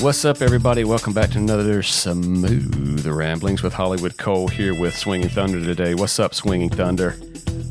What's 0.00 0.24
up, 0.24 0.40
everybody? 0.40 0.82
Welcome 0.84 1.12
back 1.12 1.28
to 1.32 1.38
another 1.38 1.82
Smooth 1.82 3.06
Ramblings 3.06 3.62
with 3.62 3.74
Hollywood 3.74 4.16
Cole 4.16 4.48
here 4.48 4.72
with 4.72 4.96
Swinging 4.96 5.28
Thunder 5.28 5.62
today. 5.62 5.94
What's 5.94 6.18
up, 6.18 6.34
Swinging 6.34 6.70
Thunder? 6.70 7.10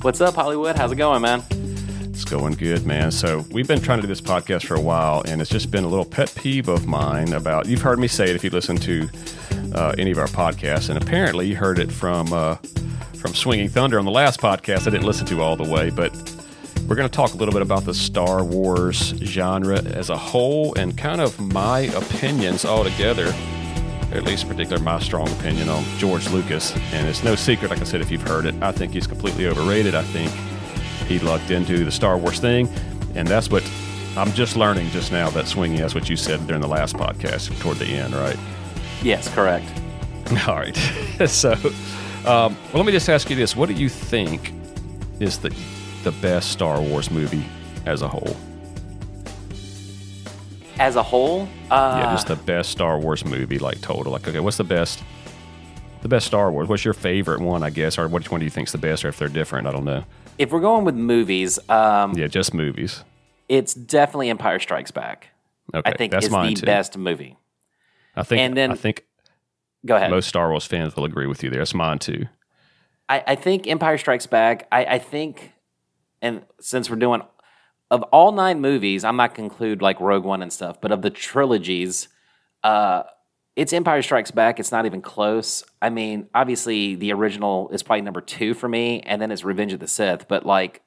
What's 0.03 0.21
up, 0.21 0.35
Hollywood? 0.35 0.75
How's 0.75 0.91
it 0.91 0.97
going, 0.97 1.23
man? 1.23 1.43
It's 1.49 2.23
going 2.23 2.53
good, 2.53 2.85
man. 2.85 3.09
So, 3.09 3.45
we've 3.49 3.67
been 3.67 3.81
trying 3.81 3.97
to 3.97 4.03
do 4.03 4.07
this 4.07 4.21
podcast 4.21 4.67
for 4.67 4.75
a 4.75 4.79
while, 4.79 5.23
and 5.25 5.41
it's 5.41 5.49
just 5.49 5.71
been 5.71 5.83
a 5.83 5.87
little 5.87 6.05
pet 6.05 6.31
peeve 6.35 6.67
of 6.67 6.85
mine 6.85 7.33
about 7.33 7.65
you've 7.65 7.81
heard 7.81 7.97
me 7.97 8.07
say 8.07 8.25
it 8.25 8.35
if 8.35 8.43
you 8.43 8.51
listen 8.51 8.77
to 8.77 9.09
uh, 9.73 9.95
any 9.97 10.11
of 10.11 10.19
our 10.19 10.27
podcasts, 10.27 10.89
and 10.89 11.01
apparently 11.01 11.47
you 11.47 11.55
heard 11.55 11.79
it 11.79 11.91
from, 11.91 12.31
uh, 12.31 12.57
from 13.15 13.33
Swinging 13.33 13.69
Thunder 13.69 13.97
on 13.97 14.05
the 14.05 14.11
last 14.11 14.39
podcast. 14.39 14.81
I 14.81 14.91
didn't 14.91 15.05
listen 15.05 15.25
to 15.25 15.41
all 15.41 15.55
the 15.55 15.67
way, 15.67 15.89
but 15.89 16.13
we're 16.89 16.95
going 16.95 17.07
to 17.07 17.15
talk 17.15 17.35
a 17.35 17.37
little 17.37 17.53
bit 17.53 17.61
about 17.61 17.85
the 17.85 17.93
Star 17.93 18.43
Wars 18.43 19.13
genre 19.21 19.79
as 19.79 20.09
a 20.09 20.17
whole 20.17 20.73
and 20.73 20.97
kind 20.97 21.21
of 21.21 21.39
my 21.39 21.81
opinions 21.81 22.65
altogether, 22.65 23.27
or 24.11 24.17
at 24.17 24.23
least 24.23 24.47
particular 24.47 24.81
my 24.81 24.99
strong 24.99 25.29
opinion 25.33 25.69
on 25.69 25.83
George 25.99 26.27
Lucas. 26.31 26.75
And 26.91 27.07
it's 27.07 27.23
no 27.23 27.35
secret, 27.35 27.69
like 27.69 27.79
I 27.79 27.83
said, 27.83 28.01
if 28.01 28.09
you've 28.09 28.27
heard 28.27 28.47
it, 28.47 28.55
I 28.63 28.71
think 28.71 28.91
he's 28.91 29.05
completely 29.05 29.45
overrated. 29.45 29.93
I 29.93 30.01
think 30.01 30.31
he 31.07 31.19
lucked 31.19 31.51
into 31.51 31.85
the 31.85 31.91
Star 31.91 32.17
Wars 32.17 32.39
thing, 32.39 32.67
and 33.13 33.27
that's 33.27 33.51
what 33.51 33.63
I'm 34.17 34.33
just 34.33 34.55
learning 34.55 34.89
just 34.89 35.11
now 35.11 35.29
that 35.29 35.47
swinging. 35.47 35.77
That's 35.77 35.93
what 35.93 36.09
you 36.09 36.15
said 36.15 36.47
during 36.47 36.61
the 36.63 36.67
last 36.67 36.95
podcast 36.95 37.55
toward 37.59 37.77
the 37.77 37.85
end, 37.85 38.15
right? 38.15 38.37
Yes, 39.03 39.31
correct. 39.35 39.67
All 40.47 40.55
right. 40.55 40.75
so, 41.27 41.51
um, 41.51 42.57
well, 42.73 42.73
let 42.73 42.85
me 42.87 42.91
just 42.91 43.09
ask 43.09 43.29
you 43.29 43.35
this: 43.35 43.55
What 43.55 43.69
do 43.69 43.75
you 43.75 43.89
think 43.89 44.53
is 45.19 45.37
the 45.37 45.53
the 46.03 46.11
best 46.13 46.51
Star 46.51 46.81
Wars 46.81 47.11
movie 47.11 47.45
as 47.85 48.01
a 48.01 48.07
whole? 48.07 48.35
As 50.79 50.95
a 50.95 51.03
whole, 51.03 51.41
uh, 51.69 51.99
yeah, 52.01 52.11
just 52.13 52.27
the 52.27 52.37
best 52.37 52.69
Star 52.69 52.97
Wars 52.99 53.25
movie, 53.25 53.59
like 53.59 53.81
total. 53.81 54.13
Like, 54.13 54.25
okay, 54.25 54.39
what's 54.39 54.55
the 54.55 54.63
best? 54.63 55.03
The 56.03 56.07
best 56.07 56.25
Star 56.25 56.49
Wars. 56.53 56.69
What's 56.69 56.85
your 56.85 56.93
favorite 56.93 57.41
one? 57.41 57.63
I 57.63 57.69
guess, 57.69 57.97
or 57.97 58.07
which 58.07 58.31
one 58.31 58.39
do 58.39 58.45
you 58.45 58.49
think's 58.49 58.71
the 58.71 58.77
best, 58.77 59.03
or 59.03 59.09
if 59.09 59.17
they're 59.17 59.27
different, 59.27 59.67
I 59.67 59.71
don't 59.71 59.83
know. 59.83 60.05
if 60.37 60.51
we're 60.53 60.61
going 60.61 60.85
with 60.85 60.95
movies, 60.95 61.59
um, 61.69 62.13
Yeah, 62.17 62.27
just 62.27 62.53
movies. 62.53 63.03
it's 63.49 63.73
definitely 63.73 64.29
Empire 64.29 64.57
Strikes 64.59 64.91
Back. 64.91 65.27
Okay, 65.75 65.91
I 65.91 65.97
think 65.97 66.13
that's 66.13 66.27
is 66.27 66.31
mine 66.31 66.53
the 66.53 66.61
too. 66.61 66.65
best 66.65 66.97
movie. 66.97 67.35
I 68.15 68.23
think. 68.23 68.39
and 68.39 68.55
then- 68.55 68.71
I 68.71 68.75
think 68.75 69.03
Go 69.85 69.97
ahead. 69.97 70.09
most 70.11 70.29
Star 70.29 70.49
Wars 70.49 70.65
fans 70.65 70.95
will 70.95 71.03
agree 71.03 71.27
with 71.27 71.43
you 71.43 71.49
there. 71.49 71.59
That's 71.59 71.73
mine 71.73 71.99
too. 71.99 72.25
I, 73.09 73.21
I 73.27 73.35
think 73.35 73.67
Empire 73.67 73.97
Strikes 73.97 74.27
Back. 74.27 74.65
I, 74.71 74.85
I 74.85 74.97
think, 74.99 75.51
and 76.21 76.43
since 76.59 76.89
we're 76.89 76.97
doing 76.97 77.21
of 77.91 78.03
all 78.03 78.31
nine 78.31 78.61
movies, 78.61 79.03
I'm 79.03 79.15
not 79.15 79.33
conclude 79.33 79.81
like 79.81 79.99
Rogue 79.99 80.23
One 80.23 80.41
and 80.41 80.53
stuff, 80.53 80.79
but 80.79 80.91
of 80.91 81.01
the 81.01 81.09
trilogies, 81.09 82.07
uh, 82.63 83.03
it's 83.55 83.73
Empire 83.73 84.01
Strikes 84.01 84.31
Back. 84.31 84.59
It's 84.59 84.71
not 84.71 84.85
even 84.85 85.01
close. 85.01 85.63
I 85.81 85.89
mean, 85.89 86.29
obviously 86.33 86.95
the 86.95 87.11
original 87.13 87.69
is 87.69 87.83
probably 87.83 88.01
number 88.01 88.21
two 88.21 88.53
for 88.53 88.69
me, 88.69 89.01
and 89.01 89.21
then 89.21 89.31
it's 89.31 89.43
Revenge 89.43 89.73
of 89.73 89.79
the 89.79 89.87
Sith. 89.87 90.27
But 90.27 90.45
like, 90.45 90.81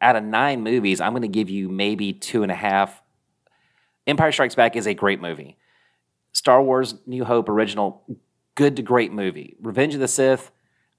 out 0.00 0.14
of 0.14 0.22
nine 0.22 0.62
movies, 0.62 1.00
I'm 1.00 1.12
going 1.12 1.22
to 1.22 1.28
give 1.28 1.48
you 1.48 1.68
maybe 1.68 2.12
two 2.12 2.42
and 2.42 2.52
a 2.52 2.56
half. 2.56 3.02
Empire 4.06 4.30
Strikes 4.30 4.54
Back 4.54 4.76
is 4.76 4.86
a 4.86 4.94
great 4.94 5.20
movie. 5.20 5.56
Star 6.32 6.62
Wars 6.62 6.94
New 7.06 7.24
Hope 7.24 7.48
original, 7.48 8.04
good 8.54 8.76
to 8.76 8.82
great 8.82 9.10
movie. 9.10 9.56
Revenge 9.60 9.94
of 9.94 10.00
the 10.00 10.08
Sith, 10.08 10.50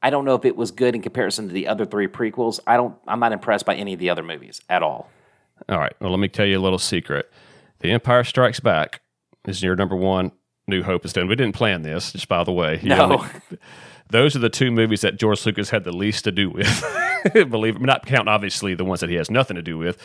I 0.02 0.10
don't 0.10 0.26
know 0.26 0.36
if 0.36 0.46
it 0.46 0.56
was 0.56 0.72
good 0.72 0.96
in 0.96 1.02
comparison 1.02 1.48
to 1.48 1.54
the 1.54 1.68
other 1.68 1.86
three 1.86 2.08
prequels. 2.08 2.60
I 2.68 2.78
don't 2.78 2.96
I'm 3.08 3.20
not 3.20 3.32
impressed 3.32 3.66
by 3.66 3.76
any 3.76 3.94
of 3.94 4.00
the 4.00 4.10
other 4.10 4.24
movies 4.24 4.62
at 4.70 4.84
all. 4.84 5.10
All 5.70 5.80
right. 5.80 5.94
Well, 6.00 6.12
let 6.12 6.20
me 6.20 6.28
tell 6.28 6.46
you 6.46 6.60
a 6.60 6.62
little 6.62 6.80
secret. 6.80 7.32
The 7.80 7.92
Empire 7.92 8.24
Strikes 8.24 8.60
Back 8.60 9.02
is 9.48 9.62
your 9.64 9.76
number 9.76 9.96
one. 9.96 10.32
New 10.68 10.84
Hope 10.84 11.06
is 11.06 11.14
done. 11.14 11.28
We 11.28 11.36
didn't 11.36 11.56
plan 11.56 11.82
this, 11.82 12.12
just 12.12 12.28
by 12.28 12.44
the 12.44 12.52
way. 12.52 12.80
You 12.84 12.90
No. 12.90 13.04
only- 13.14 13.28
those 14.10 14.36
are 14.36 14.40
the 14.40 14.50
two 14.50 14.70
movies 14.72 15.02
that 15.02 15.18
George 15.18 15.46
Lucas 15.46 15.70
had 15.70 15.84
the 15.84 15.92
least 15.92 16.24
to 16.26 16.32
do 16.32 16.50
with. 16.50 16.84
Believe 17.34 17.76
it, 17.78 17.82
not 17.82 18.06
counting 18.06 18.28
obviously 18.28 18.74
the 18.76 18.86
ones 18.86 19.00
that 19.02 19.10
he 19.10 19.16
has 19.16 19.30
nothing 19.32 19.56
to 19.56 19.62
do 19.62 19.78
with, 19.78 19.98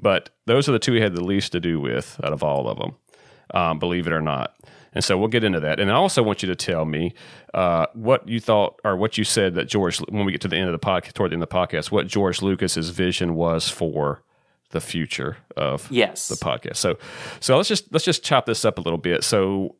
but 0.00 0.30
those 0.46 0.68
are 0.68 0.72
the 0.72 0.78
two 0.78 0.92
he 0.94 1.00
had 1.00 1.14
the 1.14 1.24
least 1.24 1.52
to 1.52 1.60
do 1.60 1.80
with 1.80 2.20
out 2.24 2.32
of 2.32 2.42
all 2.42 2.68
of 2.68 2.78
them. 2.78 2.96
Um, 3.54 3.78
believe 3.78 4.06
it 4.06 4.12
or 4.12 4.20
not. 4.20 4.54
And 4.92 5.04
so 5.04 5.18
we'll 5.18 5.28
get 5.28 5.44
into 5.44 5.60
that. 5.60 5.78
And 5.80 5.90
I 5.90 5.94
also 5.94 6.22
want 6.22 6.42
you 6.42 6.48
to 6.48 6.56
tell 6.56 6.84
me 6.84 7.12
uh, 7.54 7.86
what 7.94 8.28
you 8.28 8.40
thought 8.40 8.80
or 8.84 8.96
what 8.96 9.18
you 9.18 9.24
said 9.24 9.54
that 9.56 9.66
George, 9.68 9.98
when 10.08 10.24
we 10.24 10.32
get 10.32 10.40
to 10.42 10.48
the 10.48 10.56
end 10.56 10.68
of 10.68 10.72
the 10.72 10.84
podcast, 10.86 11.12
toward 11.12 11.30
the 11.30 11.34
end 11.34 11.42
of 11.42 11.48
the 11.48 11.54
podcast, 11.54 11.90
what 11.90 12.06
George 12.06 12.40
Lucas's 12.42 12.90
vision 12.90 13.34
was 13.34 13.68
for 13.68 14.22
the 14.70 14.80
future 14.80 15.36
of 15.56 15.86
Yes. 15.90 16.28
the 16.28 16.34
podcast. 16.36 16.76
So, 16.76 16.98
so 17.40 17.56
let's 17.56 17.68
just 17.68 17.92
let's 17.92 18.04
just 18.04 18.24
chop 18.24 18.46
this 18.46 18.64
up 18.64 18.78
a 18.78 18.80
little 18.80 18.98
bit. 18.98 19.22
So, 19.22 19.76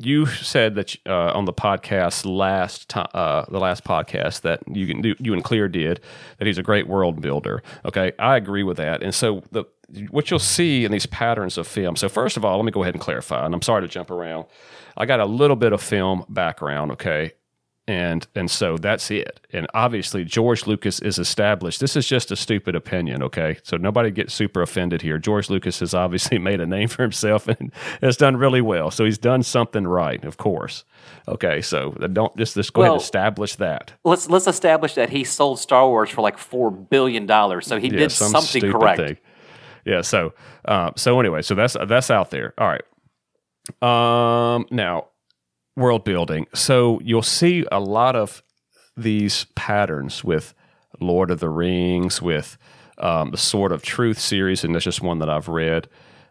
you 0.00 0.26
said 0.26 0.76
that 0.76 0.94
uh, 1.06 1.32
on 1.32 1.44
the 1.44 1.52
podcast 1.52 2.24
last 2.24 2.88
time, 2.88 3.08
uh, 3.14 3.44
the 3.50 3.58
last 3.58 3.82
podcast 3.82 4.42
that 4.42 4.60
you 4.72 4.86
can 4.86 5.00
do, 5.02 5.16
you 5.18 5.32
and 5.34 5.42
Clear 5.42 5.66
did 5.66 6.00
that 6.38 6.46
he's 6.46 6.56
a 6.56 6.62
great 6.62 6.86
world 6.86 7.20
builder. 7.20 7.64
Okay, 7.84 8.12
I 8.16 8.36
agree 8.36 8.62
with 8.62 8.76
that. 8.76 9.02
And 9.02 9.12
so 9.12 9.42
the 9.50 9.64
what 10.10 10.30
you'll 10.30 10.38
see 10.38 10.84
in 10.84 10.92
these 10.92 11.06
patterns 11.06 11.56
of 11.58 11.66
film. 11.66 11.96
So 11.96 12.08
first 12.08 12.36
of 12.36 12.44
all, 12.44 12.56
let 12.56 12.64
me 12.64 12.72
go 12.72 12.82
ahead 12.82 12.94
and 12.94 13.00
clarify. 13.00 13.44
And 13.46 13.54
I'm 13.54 13.62
sorry 13.62 13.82
to 13.82 13.88
jump 13.88 14.10
around. 14.10 14.46
I 14.96 15.06
got 15.06 15.20
a 15.20 15.24
little 15.26 15.56
bit 15.56 15.72
of 15.72 15.80
film 15.80 16.24
background. 16.28 16.92
Okay, 16.92 17.32
and 17.86 18.26
and 18.34 18.50
so 18.50 18.76
that's 18.76 19.10
it. 19.10 19.40
And 19.52 19.66
obviously, 19.72 20.24
George 20.24 20.66
Lucas 20.66 21.00
is 21.00 21.18
established. 21.18 21.80
This 21.80 21.96
is 21.96 22.06
just 22.06 22.30
a 22.30 22.36
stupid 22.36 22.74
opinion, 22.74 23.22
okay? 23.22 23.56
So 23.62 23.78
nobody 23.78 24.10
gets 24.10 24.34
super 24.34 24.60
offended 24.60 25.00
here. 25.00 25.16
George 25.18 25.48
Lucas 25.48 25.80
has 25.80 25.94
obviously 25.94 26.38
made 26.50 26.60
a 26.60 26.66
name 26.66 26.88
for 26.88 27.02
himself 27.02 27.48
and 27.48 27.72
has 28.02 28.18
done 28.18 28.36
really 28.36 28.60
well. 28.60 28.90
So 28.90 29.06
he's 29.06 29.16
done 29.18 29.42
something 29.42 29.86
right, 29.86 30.22
of 30.24 30.36
course. 30.36 30.84
Okay, 31.28 31.62
so 31.62 31.92
don't 31.92 32.36
just 32.36 32.54
just 32.56 32.74
go 32.74 32.82
ahead 32.82 32.92
and 32.92 33.00
establish 33.00 33.54
that. 33.56 33.92
let's 34.04 34.28
let's 34.28 34.46
establish 34.46 34.94
that 34.94 35.08
he 35.10 35.24
sold 35.24 35.58
Star 35.58 35.88
Wars 35.88 36.10
for 36.10 36.20
like 36.20 36.36
four 36.36 36.70
billion 36.70 37.24
dollars. 37.24 37.66
So 37.66 37.78
he 37.78 37.88
Yeah, 37.88 38.00
did 38.00 38.12
some 38.12 38.32
something 38.32 38.70
correct. 38.70 38.98
thing. 39.00 39.16
Yeah. 39.88 40.02
So, 40.02 40.34
uh, 40.66 40.90
so 40.96 41.18
anyway, 41.18 41.42
so 41.42 41.54
that's 41.54 41.76
that's 41.86 42.10
out 42.10 42.30
there. 42.30 42.52
All 42.58 42.68
right. 42.68 42.84
Um, 43.82 44.66
now, 44.70 45.08
world 45.76 46.04
building. 46.04 46.46
So 46.54 47.00
you'll 47.02 47.22
see 47.22 47.64
a 47.72 47.80
lot 47.80 48.16
of 48.16 48.42
these 48.96 49.46
patterns 49.54 50.22
with 50.22 50.54
Lord 51.00 51.30
of 51.30 51.40
the 51.40 51.48
Rings, 51.48 52.20
with 52.20 52.58
um, 52.98 53.30
the 53.30 53.36
Sword 53.36 53.72
of 53.72 53.82
Truth 53.82 54.18
series, 54.18 54.64
and 54.64 54.74
that's 54.74 54.84
just 54.84 55.00
one 55.00 55.20
that 55.20 55.30
I've 55.30 55.48
read 55.48 55.88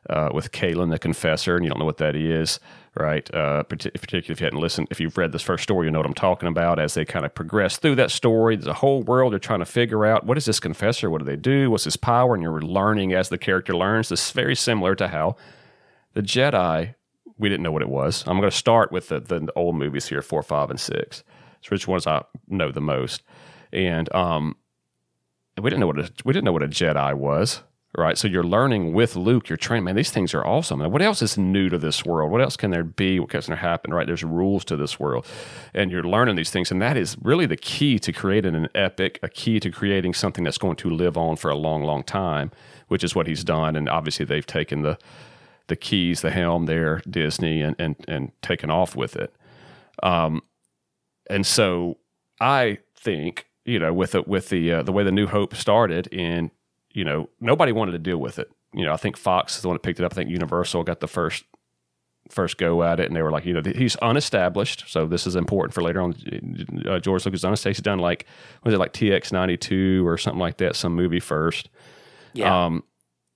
uh, 0.09 0.29
with 0.34 0.51
Kahlan 0.51 0.91
the 0.91 1.00
Confessor, 1.00 1.56
and 1.56 1.66
you 1.66 1.69
don't 1.69 1.79
know 1.79 1.85
what 1.85 1.97
that 1.97 2.16
is, 2.16 2.59
right? 2.99 3.33
Uh, 3.33 3.63
partic- 3.63 3.93
particularly 3.93 4.33
if 4.33 4.39
you 4.41 4.45
hadn't 4.45 4.59
listened, 4.59 4.87
if 4.91 4.99
you've 4.99 5.17
read 5.17 5.31
this 5.31 5.41
first 5.41 5.63
story, 5.63 5.87
you 5.87 5.91
know 5.91 5.99
what 5.99 6.05
I'm 6.05 6.13
talking 6.13 6.49
about. 6.49 6.79
As 6.79 6.93
they 6.93 7.05
kind 7.05 7.25
of 7.25 7.33
progress 7.33 7.77
through 7.77 7.95
that 7.95 8.11
story, 8.11 8.55
there's 8.55 8.67
a 8.67 8.73
whole 8.73 9.03
world 9.03 9.33
they're 9.33 9.39
trying 9.39 9.59
to 9.59 9.65
figure 9.65 10.05
out 10.05 10.25
what 10.25 10.37
is 10.37 10.45
this 10.45 10.59
Confessor? 10.59 11.09
What 11.09 11.19
do 11.19 11.25
they 11.25 11.35
do? 11.35 11.71
What's 11.71 11.85
his 11.85 11.97
power? 11.97 12.33
And 12.33 12.43
you're 12.43 12.61
learning 12.61 13.13
as 13.13 13.29
the 13.29 13.37
character 13.37 13.75
learns. 13.75 14.09
This 14.09 14.27
is 14.27 14.31
very 14.31 14.55
similar 14.55 14.95
to 14.95 15.07
how 15.07 15.35
the 16.13 16.21
Jedi, 16.21 16.95
we 17.37 17.49
didn't 17.49 17.63
know 17.63 17.71
what 17.71 17.81
it 17.81 17.89
was. 17.89 18.23
I'm 18.27 18.39
going 18.39 18.49
to 18.49 18.55
start 18.55 18.91
with 18.91 19.09
the, 19.09 19.19
the 19.19 19.51
old 19.55 19.75
movies 19.75 20.07
here, 20.07 20.21
four, 20.21 20.41
five, 20.41 20.69
and 20.69 20.79
six. 20.79 21.23
So 21.61 21.69
which 21.71 21.87
ones 21.87 22.07
I 22.07 22.23
know 22.47 22.71
the 22.71 22.81
most, 22.81 23.23
and 23.73 24.13
um, 24.15 24.55
we 25.61 25.69
didn't 25.69 25.79
know 25.79 25.87
what 25.87 25.99
a, 25.99 26.11
we 26.23 26.33
didn't 26.33 26.45
know 26.45 26.51
what 26.51 26.63
a 26.63 26.67
Jedi 26.67 27.13
was, 27.15 27.61
right? 27.97 28.17
So 28.17 28.27
you're 28.27 28.43
learning 28.43 28.93
with 28.93 29.15
Luke. 29.15 29.49
You're 29.49 29.57
training. 29.57 29.85
Man, 29.85 29.95
these 29.95 30.11
things 30.11 30.33
are 30.35 30.45
awesome. 30.45 30.79
What 30.91 31.01
else 31.01 31.21
is 31.23 31.37
new 31.37 31.67
to 31.67 31.79
this 31.79 32.05
world? 32.05 32.31
What 32.31 32.41
else 32.41 32.55
can 32.55 32.69
there 32.69 32.83
be? 32.83 33.19
What 33.19 33.29
can 33.29 33.41
there 33.47 33.55
happen? 33.55 33.93
Right? 33.93 34.05
There's 34.05 34.23
rules 34.23 34.63
to 34.65 34.75
this 34.75 34.99
world, 34.99 35.25
and 35.73 35.91
you're 35.91 36.03
learning 36.03 36.35
these 36.35 36.51
things, 36.51 36.71
and 36.71 36.81
that 36.81 36.95
is 36.95 37.17
really 37.21 37.47
the 37.47 37.57
key 37.57 37.97
to 37.99 38.13
creating 38.13 38.55
an 38.55 38.69
epic, 38.75 39.19
a 39.23 39.29
key 39.29 39.59
to 39.59 39.71
creating 39.71 40.13
something 40.13 40.44
that's 40.44 40.59
going 40.59 40.75
to 40.77 40.89
live 40.89 41.17
on 41.17 41.35
for 41.35 41.49
a 41.49 41.55
long, 41.55 41.83
long 41.83 42.03
time, 42.03 42.51
which 42.88 43.03
is 43.03 43.15
what 43.15 43.27
he's 43.27 43.44
done. 43.44 43.75
And 43.75 43.89
obviously, 43.89 44.25
they've 44.25 44.45
taken 44.45 44.83
the 44.83 44.97
the 45.65 45.75
keys, 45.75 46.21
the 46.21 46.31
helm 46.31 46.67
there, 46.67 47.01
Disney, 47.09 47.61
and 47.61 47.75
and 47.79 47.95
and 48.07 48.31
taken 48.41 48.69
off 48.69 48.95
with 48.95 49.15
it. 49.15 49.33
Um, 50.03 50.41
and 51.29 51.45
so 51.45 51.97
I 52.39 52.77
think 52.95 53.47
you 53.65 53.79
know 53.79 53.91
with 53.91 54.11
the, 54.11 54.21
with 54.21 54.50
the 54.50 54.71
uh, 54.71 54.83
the 54.83 54.91
way 54.91 55.03
the 55.03 55.11
New 55.11 55.25
Hope 55.27 55.55
started, 55.55 56.07
and 56.13 56.51
you 56.97 57.05
know 57.05 57.29
nobody 57.39 57.71
wanted 57.71 57.91
to 57.91 57.99
deal 57.99 58.17
with 58.17 58.39
it. 58.39 58.49
You 58.73 58.83
know, 58.83 58.91
I 58.91 58.97
think 58.97 59.17
Fox 59.17 59.55
is 59.55 59.61
the 59.61 59.67
one 59.67 59.75
that 59.75 59.83
picked 59.83 59.99
it 59.99 60.03
up. 60.03 60.13
I 60.13 60.15
think 60.15 60.31
Universal 60.31 60.83
got 60.83 60.99
the 60.99 61.07
first 61.07 61.45
first 62.31 62.57
go 62.57 62.81
at 62.81 62.99
it, 62.99 63.05
and 63.05 63.15
they 63.15 63.21
were 63.21 63.31
like, 63.31 63.45
you 63.45 63.53
know, 63.53 63.61
he's 63.63 63.95
unestablished, 63.97 64.85
so 64.88 65.05
this 65.05 65.27
is 65.27 65.35
important 65.35 65.75
for 65.75 65.83
later 65.83 66.01
on. 66.01 66.15
Uh, 66.89 66.99
George 66.99 67.23
Lucas 67.23 67.44
unestablished. 67.44 67.77
He's 67.77 67.83
done 67.83 67.99
like 67.99 68.25
was 68.63 68.73
it 68.73 68.79
like 68.79 68.94
TX 68.94 69.31
ninety 69.31 69.57
two 69.57 70.05
or 70.07 70.17
something 70.17 70.39
like 70.39 70.57
that, 70.57 70.75
some 70.75 70.95
movie 70.95 71.19
first. 71.19 71.69
Yeah. 72.33 72.65
Um, 72.65 72.83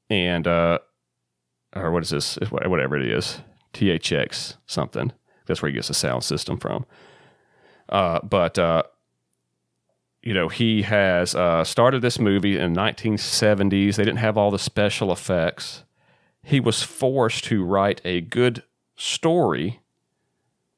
and 0.09 0.47
uh, 0.47 0.79
or 1.75 1.91
what 1.91 2.01
is 2.01 2.09
this? 2.09 2.37
Whatever 2.49 2.97
it 2.97 3.07
is, 3.07 3.41
THX 3.75 4.57
something. 4.65 5.13
That's 5.45 5.61
where 5.61 5.69
he 5.69 5.75
gets 5.75 5.87
the 5.87 5.93
sound 5.93 6.23
system 6.23 6.57
from. 6.57 6.87
Uh, 7.89 8.21
but 8.23 8.57
uh, 8.57 8.83
you 10.23 10.33
know, 10.33 10.50
he 10.50 10.83
has 10.83 11.33
uh, 11.33 11.63
started 11.63 12.01
this 12.01 12.19
movie 12.19 12.57
in 12.57 12.75
1970s. 12.75 13.95
They 13.95 14.03
didn't 14.03 14.18
have 14.18 14.38
all 14.38 14.51
the 14.51 14.59
special 14.59 15.12
effects. 15.12 15.83
He 16.44 16.59
was 16.59 16.83
forced 16.83 17.44
to 17.45 17.63
write 17.63 18.01
a 18.06 18.21
good 18.21 18.63
story, 18.95 19.79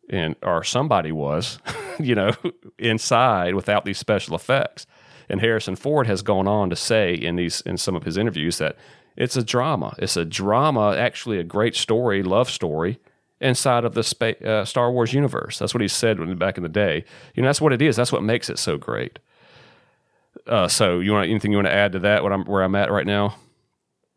and 0.10 0.36
or 0.42 0.64
somebody 0.64 1.12
was, 1.12 1.60
you 2.00 2.16
know, 2.16 2.32
inside 2.80 3.56
without 3.56 3.86
these 3.86 3.98
special 3.98 4.36
effects. 4.36 4.86
And 5.30 5.42
Harrison 5.42 5.76
Ford 5.76 6.08
has 6.08 6.22
gone 6.22 6.48
on 6.48 6.70
to 6.70 6.76
say 6.76 7.14
in 7.14 7.36
these 7.36 7.62
in 7.62 7.78
some 7.78 7.96
of 7.96 8.04
his 8.04 8.18
interviews 8.18 8.58
that 8.60 8.78
it's 9.16 9.36
a 9.36 9.44
drama. 9.44 9.96
It's 10.00 10.18
a 10.18 10.26
drama, 10.26 10.96
actually 10.98 11.38
a 11.38 11.44
great 11.44 11.76
story, 11.76 12.24
love 12.24 12.50
story 12.50 13.00
inside 13.42 13.84
of 13.84 13.94
the 13.94 14.04
spa- 14.04 14.40
uh, 14.46 14.64
Star 14.66 14.92
Wars 14.92 15.14
universe. 15.14 15.60
That's 15.60 15.74
what 15.74 15.82
he 15.82 15.88
said 15.88 16.20
when, 16.20 16.36
back 16.38 16.58
in 16.58 16.64
the 16.64 16.70
day. 16.70 17.04
You 17.36 17.44
know, 17.44 17.50
that's 17.50 17.62
what 17.62 17.74
it 17.74 17.82
is. 17.82 17.96
That's 17.96 18.12
what 18.12 18.24
makes 18.24 18.50
it 18.50 18.58
so 18.58 18.78
great. 18.78 19.20
Uh, 20.48 20.68
so, 20.68 21.00
you 21.00 21.12
want 21.12 21.30
anything 21.30 21.52
you 21.52 21.58
want 21.58 21.68
to 21.68 21.74
add 21.74 21.94
to 21.94 22.00
that? 22.00 22.24
What 22.24 22.34
I'm 22.34 22.46
where 22.46 22.64
I'm 22.64 22.76
at 22.76 22.92
right 22.92 23.06
now? 23.06 23.36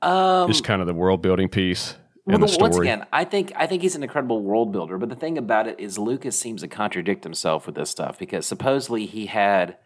Um, 0.03 0.49
Just 0.49 0.65
kind 0.65 0.81
of 0.81 0.87
the 0.87 0.95
world 0.95 1.23
building 1.23 1.49
piece 1.49 1.95
well, 2.27 2.39
the 2.39 2.59
once 2.61 2.77
again, 2.77 3.07
I 3.13 3.25
think 3.25 3.53
I 3.55 3.69
think 3.69 3.83
he's 3.83 3.95
an 3.95 4.03
incredible 4.03 4.43
world 4.43 4.73
builder. 4.73 4.99
But 4.99 5.11
the 5.11 5.15
thing 5.17 5.39
about 5.39 5.69
it 5.69 5.79
is, 5.79 5.97
Lucas 5.97 6.39
seems 6.39 6.63
to 6.63 6.69
contradict 6.69 7.23
himself 7.23 7.67
with 7.67 7.77
this 7.77 7.89
stuff 7.89 8.19
because 8.19 8.47
supposedly 8.47 9.07
he 9.07 9.27
had 9.27 9.77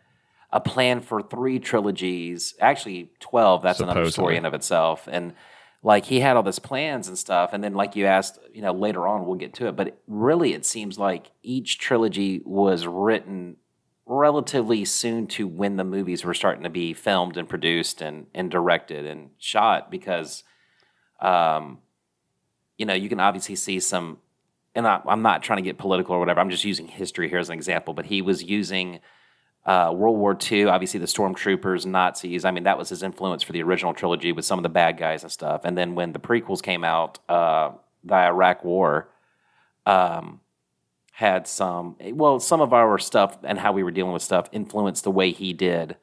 a 0.50 0.59
plan 0.59 1.03
for 1.03 1.21
three 1.21 1.59
trilogies, 1.59 2.55
actually 2.59 3.12
twelve. 3.21 3.62
That's 3.62 3.81
another 3.81 4.11
story 4.11 4.38
in 4.38 4.47
of 4.47 4.55
itself, 4.55 5.06
and 5.11 5.35
like 5.83 6.06
he 6.06 6.21
had 6.21 6.37
all 6.37 6.43
this 6.43 6.59
plans 6.59 7.09
and 7.09 7.19
stuff. 7.19 7.50
And 7.53 7.62
then, 7.62 7.75
like 7.75 7.94
you 7.94 8.06
asked, 8.06 8.38
you 8.55 8.62
know, 8.62 8.73
later 8.73 9.06
on 9.06 9.26
we'll 9.26 9.37
get 9.37 9.53
to 9.55 9.67
it. 9.67 9.76
But 9.76 10.00
really, 10.06 10.55
it 10.55 10.65
seems 10.65 10.99
like 10.99 11.33
each 11.43 11.79
trilogy 11.79 12.41
was 12.47 12.87
written 12.87 13.56
relatively 14.11 14.85
soon 14.85 15.29
to 15.29 15.47
when 15.47 15.77
the 15.77 15.85
movies 15.85 16.25
were 16.25 16.35
starting 16.35 16.65
to 16.65 16.71
be 16.71 16.93
filmed 16.93 17.37
and 17.37 17.49
produced 17.49 18.03
and, 18.03 18.27
and 18.35 18.51
directed 18.51 19.07
and 19.07 19.31
shot 19.39 19.89
because 19.89 20.43
um, 21.21 21.79
you 22.77 22.85
know 22.85 22.95
you 22.95 23.09
can 23.09 23.21
obviously 23.21 23.55
see 23.55 23.79
some 23.79 24.19
and 24.75 24.89
I, 24.89 25.01
i'm 25.07 25.23
not 25.23 25.45
trying 25.45 25.59
to 25.59 25.62
get 25.62 25.79
political 25.79 26.17
or 26.17 26.19
whatever 26.19 26.41
i'm 26.41 26.51
just 26.51 26.65
using 26.65 26.89
history 26.89 27.29
here 27.29 27.39
as 27.39 27.51
an 27.51 27.55
example 27.55 27.95
but 27.95 28.07
he 28.07 28.21
was 28.21 28.43
using 28.43 28.99
uh, 29.65 29.93
world 29.95 30.17
war 30.17 30.37
ii 30.51 30.65
obviously 30.65 30.99
the 30.99 31.07
stormtroopers 31.07 31.87
nazis 31.87 32.45
i 32.45 32.51
mean 32.51 32.65
that 32.65 32.79
was 32.79 32.89
his 32.89 33.05
influence 33.05 33.45
for 33.45 33.53
the 33.53 33.62
original 33.62 33.95
trilogy 33.95 34.33
with 34.33 34.45
some 34.45 34.59
of 34.59 34.65
the 34.65 34.69
bad 34.71 34.99
guys 34.99 35.23
and 35.23 35.31
stuff 35.31 35.61
and 35.65 35.79
then 35.79 35.95
when 35.95 36.12
the 36.12 36.19
prequels 36.19 36.62
came 36.62 36.83
out 36.83 37.21
uh, 37.29 37.71
the 38.03 38.15
iraq 38.15 38.65
war 38.65 39.09
um, 39.87 40.41
had 41.21 41.47
some 41.47 41.97
well 42.15 42.41
some 42.41 42.63
of 42.63 42.73
our 42.73 42.99
stuff 42.99 43.37
and 43.45 43.59
how 43.59 43.73
we 43.73 43.83
were 43.83 43.91
dealing 43.91 44.13
with 44.13 44.23
stuff 44.23 44.49
influenced 44.53 45.05
the 45.05 45.11
way 45.11 45.33
he 45.33 45.53
did 45.53 45.97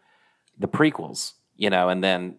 the 0.60 0.68
prequels 0.68 1.34
you 1.56 1.72
know 1.72 1.90
and 1.90 2.04
then 2.04 2.36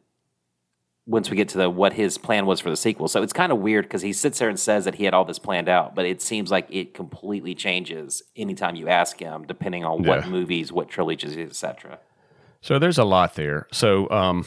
once 1.05 1.29
we 1.29 1.37
get 1.37 1.49
to 1.49 1.59
the 1.59 1.69
what 1.69 1.93
his 1.95 2.19
plan 2.19 2.47
was 2.47 2.61
for 2.61 2.71
the 2.71 2.77
sequel 2.77 3.09
so 3.09 3.21
it's 3.21 3.33
kind 3.33 3.51
of 3.51 3.59
weird 3.59 3.85
because 3.85 4.03
he 4.03 4.13
sits 4.13 4.39
there 4.39 4.49
and 4.49 4.61
says 4.61 4.85
that 4.85 4.95
he 4.95 5.03
had 5.03 5.13
all 5.13 5.25
this 5.25 5.41
planned 5.41 5.69
out 5.69 5.97
but 5.97 6.07
it 6.07 6.23
seems 6.23 6.53
like 6.53 6.69
it 6.71 6.95
completely 6.95 7.53
changes 7.53 8.23
anytime 8.37 8.77
you 8.77 8.89
ask 8.89 9.19
him 9.19 9.45
depending 9.45 9.85
on 9.85 10.05
what 10.05 10.29
movies 10.29 10.71
what 10.71 10.89
trilogies 10.89 11.37
etc 11.37 11.99
So 12.61 12.79
there's 12.79 12.99
a 12.99 13.05
lot 13.05 13.35
there. 13.35 13.67
So, 13.73 14.11
um, 14.11 14.45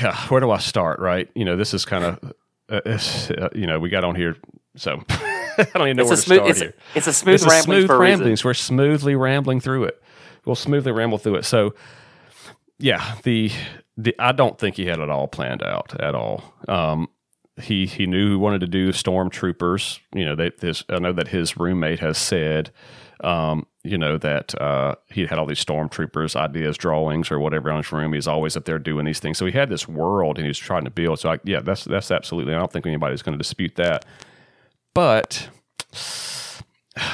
yeah, 0.00 0.16
where 0.28 0.40
do 0.40 0.50
I 0.50 0.58
start? 0.58 1.00
Right, 1.00 1.28
you 1.34 1.44
know, 1.44 1.56
this 1.56 1.74
is 1.74 1.84
kind 1.84 2.04
of, 2.04 2.32
uh, 2.68 2.80
uh, 2.86 3.48
you 3.54 3.66
know, 3.66 3.80
we 3.80 3.88
got 3.88 4.04
on 4.04 4.14
here, 4.14 4.36
so 4.76 5.02
I 5.74 5.78
don't 5.78 5.88
even 5.88 5.96
know 5.96 6.02
it's 6.02 6.10
where 6.10 6.16
to 6.16 6.22
smooth 6.22 6.38
start 6.38 6.50
it's, 6.50 6.60
here. 6.60 6.74
a- 6.94 6.98
it's 6.98 7.06
a 7.06 7.12
smooth 7.12 7.34
It's 7.34 7.44
a 7.44 7.48
rambling 7.48 7.78
smooth 7.80 7.86
for 7.88 7.96
a 7.96 7.98
ramblings. 7.98 8.44
We're 8.44 8.54
smoothly 8.54 9.14
rambling 9.14 9.60
through 9.60 9.84
it. 9.84 10.02
We'll 10.44 10.56
smoothly 10.56 10.92
ramble 10.92 11.18
through 11.18 11.36
it. 11.36 11.44
So, 11.44 11.74
yeah, 12.78 13.16
the 13.24 13.50
the 13.96 14.14
I 14.18 14.32
don't 14.32 14.58
think 14.58 14.76
he 14.76 14.86
had 14.86 15.00
it 15.00 15.10
all 15.10 15.28
planned 15.28 15.62
out 15.62 16.00
at 16.00 16.14
all. 16.14 16.42
Um, 16.68 17.08
he 17.60 17.86
he 17.86 18.06
knew 18.06 18.30
he 18.30 18.36
wanted 18.36 18.60
to 18.60 18.66
do 18.66 18.90
stormtroopers. 18.92 19.98
You 20.14 20.24
know, 20.24 20.36
they, 20.36 20.50
this 20.58 20.84
I 20.88 20.98
know 21.00 21.12
that 21.12 21.28
his 21.28 21.56
roommate 21.56 21.98
has 22.00 22.16
said, 22.16 22.70
um, 23.24 23.66
you 23.82 23.98
know, 23.98 24.16
that 24.18 24.58
uh, 24.60 24.94
he 25.08 25.26
had 25.26 25.38
all 25.38 25.46
these 25.46 25.64
stormtroopers 25.64 26.36
ideas, 26.36 26.76
drawings, 26.78 27.30
or 27.30 27.40
whatever 27.40 27.70
on 27.70 27.78
his 27.78 27.90
room. 27.90 28.12
He's 28.12 28.28
always 28.28 28.56
up 28.56 28.64
there 28.64 28.78
doing 28.78 29.04
these 29.04 29.18
things. 29.18 29.38
So 29.38 29.46
he 29.46 29.52
had 29.52 29.68
this 29.68 29.88
world, 29.88 30.38
and 30.38 30.44
he 30.44 30.48
was 30.48 30.58
trying 30.58 30.84
to 30.84 30.90
build. 30.90 31.18
So 31.18 31.32
I, 31.32 31.38
yeah, 31.44 31.60
that's 31.60 31.84
that's 31.84 32.10
absolutely. 32.10 32.54
I 32.54 32.58
don't 32.58 32.72
think 32.72 32.86
anybody's 32.86 33.22
going 33.22 33.36
to 33.36 33.42
dispute 33.42 33.74
that. 33.74 34.04
But 34.98 35.48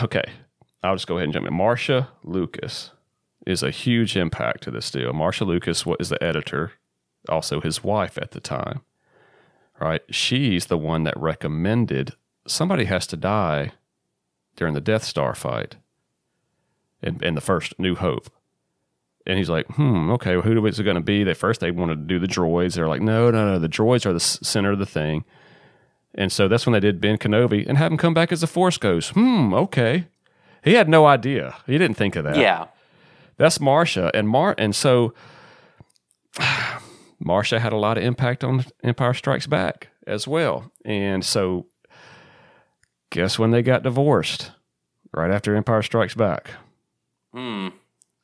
okay, 0.02 0.24
I'll 0.82 0.94
just 0.94 1.06
go 1.06 1.16
ahead 1.16 1.24
and 1.24 1.34
jump 1.34 1.46
in. 1.46 1.52
Marsha 1.52 2.08
Lucas 2.22 2.92
is 3.46 3.62
a 3.62 3.70
huge 3.70 4.16
impact 4.16 4.62
to 4.62 4.70
this 4.70 4.90
deal. 4.90 5.12
Marsha 5.12 5.46
Lucas 5.46 5.84
wa- 5.84 5.96
is 6.00 6.08
the 6.08 6.24
editor, 6.24 6.72
also 7.28 7.60
his 7.60 7.84
wife 7.84 8.16
at 8.16 8.30
the 8.30 8.40
time. 8.40 8.80
Right? 9.78 10.00
She's 10.08 10.64
the 10.64 10.78
one 10.78 11.02
that 11.02 11.14
recommended 11.18 12.14
somebody 12.46 12.86
has 12.86 13.06
to 13.08 13.18
die 13.18 13.72
during 14.56 14.72
the 14.72 14.80
Death 14.80 15.04
Star 15.04 15.34
fight 15.34 15.76
in, 17.02 17.22
in 17.22 17.34
the 17.34 17.42
first 17.42 17.78
New 17.78 17.96
Hope. 17.96 18.30
And 19.26 19.36
he's 19.36 19.50
like, 19.50 19.66
hmm, 19.72 20.10
okay, 20.12 20.36
well, 20.36 20.46
who 20.46 20.64
is 20.64 20.80
it 20.80 20.84
going 20.84 20.94
to 20.94 21.02
be? 21.02 21.22
They 21.22 21.34
first 21.34 21.60
they 21.60 21.70
wanted 21.70 21.96
to 21.96 22.14
do 22.14 22.18
the 22.18 22.26
droids. 22.26 22.76
They're 22.76 22.88
like, 22.88 23.02
no, 23.02 23.30
no, 23.30 23.52
no, 23.52 23.58
the 23.58 23.68
droids 23.68 24.06
are 24.06 24.14
the 24.14 24.20
center 24.20 24.72
of 24.72 24.78
the 24.78 24.86
thing. 24.86 25.26
And 26.16 26.30
so 26.30 26.46
that's 26.48 26.64
when 26.66 26.72
they 26.74 26.80
did 26.80 27.00
Ben 27.00 27.18
Kenobi 27.18 27.66
and 27.68 27.76
have 27.76 27.90
him 27.90 27.98
come 27.98 28.14
back 28.14 28.30
as 28.30 28.40
the 28.40 28.46
Force 28.46 28.78
goes, 28.78 29.08
hmm, 29.10 29.52
okay. 29.54 30.06
He 30.62 30.74
had 30.74 30.88
no 30.88 31.06
idea. 31.06 31.56
He 31.66 31.76
didn't 31.76 31.96
think 31.96 32.16
of 32.16 32.24
that. 32.24 32.36
yeah 32.36 32.66
That's 33.36 33.58
Marsha. 33.58 34.10
And 34.14 34.28
Mar 34.28 34.54
and 34.56 34.74
so 34.74 35.12
Marsha 37.24 37.58
had 37.58 37.72
a 37.72 37.76
lot 37.76 37.98
of 37.98 38.04
impact 38.04 38.44
on 38.44 38.64
Empire 38.82 39.14
Strikes 39.14 39.46
Back 39.46 39.88
as 40.06 40.28
well. 40.28 40.70
And 40.84 41.24
so 41.24 41.66
guess 43.10 43.38
when 43.38 43.50
they 43.50 43.62
got 43.62 43.82
divorced? 43.82 44.52
Right 45.12 45.30
after 45.30 45.54
Empire 45.54 45.82
Strikes 45.82 46.14
Back. 46.14 46.50
Hmm. 47.32 47.68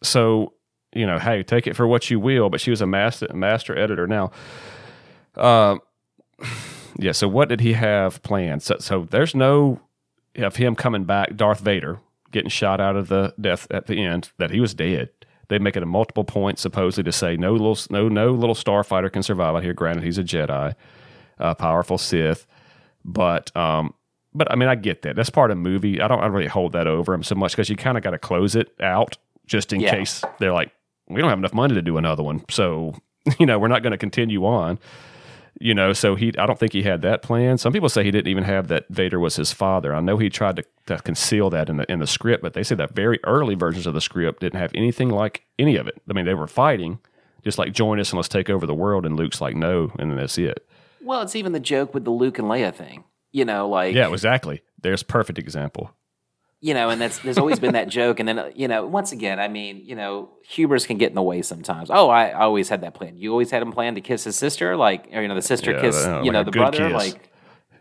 So, 0.02 0.54
you 0.92 1.06
know, 1.06 1.18
hey, 1.18 1.42
take 1.42 1.66
it 1.66 1.76
for 1.76 1.86
what 1.86 2.10
you 2.10 2.18
will, 2.18 2.50
but 2.50 2.60
she 2.60 2.70
was 2.70 2.80
a 2.80 2.86
master 2.86 3.28
master 3.34 3.76
editor. 3.78 4.06
Now, 4.06 4.30
um 5.36 5.80
yeah, 6.98 7.12
so 7.12 7.28
what 7.28 7.48
did 7.48 7.60
he 7.60 7.72
have 7.74 8.22
planned? 8.22 8.62
So, 8.62 8.76
so 8.78 9.06
there's 9.10 9.34
no 9.34 9.80
of 10.36 10.56
him 10.56 10.74
coming 10.76 11.04
back, 11.04 11.36
Darth 11.36 11.60
Vader 11.60 11.98
getting 12.30 12.50
shot 12.50 12.80
out 12.80 12.94
of 12.96 13.08
the 13.08 13.34
death 13.40 13.66
at 13.70 13.86
the 13.86 14.04
end, 14.04 14.30
that 14.38 14.50
he 14.52 14.60
was 14.60 14.72
dead. 14.74 15.10
They 15.48 15.58
make 15.58 15.76
it 15.76 15.82
a 15.82 15.86
multiple 15.86 16.22
point 16.22 16.60
supposedly 16.60 17.02
to 17.10 17.12
say 17.12 17.36
no 17.36 17.52
little 17.52 17.76
no 17.90 18.08
no 18.08 18.30
little 18.30 18.54
starfighter 18.54 19.12
can 19.12 19.22
survive 19.22 19.56
out 19.56 19.64
here. 19.64 19.72
Granted, 19.74 20.04
he's 20.04 20.18
a 20.18 20.22
Jedi, 20.24 20.74
a 21.38 21.54
powerful 21.56 21.98
Sith, 21.98 22.46
but 23.04 23.54
um, 23.56 23.92
but 24.32 24.50
I 24.50 24.54
mean 24.54 24.68
I 24.68 24.76
get 24.76 25.02
that. 25.02 25.16
That's 25.16 25.30
part 25.30 25.50
of 25.50 25.58
movie. 25.58 26.00
I 26.00 26.06
don't 26.06 26.20
I 26.20 26.26
really 26.26 26.46
hold 26.46 26.72
that 26.72 26.86
over 26.86 27.12
him 27.12 27.24
so 27.24 27.34
much 27.34 27.52
because 27.52 27.68
you 27.68 27.74
kind 27.76 27.96
of 27.96 28.04
got 28.04 28.10
to 28.10 28.18
close 28.18 28.54
it 28.54 28.72
out 28.80 29.18
just 29.46 29.72
in 29.72 29.80
Yeah. 29.80 29.90
case 29.90 30.22
they're 30.38 30.52
like 30.52 30.70
we 31.08 31.20
don't 31.20 31.30
have 31.30 31.38
enough 31.40 31.52
money 31.54 31.74
to 31.74 31.82
do 31.82 31.96
another 31.98 32.22
one, 32.22 32.44
so 32.48 32.94
you 33.40 33.46
know 33.46 33.58
we're 33.58 33.66
not 33.68 33.82
going 33.82 33.90
to 33.90 33.98
continue 33.98 34.46
on. 34.46 34.78
You 35.58 35.74
know, 35.74 35.92
so 35.92 36.14
he 36.14 36.32
I 36.38 36.46
don't 36.46 36.58
think 36.58 36.72
he 36.72 36.82
had 36.82 37.02
that 37.02 37.22
plan. 37.22 37.58
Some 37.58 37.72
people 37.72 37.88
say 37.88 38.04
he 38.04 38.10
didn't 38.10 38.30
even 38.30 38.44
have 38.44 38.68
that 38.68 38.86
Vader 38.88 39.18
was 39.18 39.36
his 39.36 39.52
father. 39.52 39.94
I 39.94 40.00
know 40.00 40.16
he 40.16 40.30
tried 40.30 40.56
to, 40.56 40.64
to 40.86 40.98
conceal 40.98 41.50
that 41.50 41.68
in 41.68 41.76
the 41.78 41.90
in 41.90 41.98
the 41.98 42.06
script, 42.06 42.42
but 42.42 42.54
they 42.54 42.62
say 42.62 42.74
that 42.76 42.94
very 42.94 43.18
early 43.24 43.54
versions 43.54 43.86
of 43.86 43.94
the 43.94 44.00
script 44.00 44.40
didn't 44.40 44.60
have 44.60 44.70
anything 44.74 45.10
like 45.10 45.42
any 45.58 45.76
of 45.76 45.86
it. 45.88 46.00
I 46.08 46.12
mean, 46.12 46.24
they 46.24 46.34
were 46.34 46.46
fighting, 46.46 46.98
just 47.44 47.58
like 47.58 47.72
join 47.72 47.98
us 48.00 48.10
and 48.10 48.16
let's 48.16 48.28
take 48.28 48.48
over 48.48 48.66
the 48.66 48.74
world, 48.74 49.04
and 49.04 49.16
Luke's 49.16 49.40
like 49.40 49.56
no, 49.56 49.92
and 49.98 50.10
then 50.10 50.18
that's 50.18 50.38
it. 50.38 50.66
well 51.02 51.22
it's 51.22 51.34
even 51.36 51.52
the 51.52 51.60
joke 51.60 51.92
with 51.94 52.04
the 52.04 52.10
luke 52.10 52.38
and 52.38 52.48
leia 52.48 52.74
thing 52.74 53.04
you 53.32 53.44
know 53.44 53.68
like 53.68 53.94
Yeah, 53.94 54.10
exactly. 54.10 54.62
There's 54.82 55.02
perfect 55.02 55.38
example. 55.38 55.90
You 56.60 56.74
know, 56.74 56.90
and 56.90 57.00
that's 57.00 57.18
there's 57.20 57.38
always 57.38 57.58
been 57.58 57.72
that 57.72 57.88
joke. 57.88 58.20
And 58.20 58.28
then 58.28 58.38
uh, 58.38 58.50
you 58.54 58.68
know, 58.68 58.86
once 58.86 59.12
again, 59.12 59.40
I 59.40 59.48
mean, 59.48 59.82
you 59.84 59.94
know, 59.94 60.30
hubris 60.42 60.86
can 60.86 60.98
get 60.98 61.08
in 61.08 61.14
the 61.14 61.22
way 61.22 61.42
sometimes. 61.42 61.90
Oh, 61.90 62.08
I, 62.10 62.28
I 62.28 62.40
always 62.42 62.68
had 62.68 62.82
that 62.82 62.94
plan. 62.94 63.16
You 63.16 63.30
always 63.32 63.50
had 63.50 63.62
him 63.62 63.72
plan 63.72 63.94
to 63.94 64.00
kiss 64.00 64.24
his 64.24 64.36
sister, 64.36 64.76
like 64.76 65.08
or 65.12 65.22
you 65.22 65.28
know, 65.28 65.34
the 65.34 65.42
sister 65.42 65.72
Yeah, 65.72 65.80
kiss, 65.80 66.04
uh, 66.06 66.20
you 66.22 66.24
like 66.24 66.32
know, 66.32 66.44
the 66.44 66.50
brother, 66.50 66.88
kiss. 66.90 66.92
like 66.92 67.30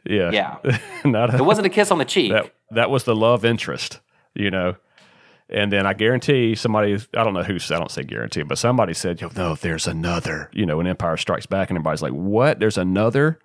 Yeah, 0.05 0.31
Yeah. 0.31 0.77
Not 1.05 1.33
a, 1.33 1.38
it 1.38 1.45
wasn't 1.45 1.67
a 1.67 1.69
kiss 1.69 1.91
on 1.91 1.98
the 1.98 2.05
cheek. 2.05 2.31
that 2.31 2.53
that 2.71 2.89
was 2.89 3.03
the 3.03 3.15
love 3.15 3.43
interest, 3.45 4.00
you 4.33 4.50
know. 4.51 4.75
And 5.51 5.71
then 5.74 5.88
I 5.88 5.93
guarantee 5.93 6.53
somebody, 6.53 6.93
I 7.15 7.24
don't 7.24 7.33
know 7.33 7.41
who, 7.41 7.55
I 7.55 7.79
don't 7.79 7.89
say 7.89 8.03
guarantee, 8.03 8.43
but 8.43 8.59
somebody 8.59 8.93
said, 8.93 9.19
Yo, 9.19 9.29
no, 9.36 9.55
there's 9.55 9.88
another, 9.88 10.50
you 10.53 10.63
know, 10.67 10.77
when 10.77 10.86
Empire 10.86 11.17
Strikes 11.17 11.48
Back, 11.48 11.71
and 11.71 11.77
everybody's 11.77 12.03
like, 12.03 12.12
what? 12.13 12.59
There's 12.59 12.77
another? 12.77 13.39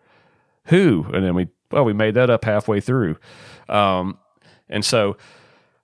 Who? 0.66 1.06
And 1.14 1.24
then 1.24 1.34
we, 1.34 1.48
well, 1.70 1.84
we 1.86 1.94
made 1.94 2.12
that 2.14 2.28
up 2.28 2.44
halfway 2.44 2.80
through. 2.80 3.16
Um, 3.70 4.18
and 4.68 4.84
so 4.84 5.16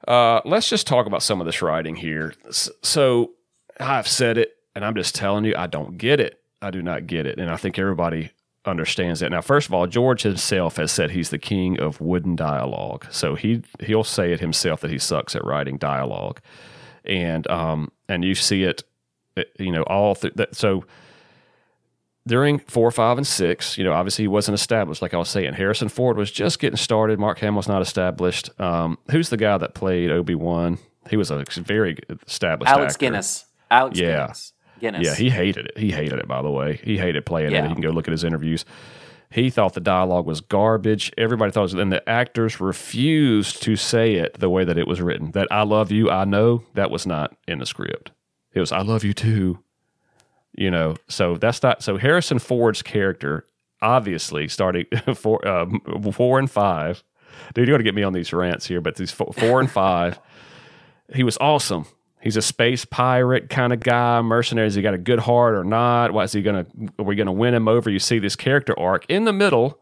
uh, 0.08 0.40
let's 0.44 0.68
just 0.68 0.86
talk 0.86 1.06
about 1.06 1.22
some 1.22 1.40
of 1.40 1.46
this 1.46 1.62
writing 1.62 1.96
here. 1.96 2.34
So 2.50 3.32
I've 3.78 4.08
said 4.08 4.38
it, 4.38 4.56
and 4.74 4.84
I'm 4.84 4.94
just 4.94 5.14
telling 5.14 5.44
you, 5.44 5.54
I 5.56 5.66
don't 5.66 5.98
get 5.98 6.20
it. 6.20 6.40
I 6.62 6.70
do 6.70 6.82
not 6.82 7.06
get 7.06 7.26
it. 7.26 7.38
And 7.38 7.50
I 7.50 7.56
think 7.56 7.78
everybody 7.78 8.32
understands 8.64 9.20
that. 9.20 9.30
Now, 9.30 9.40
first 9.40 9.68
of 9.68 9.74
all, 9.74 9.86
George 9.86 10.22
himself 10.22 10.76
has 10.76 10.92
said 10.92 11.10
he's 11.10 11.30
the 11.30 11.38
king 11.38 11.80
of 11.80 12.00
wooden 12.00 12.36
dialogue. 12.36 13.06
So 13.10 13.34
he 13.34 13.62
he'll 13.80 14.04
say 14.04 14.32
it 14.32 14.40
himself 14.40 14.80
that 14.82 14.90
he 14.90 14.98
sucks 14.98 15.34
at 15.34 15.44
writing 15.44 15.78
dialogue. 15.78 16.40
And 17.04 17.48
um 17.50 17.90
and 18.08 18.24
you 18.24 18.34
see 18.34 18.64
it 18.64 18.82
uh, 19.36 19.44
you 19.58 19.72
know 19.72 19.82
all 19.84 20.14
through 20.14 20.32
that 20.36 20.54
so 20.54 20.84
during 22.26 22.58
four, 22.58 22.90
five, 22.90 23.16
and 23.16 23.26
six, 23.26 23.78
you 23.78 23.84
know, 23.84 23.92
obviously 23.92 24.24
he 24.24 24.28
wasn't 24.28 24.54
established. 24.54 25.02
Like 25.02 25.14
I 25.14 25.16
was 25.16 25.28
saying, 25.28 25.54
Harrison 25.54 25.88
Ford 25.88 26.16
was 26.16 26.30
just 26.30 26.58
getting 26.58 26.76
started. 26.76 27.18
Mark 27.18 27.38
Hamill's 27.38 27.68
not 27.68 27.82
established. 27.82 28.50
Um, 28.60 28.98
who's 29.10 29.30
the 29.30 29.36
guy 29.36 29.56
that 29.58 29.74
played 29.74 30.10
Obi 30.10 30.34
Wan? 30.34 30.78
He 31.08 31.16
was 31.16 31.30
a 31.30 31.44
very 31.56 31.96
established. 32.26 32.70
Alec 32.70 32.88
actor. 32.90 32.98
Guinness. 32.98 33.46
Alec 33.70 33.96
Yeah. 33.96 34.06
Guinness. 34.26 34.52
Guinness. 34.80 35.06
Yeah, 35.06 35.14
he 35.14 35.30
hated 35.30 35.66
it. 35.66 35.78
He 35.78 35.90
hated 35.90 36.18
it. 36.18 36.28
By 36.28 36.42
the 36.42 36.50
way, 36.50 36.80
he 36.82 36.98
hated 36.98 37.26
playing 37.26 37.48
it. 37.48 37.52
Yeah. 37.52 37.68
You 37.68 37.74
can 37.74 37.82
go 37.82 37.90
look 37.90 38.08
at 38.08 38.12
his 38.12 38.24
interviews. 38.24 38.64
He 39.32 39.48
thought 39.48 39.74
the 39.74 39.80
dialogue 39.80 40.26
was 40.26 40.40
garbage. 40.40 41.12
Everybody 41.16 41.52
thought 41.52 41.60
it 41.60 41.62
was, 41.62 41.74
and 41.74 41.92
the 41.92 42.06
actors 42.08 42.60
refused 42.60 43.62
to 43.62 43.76
say 43.76 44.14
it 44.14 44.40
the 44.40 44.50
way 44.50 44.64
that 44.64 44.76
it 44.76 44.88
was 44.88 45.00
written. 45.00 45.30
That 45.32 45.46
"I 45.50 45.62
love 45.62 45.92
you, 45.92 46.10
I 46.10 46.24
know" 46.24 46.64
that 46.74 46.90
was 46.90 47.06
not 47.06 47.36
in 47.46 47.58
the 47.58 47.66
script. 47.66 48.10
It 48.52 48.60
was 48.60 48.72
"I 48.72 48.80
love 48.82 49.04
you 49.04 49.12
too." 49.12 49.60
You 50.54 50.70
know, 50.70 50.96
so 51.08 51.36
that's 51.36 51.62
not. 51.62 51.82
So 51.82 51.96
Harrison 51.96 52.38
Ford's 52.38 52.82
character, 52.82 53.46
obviously, 53.80 54.48
starting 54.48 54.86
four, 55.14 55.46
um, 55.46 55.80
four 56.12 56.38
and 56.38 56.50
five. 56.50 57.02
Dude, 57.54 57.68
you're 57.68 57.76
gonna 57.76 57.84
get 57.84 57.94
me 57.94 58.02
on 58.02 58.12
these 58.12 58.32
rants 58.32 58.66
here, 58.66 58.80
but 58.80 58.96
these 58.96 59.12
four, 59.12 59.32
four 59.32 59.60
and 59.60 59.70
five, 59.82 60.18
he 61.14 61.22
was 61.22 61.38
awesome. 61.40 61.86
He's 62.20 62.36
a 62.36 62.42
space 62.42 62.84
pirate 62.84 63.48
kind 63.48 63.72
of 63.72 63.80
guy, 63.80 64.20
mercenary. 64.20 64.66
Has 64.66 64.74
he 64.74 64.82
got 64.82 64.92
a 64.92 64.98
good 64.98 65.20
heart 65.20 65.54
or 65.54 65.64
not? 65.64 66.12
Why 66.12 66.24
is 66.24 66.32
he 66.32 66.42
gonna? 66.42 66.66
Are 66.98 67.04
we 67.04 67.16
gonna 67.16 67.32
win 67.32 67.54
him 67.54 67.68
over? 67.68 67.88
You 67.88 67.98
see 67.98 68.18
this 68.18 68.36
character 68.36 68.78
arc 68.78 69.06
in 69.08 69.24
the 69.24 69.32
middle 69.32 69.78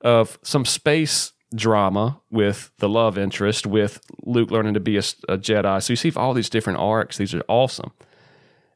of 0.00 0.38
some 0.42 0.64
space 0.64 1.32
drama 1.54 2.20
with 2.30 2.72
the 2.78 2.88
love 2.88 3.18
interest, 3.18 3.66
with 3.66 4.00
Luke 4.22 4.50
learning 4.50 4.74
to 4.74 4.80
be 4.80 4.96
a, 4.96 5.02
a 5.28 5.38
Jedi. 5.38 5.82
So 5.82 5.92
you 5.92 5.96
see 5.96 6.12
all 6.16 6.34
these 6.34 6.50
different 6.50 6.78
arcs. 6.78 7.18
These 7.18 7.34
are 7.34 7.42
awesome. 7.48 7.92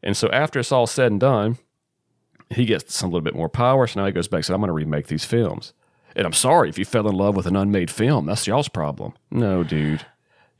And 0.04 0.16
so 0.16 0.28
after 0.28 0.60
it's 0.60 0.70
all 0.70 0.86
said 0.86 1.10
and 1.10 1.18
done, 1.18 1.58
he 2.50 2.66
gets 2.66 2.94
some 2.94 3.10
little 3.10 3.22
bit 3.22 3.34
more 3.34 3.48
power. 3.48 3.86
So 3.86 3.98
now 3.98 4.06
he 4.06 4.12
goes 4.12 4.28
back 4.28 4.38
and 4.38 4.44
says, 4.44 4.54
I'm 4.54 4.60
going 4.60 4.68
to 4.68 4.74
remake 4.74 5.08
these 5.08 5.24
films. 5.24 5.72
And 6.14 6.26
I'm 6.26 6.32
sorry 6.32 6.68
if 6.68 6.78
you 6.78 6.84
fell 6.84 7.08
in 7.08 7.16
love 7.16 7.34
with 7.34 7.46
an 7.46 7.56
unmade 7.56 7.90
film. 7.90 8.26
That's 8.26 8.46
y'all's 8.46 8.68
problem. 8.68 9.14
No, 9.32 9.64
dude. 9.64 10.06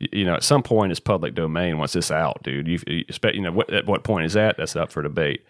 You 0.01 0.25
know, 0.25 0.35
at 0.35 0.43
some 0.43 0.63
point 0.63 0.91
it's 0.91 0.99
public 0.99 1.35
domain 1.35 1.79
once 1.79 1.95
it's 1.95 2.11
out, 2.11 2.43
dude. 2.43 2.67
You, 2.67 2.81
you 2.87 3.05
expect, 3.09 3.37
you 3.37 3.43
know, 3.43 3.53
what, 3.53 3.73
at 3.73 3.87
what 3.87 4.03
point 4.03 4.27
is 4.27 4.33
that? 4.33 4.57
That's 4.57 4.75
up 4.75 4.91
for 4.91 5.03
debate. 5.03 5.45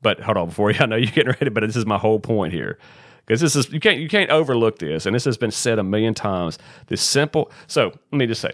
But 0.00 0.20
hold 0.20 0.36
on, 0.36 0.48
before 0.48 0.70
you, 0.70 0.78
I 0.80 0.86
know 0.86 0.96
you're 0.96 1.10
getting 1.10 1.32
ready, 1.32 1.50
but 1.50 1.60
this 1.66 1.76
is 1.76 1.84
my 1.84 1.98
whole 1.98 2.20
point 2.20 2.52
here, 2.52 2.78
because 3.26 3.40
this 3.40 3.54
is 3.54 3.70
you 3.70 3.80
can't 3.80 3.98
you 3.98 4.08
can't 4.08 4.30
overlook 4.30 4.78
this, 4.78 5.06
and 5.06 5.14
this 5.14 5.24
has 5.24 5.36
been 5.36 5.52
said 5.52 5.78
a 5.78 5.84
million 5.84 6.14
times. 6.14 6.58
This 6.88 7.00
simple. 7.02 7.50
So 7.68 7.92
let 8.10 8.18
me 8.18 8.26
just 8.26 8.40
say, 8.40 8.52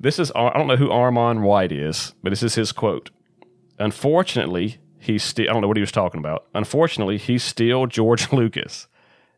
this 0.00 0.18
is 0.18 0.32
I 0.34 0.56
don't 0.56 0.66
know 0.66 0.76
who 0.76 0.88
Armond 0.88 1.42
White 1.42 1.72
is, 1.72 2.14
but 2.22 2.30
this 2.30 2.42
is 2.42 2.54
his 2.54 2.72
quote. 2.72 3.10
Unfortunately, 3.78 4.78
he's 4.98 5.22
still 5.22 5.48
I 5.48 5.52
don't 5.52 5.62
know 5.62 5.68
what 5.68 5.76
he 5.76 5.82
was 5.82 5.92
talking 5.92 6.20
about. 6.20 6.46
Unfortunately, 6.54 7.18
he's 7.18 7.42
still 7.42 7.86
George 7.86 8.32
Lucas, 8.32 8.88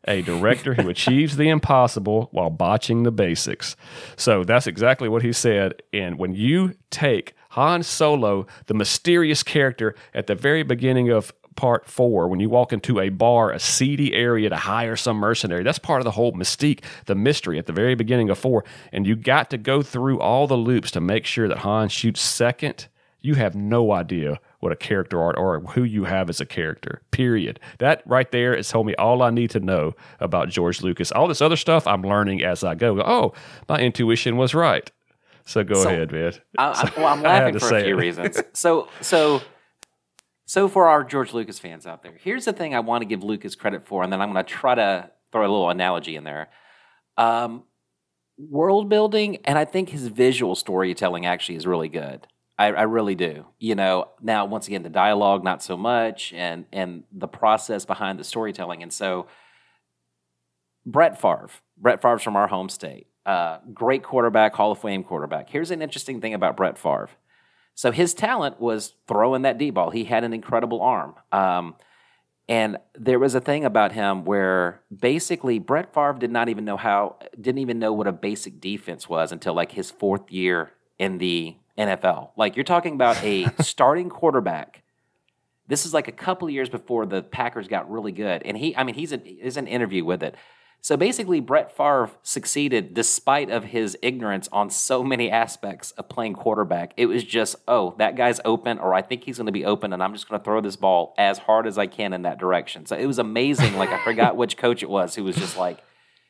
a 0.07 0.21
director 0.21 0.73
who 0.75 0.89
achieves 0.89 1.37
the 1.37 1.49
impossible 1.49 2.29
while 2.31 2.49
botching 2.49 3.03
the 3.03 3.11
basics. 3.11 3.75
So 4.15 4.43
that's 4.43 4.67
exactly 4.67 5.09
what 5.09 5.21
he 5.21 5.33
said. 5.33 5.81
And 5.93 6.17
when 6.17 6.33
you 6.33 6.75
take 6.89 7.33
Han 7.51 7.83
Solo, 7.83 8.45
the 8.67 8.73
mysterious 8.73 9.43
character 9.43 9.95
at 10.13 10.27
the 10.27 10.35
very 10.35 10.63
beginning 10.63 11.09
of 11.09 11.33
part 11.55 11.85
four, 11.87 12.29
when 12.29 12.39
you 12.39 12.49
walk 12.49 12.71
into 12.71 12.99
a 12.99 13.09
bar, 13.09 13.51
a 13.51 13.59
seedy 13.59 14.13
area 14.13 14.49
to 14.49 14.55
hire 14.55 14.95
some 14.95 15.17
mercenary, 15.17 15.63
that's 15.63 15.79
part 15.79 15.99
of 15.99 16.05
the 16.05 16.11
whole 16.11 16.31
mystique, 16.31 16.83
the 17.05 17.15
mystery 17.15 17.59
at 17.59 17.65
the 17.65 17.73
very 17.73 17.95
beginning 17.95 18.29
of 18.29 18.37
four. 18.37 18.63
And 18.93 19.05
you 19.05 19.15
got 19.15 19.49
to 19.49 19.57
go 19.57 19.81
through 19.81 20.21
all 20.21 20.47
the 20.47 20.55
loops 20.55 20.91
to 20.91 21.01
make 21.01 21.25
sure 21.25 21.47
that 21.49 21.59
Han 21.59 21.89
shoots 21.89 22.21
second. 22.21 22.87
You 23.21 23.35
have 23.35 23.53
no 23.55 23.91
idea 23.91 24.39
what 24.59 24.71
a 24.71 24.75
character 24.75 25.21
art 25.21 25.35
or 25.37 25.59
who 25.59 25.83
you 25.83 26.05
have 26.05 26.29
as 26.29 26.39
a 26.39 26.45
character. 26.45 27.01
Period. 27.11 27.59
That 27.79 28.01
right 28.05 28.31
there 28.31 28.55
has 28.55 28.69
told 28.69 28.87
me 28.87 28.95
all 28.95 29.21
I 29.21 29.29
need 29.29 29.49
to 29.51 29.59
know 29.59 29.93
about 30.19 30.49
George 30.49 30.81
Lucas. 30.81 31.11
All 31.11 31.27
this 31.27 31.41
other 31.41 31.55
stuff 31.57 31.85
I'm 31.85 32.01
learning 32.01 32.43
as 32.43 32.63
I 32.63 32.75
go. 32.75 33.01
Oh, 33.01 33.33
my 33.67 33.79
intuition 33.79 34.37
was 34.37 34.53
right. 34.53 34.89
So 35.45 35.63
go 35.63 35.81
So, 35.83 35.89
ahead, 35.89 36.11
man. 36.11 36.33
I, 36.57 36.65
I, 36.67 36.93
well, 36.99 37.07
I'm 37.07 37.21
laughing 37.23 37.59
for 37.59 37.75
a 37.75 37.83
few 37.83 37.97
it. 37.97 37.99
reasons. 37.99 38.41
So, 38.53 38.87
so, 39.01 39.41
so 40.45 40.67
for 40.67 40.87
our 40.87 41.03
George 41.03 41.33
Lucas 41.33 41.59
fans 41.59 41.85
out 41.85 42.03
there, 42.03 42.13
here's 42.21 42.45
the 42.45 42.53
thing 42.53 42.73
I 42.73 42.79
want 42.79 43.01
to 43.01 43.05
give 43.05 43.23
Lucas 43.23 43.55
credit 43.55 43.85
for, 43.85 44.03
and 44.03 44.11
then 44.13 44.21
I'm 44.21 44.31
going 44.31 44.43
to 44.43 44.49
try 44.49 44.75
to 44.75 45.09
throw 45.31 45.41
a 45.41 45.49
little 45.49 45.69
analogy 45.69 46.15
in 46.15 46.23
there. 46.23 46.49
Um, 47.17 47.63
world 48.37 48.89
building, 48.89 49.37
and 49.45 49.57
I 49.57 49.65
think 49.65 49.89
his 49.89 50.07
visual 50.07 50.55
storytelling 50.55 51.25
actually 51.25 51.55
is 51.55 51.67
really 51.67 51.89
good. 51.89 52.27
I, 52.59 52.67
I 52.67 52.81
really 52.83 53.15
do. 53.15 53.45
You 53.57 53.73
know, 53.75 54.09
now 54.21 54.45
once 54.45 54.67
again, 54.67 54.83
the 54.83 54.89
dialogue 54.89 55.43
not 55.45 55.63
so 55.63 55.77
much, 55.77 56.33
and 56.33 56.65
and 56.73 57.03
the 57.11 57.27
process 57.27 57.85
behind 57.85 58.19
the 58.19 58.23
storytelling, 58.25 58.83
and 58.83 58.91
so 58.93 59.27
Brett 60.85 61.19
Favre. 61.19 61.49
Brett 61.77 62.01
Favre's 62.01 62.21
from 62.21 62.35
our 62.35 62.47
home 62.47 62.67
state. 62.67 63.07
Uh, 63.25 63.59
great 63.73 64.03
quarterback, 64.03 64.53
Hall 64.55 64.71
of 64.71 64.79
Fame 64.79 65.03
quarterback. 65.03 65.49
Here's 65.49 65.71
an 65.71 65.81
interesting 65.81 66.19
thing 66.19 66.33
about 66.33 66.57
Brett 66.57 66.77
Favre. 66.77 67.09
So 67.75 67.91
his 67.91 68.13
talent 68.13 68.59
was 68.59 68.95
throwing 69.07 69.43
that 69.43 69.57
deep 69.57 69.75
ball. 69.75 69.91
He 69.91 70.03
had 70.03 70.25
an 70.25 70.33
incredible 70.33 70.81
arm. 70.81 71.15
Um, 71.31 71.75
and 72.49 72.77
there 72.95 73.19
was 73.19 73.35
a 73.35 73.39
thing 73.39 73.63
about 73.63 73.93
him 73.93 74.25
where 74.25 74.81
basically 74.93 75.59
Brett 75.59 75.93
Favre 75.93 76.17
did 76.19 76.31
not 76.31 76.49
even 76.49 76.65
know 76.65 76.75
how, 76.75 77.17
didn't 77.39 77.59
even 77.59 77.79
know 77.79 77.93
what 77.93 78.07
a 78.07 78.11
basic 78.11 78.59
defense 78.59 79.07
was 79.07 79.31
until 79.31 79.53
like 79.53 79.71
his 79.71 79.91
fourth 79.91 80.29
year 80.31 80.71
in 80.97 81.19
the 81.19 81.55
NFL. 81.79 82.31
Like 82.35 82.55
you're 82.55 82.65
talking 82.65 82.93
about 82.93 83.23
a 83.23 83.47
starting 83.61 84.09
quarterback. 84.09 84.83
This 85.67 85.85
is 85.85 85.93
like 85.93 86.07
a 86.07 86.11
couple 86.11 86.47
of 86.47 86.53
years 86.53 86.69
before 86.69 87.05
the 87.05 87.21
Packers 87.23 87.67
got 87.67 87.89
really 87.89 88.11
good. 88.11 88.41
And 88.43 88.57
he, 88.57 88.75
I 88.75 88.83
mean, 88.83 88.95
he's, 88.95 89.13
a, 89.13 89.21
an 89.57 89.67
interview 89.67 90.03
with 90.03 90.23
it. 90.23 90.35
So 90.81 90.95
basically, 90.95 91.41
Brett 91.41 91.75
Favre 91.75 92.09
succeeded 92.23 92.93
despite 92.93 93.49
of 93.49 93.65
his 93.65 93.97
ignorance 94.01 94.47
on 94.51 94.69
so 94.69 95.03
many 95.03 95.29
aspects 95.29 95.91
of 95.91 96.07
playing 96.07 96.35
quarterback. 96.35 96.93
It 96.95 97.07
was 97.07 97.23
just, 97.23 97.57
oh, 97.67 97.95
that 97.97 98.15
guy's 98.15 98.39
open, 98.45 98.79
or 98.79 98.93
I 98.93 99.01
think 99.01 99.25
he's 99.25 99.37
going 99.37 99.47
to 99.47 99.51
be 99.51 99.65
open, 99.65 99.91
and 99.91 100.01
I'm 100.01 100.13
just 100.13 100.29
going 100.29 100.39
to 100.39 100.43
throw 100.43 100.61
this 100.61 100.77
ball 100.77 101.13
as 101.17 101.37
hard 101.37 101.67
as 101.67 101.77
I 101.77 101.87
can 101.87 102.13
in 102.13 102.21
that 102.21 102.39
direction. 102.39 102.85
So 102.85 102.95
it 102.95 103.05
was 103.05 103.19
amazing. 103.19 103.75
Like 103.75 103.89
I 103.89 104.01
forgot 104.05 104.37
which 104.37 104.55
coach 104.55 104.81
it 104.81 104.89
was 104.89 105.15
who 105.15 105.25
was 105.25 105.35
just 105.35 105.57
like, 105.57 105.79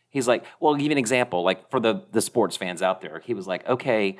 he's 0.10 0.27
like, 0.27 0.44
well, 0.60 0.74
I'll 0.74 0.77
give 0.77 0.88
you 0.88 0.91
an 0.91 0.98
example. 0.98 1.44
Like 1.44 1.70
for 1.70 1.79
the 1.79 2.06
the 2.12 2.22
sports 2.22 2.58
fans 2.58 2.82
out 2.82 3.01
there, 3.01 3.22
he 3.24 3.36
was 3.36 3.46
like, 3.46 3.68
okay, 3.68 4.18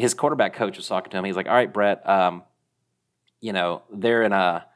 his 0.00 0.14
quarterback 0.14 0.54
coach 0.54 0.76
was 0.76 0.86
talking 0.88 1.10
to 1.10 1.16
him. 1.18 1.24
He's 1.24 1.36
like, 1.36 1.46
all 1.46 1.54
right, 1.54 1.72
Brett, 1.72 2.08
um, 2.08 2.42
you 3.40 3.52
know, 3.52 3.82
they're 3.92 4.22
in 4.22 4.32
a 4.32 4.66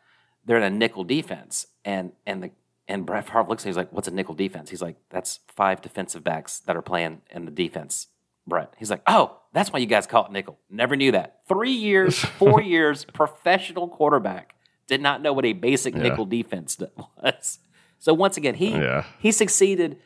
they're 0.45 0.57
in 0.59 0.63
a 0.63 0.71
nickel 0.71 1.05
defense, 1.05 1.67
and 1.85 2.13
and 2.27 2.43
the 2.43 2.51
and 2.87 3.07
Brett 3.07 3.27
Favre 3.27 3.45
looks 3.49 3.63
at 3.63 3.67
him, 3.67 3.71
he's 3.71 3.77
like, 3.77 3.93
what's 3.93 4.09
a 4.09 4.11
nickel 4.11 4.35
defense? 4.35 4.69
He's 4.71 4.83
like, 4.83 4.97
that's 5.11 5.41
five 5.49 5.81
defensive 5.81 6.23
backs 6.23 6.61
that 6.61 6.77
are 6.77 6.83
playing 6.83 7.23
in 7.31 7.45
the 7.47 7.51
defense. 7.51 8.09
Brett, 8.47 8.75
he's 8.79 8.91
like, 8.91 9.01
oh, 9.07 9.39
that's 9.55 9.73
why 9.73 9.79
you 9.79 9.87
guys 9.87 10.07
call 10.07 10.27
it 10.27 10.33
nickel. 10.33 10.59
Never 10.69 10.97
knew 10.97 11.13
that. 11.13 11.41
Three 11.49 11.73
years, 11.73 12.19
four 12.39 12.61
years, 12.61 13.07
professional 13.07 13.89
quarterback 13.89 14.55
did 14.87 15.01
not 15.01 15.23
know 15.23 15.33
what 15.33 15.47
a 15.47 15.55
basic 15.55 15.95
nickel 15.95 16.27
defense 16.27 16.77
was. 17.23 17.59
So 17.99 18.13
once 18.13 18.37
again, 18.37 18.55
he 18.57 18.73
Yeah. 18.73 19.05
he 19.19 19.33
succeeded 19.33 19.97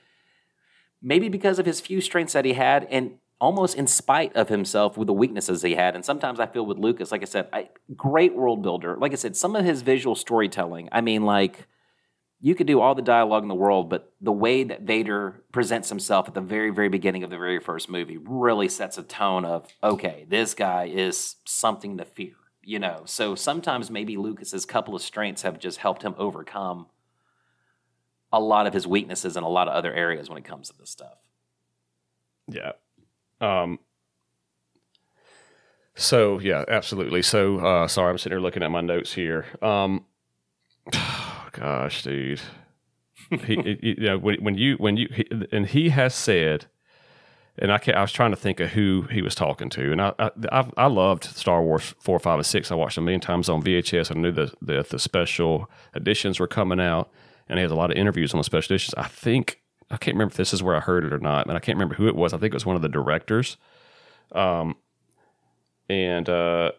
maybe 1.02 1.28
because 1.28 1.58
of 1.58 1.66
his 1.66 1.80
few 1.80 2.00
strengths 2.00 2.32
that 2.34 2.44
he 2.44 2.52
had 2.52 2.86
and 2.90 3.18
almost 3.40 3.76
in 3.76 3.86
spite 3.86 4.34
of 4.34 4.48
himself 4.48 4.96
with 4.96 5.06
the 5.06 5.12
weaknesses 5.12 5.62
he 5.62 5.74
had 5.74 5.94
and 5.94 6.04
sometimes 6.04 6.40
i 6.40 6.46
feel 6.46 6.66
with 6.66 6.78
lucas 6.78 7.12
like 7.12 7.22
i 7.22 7.24
said 7.24 7.48
I, 7.52 7.68
great 7.96 8.34
world 8.34 8.62
builder 8.62 8.96
like 8.96 9.12
i 9.12 9.16
said 9.16 9.36
some 9.36 9.54
of 9.56 9.64
his 9.64 9.82
visual 9.82 10.14
storytelling 10.14 10.88
i 10.92 11.00
mean 11.00 11.24
like 11.24 11.66
you 12.40 12.54
could 12.54 12.68
do 12.68 12.80
all 12.80 12.94
the 12.94 13.02
dialogue 13.02 13.42
in 13.42 13.48
the 13.48 13.54
world 13.54 13.88
but 13.88 14.12
the 14.20 14.32
way 14.32 14.64
that 14.64 14.82
vader 14.82 15.42
presents 15.52 15.88
himself 15.88 16.28
at 16.28 16.34
the 16.34 16.40
very 16.40 16.70
very 16.70 16.88
beginning 16.88 17.22
of 17.22 17.30
the 17.30 17.38
very 17.38 17.60
first 17.60 17.88
movie 17.88 18.18
really 18.18 18.68
sets 18.68 18.98
a 18.98 19.02
tone 19.02 19.44
of 19.44 19.66
okay 19.82 20.26
this 20.28 20.54
guy 20.54 20.84
is 20.84 21.36
something 21.44 21.98
to 21.98 22.04
fear 22.04 22.34
you 22.62 22.78
know 22.78 23.02
so 23.04 23.34
sometimes 23.34 23.90
maybe 23.90 24.16
lucas's 24.16 24.64
couple 24.64 24.94
of 24.94 25.02
strengths 25.02 25.42
have 25.42 25.58
just 25.58 25.78
helped 25.78 26.02
him 26.02 26.14
overcome 26.18 26.86
a 28.32 28.40
lot 28.40 28.66
of 28.66 28.74
his 28.74 28.86
weaknesses 28.86 29.36
in 29.36 29.42
a 29.42 29.48
lot 29.48 29.68
of 29.68 29.74
other 29.74 29.92
areas 29.92 30.28
when 30.28 30.38
it 30.38 30.44
comes 30.44 30.68
to 30.68 30.78
this 30.78 30.90
stuff. 30.90 31.18
Yeah. 32.46 32.72
Um. 33.40 33.78
So 35.94 36.38
yeah, 36.38 36.64
absolutely. 36.68 37.22
So 37.22 37.58
uh, 37.58 37.88
sorry, 37.88 38.10
I'm 38.10 38.18
sitting 38.18 38.36
here 38.36 38.42
looking 38.42 38.62
at 38.62 38.70
my 38.70 38.80
notes 38.80 39.14
here. 39.14 39.46
Um. 39.62 40.04
Gosh, 41.52 42.02
dude. 42.02 42.40
he, 43.30 43.56
he- 43.56 43.94
you 43.98 44.06
know, 44.06 44.18
when, 44.18 44.42
when 44.42 44.54
you 44.56 44.76
when 44.76 44.96
you 44.96 45.08
he, 45.12 45.26
and 45.52 45.66
he 45.66 45.88
has 45.90 46.14
said, 46.14 46.66
and 47.58 47.72
I 47.72 47.80
I 47.94 48.00
was 48.00 48.12
trying 48.12 48.30
to 48.30 48.36
think 48.36 48.60
of 48.60 48.70
who 48.70 49.02
he 49.10 49.22
was 49.22 49.34
talking 49.34 49.68
to, 49.70 49.90
and 49.92 50.00
I 50.00 50.12
I, 50.18 50.66
I, 50.76 50.86
loved 50.86 51.24
Star 51.24 51.62
Wars 51.62 51.94
four, 51.98 52.18
five, 52.20 52.38
and 52.38 52.46
six. 52.46 52.70
I 52.70 52.74
watched 52.76 52.94
them 52.94 53.04
million 53.04 53.20
times 53.20 53.48
on 53.48 53.62
VHS. 53.62 54.14
I 54.14 54.18
knew 54.20 54.32
that 54.32 54.54
the 54.62 54.86
the 54.88 54.98
special 54.98 55.68
editions 55.96 56.38
were 56.38 56.46
coming 56.46 56.80
out, 56.80 57.10
and 57.48 57.58
he 57.58 57.62
has 57.62 57.72
a 57.72 57.76
lot 57.76 57.90
of 57.90 57.96
interviews 57.96 58.32
on 58.32 58.38
the 58.38 58.44
special 58.44 58.74
editions. 58.74 58.94
I 58.96 59.08
think 59.08 59.60
I 59.90 59.96
can't 59.96 60.14
remember 60.14 60.32
if 60.32 60.36
this 60.36 60.52
is 60.52 60.62
where 60.62 60.76
I 60.76 60.80
heard 60.80 61.04
it 61.04 61.12
or 61.12 61.18
not, 61.18 61.46
and 61.46 61.56
I 61.56 61.60
can't 61.60 61.76
remember 61.76 61.94
who 61.94 62.08
it 62.08 62.16
was. 62.16 62.32
I 62.32 62.38
think 62.38 62.52
it 62.52 62.56
was 62.56 62.66
one 62.66 62.76
of 62.76 62.82
the 62.82 62.88
directors. 62.88 63.56
Um, 64.32 64.76
and 65.88 66.28
uh, 66.28 66.72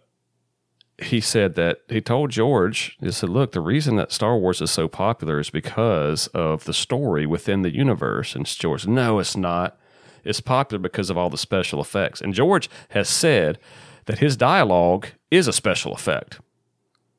he 1.01 1.20
said 1.20 1.56
that 1.56 1.82
he 1.88 2.01
told 2.01 2.30
George, 2.30 2.98
he 3.00 3.12
said, 3.12 3.30
look, 3.30 3.51
the 3.51 3.62
reason 3.62 3.96
that 3.96 4.12
Star 4.12 4.38
Wars 4.38 4.62
is 4.62 4.70
so 4.70 4.88
popular 4.88 5.39
is 5.39 5.50
because 5.50 6.28
of 6.28 6.66
the 6.66 6.74
story 6.74 7.25
within 7.25 7.62
the 7.62 7.74
universe. 7.74 8.36
And 8.36 8.46
George, 8.46 8.86
no, 8.86 9.20
it's 9.20 9.38
not. 9.38 9.80
It's 10.24 10.42
popular 10.42 10.80
because 10.80 11.10
of 11.10 11.18
all 11.18 11.30
the 11.30 11.38
special 11.38 11.82
effects. 11.82 12.22
And 12.22 12.34
George 12.34 12.70
has 12.89 13.10
said 13.10 13.58
that 14.06 14.20
his 14.20 14.36
dialogue 14.36 15.08
is 15.32 15.48
a 15.48 15.54
special 15.54 15.94
effect. 15.94 16.39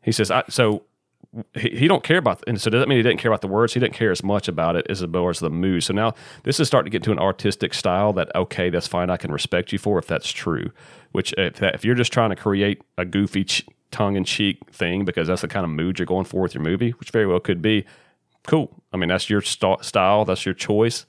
He 0.03 0.13
says, 0.13 0.31
I, 0.31 0.45
so 0.49 0.85
he, 1.55 1.71
he 1.71 1.89
don't 1.89 2.03
care 2.03 2.19
about, 2.19 2.43
and 2.47 2.61
so 2.61 2.71
does 2.71 2.81
that 2.81 2.89
mean 2.89 2.99
he 2.99 3.03
didn't 3.03 3.21
care 3.21 3.31
about 3.31 3.41
the 3.41 3.49
words? 3.49 3.75
He 3.75 3.81
didn't 3.81 3.95
care 3.95 4.11
as 4.11 4.23
much 4.23 4.49
about 4.49 4.75
it 4.77 4.87
as 4.89 5.07
well 5.07 5.29
as 5.29 5.39
the 5.39 5.51
mood. 5.51 5.85
So 5.85 5.95
now 5.95 6.15
this 6.43 6.59
is 6.59 6.67
starting 6.67 6.91
to 6.91 6.95
get 6.97 7.05
to 7.05 7.13
an 7.13 7.19
artistic 7.19 7.73
style 7.75 8.13
that 8.15 8.35
okay, 8.35 8.71
that's 8.71 8.89
fine. 8.89 9.11
I 9.11 9.17
can 9.17 9.33
respect 9.33 9.73
you 9.73 9.79
for 9.79 9.99
if 9.99 10.07
that's 10.07 10.31
true. 10.31 10.73
Which 11.13 11.33
if, 11.39 11.55
that, 11.57 11.75
if 11.75 11.85
you're 11.85 11.95
just 11.95 12.13
trying 12.13 12.31
to 12.31 12.37
create 12.37 12.83
a 12.99 13.05
goofy 13.05 13.45
ch- 13.45 13.67
tongue 13.91 14.17
in 14.17 14.25
cheek 14.25 14.59
thing 14.73 15.05
because 15.05 15.29
that's 15.29 15.43
the 15.43 15.49
kind 15.49 15.65
of 15.65 15.71
mood 15.71 15.99
you're 15.99 16.07
going 16.07 16.25
for 16.25 16.43
with 16.43 16.55
your 16.55 16.63
movie, 16.63 16.91
which 16.91 17.11
very 17.11 17.27
well 17.27 17.41
could 17.41 17.63
be 17.63 17.85
cool. 18.47 18.83
I 18.93 18.97
mean, 18.97 19.09
that's 19.09 19.31
your 19.31 19.41
st- 19.41 19.85
style, 19.85 20.25
that's 20.25 20.45
your 20.45 20.55
choice, 20.55 21.07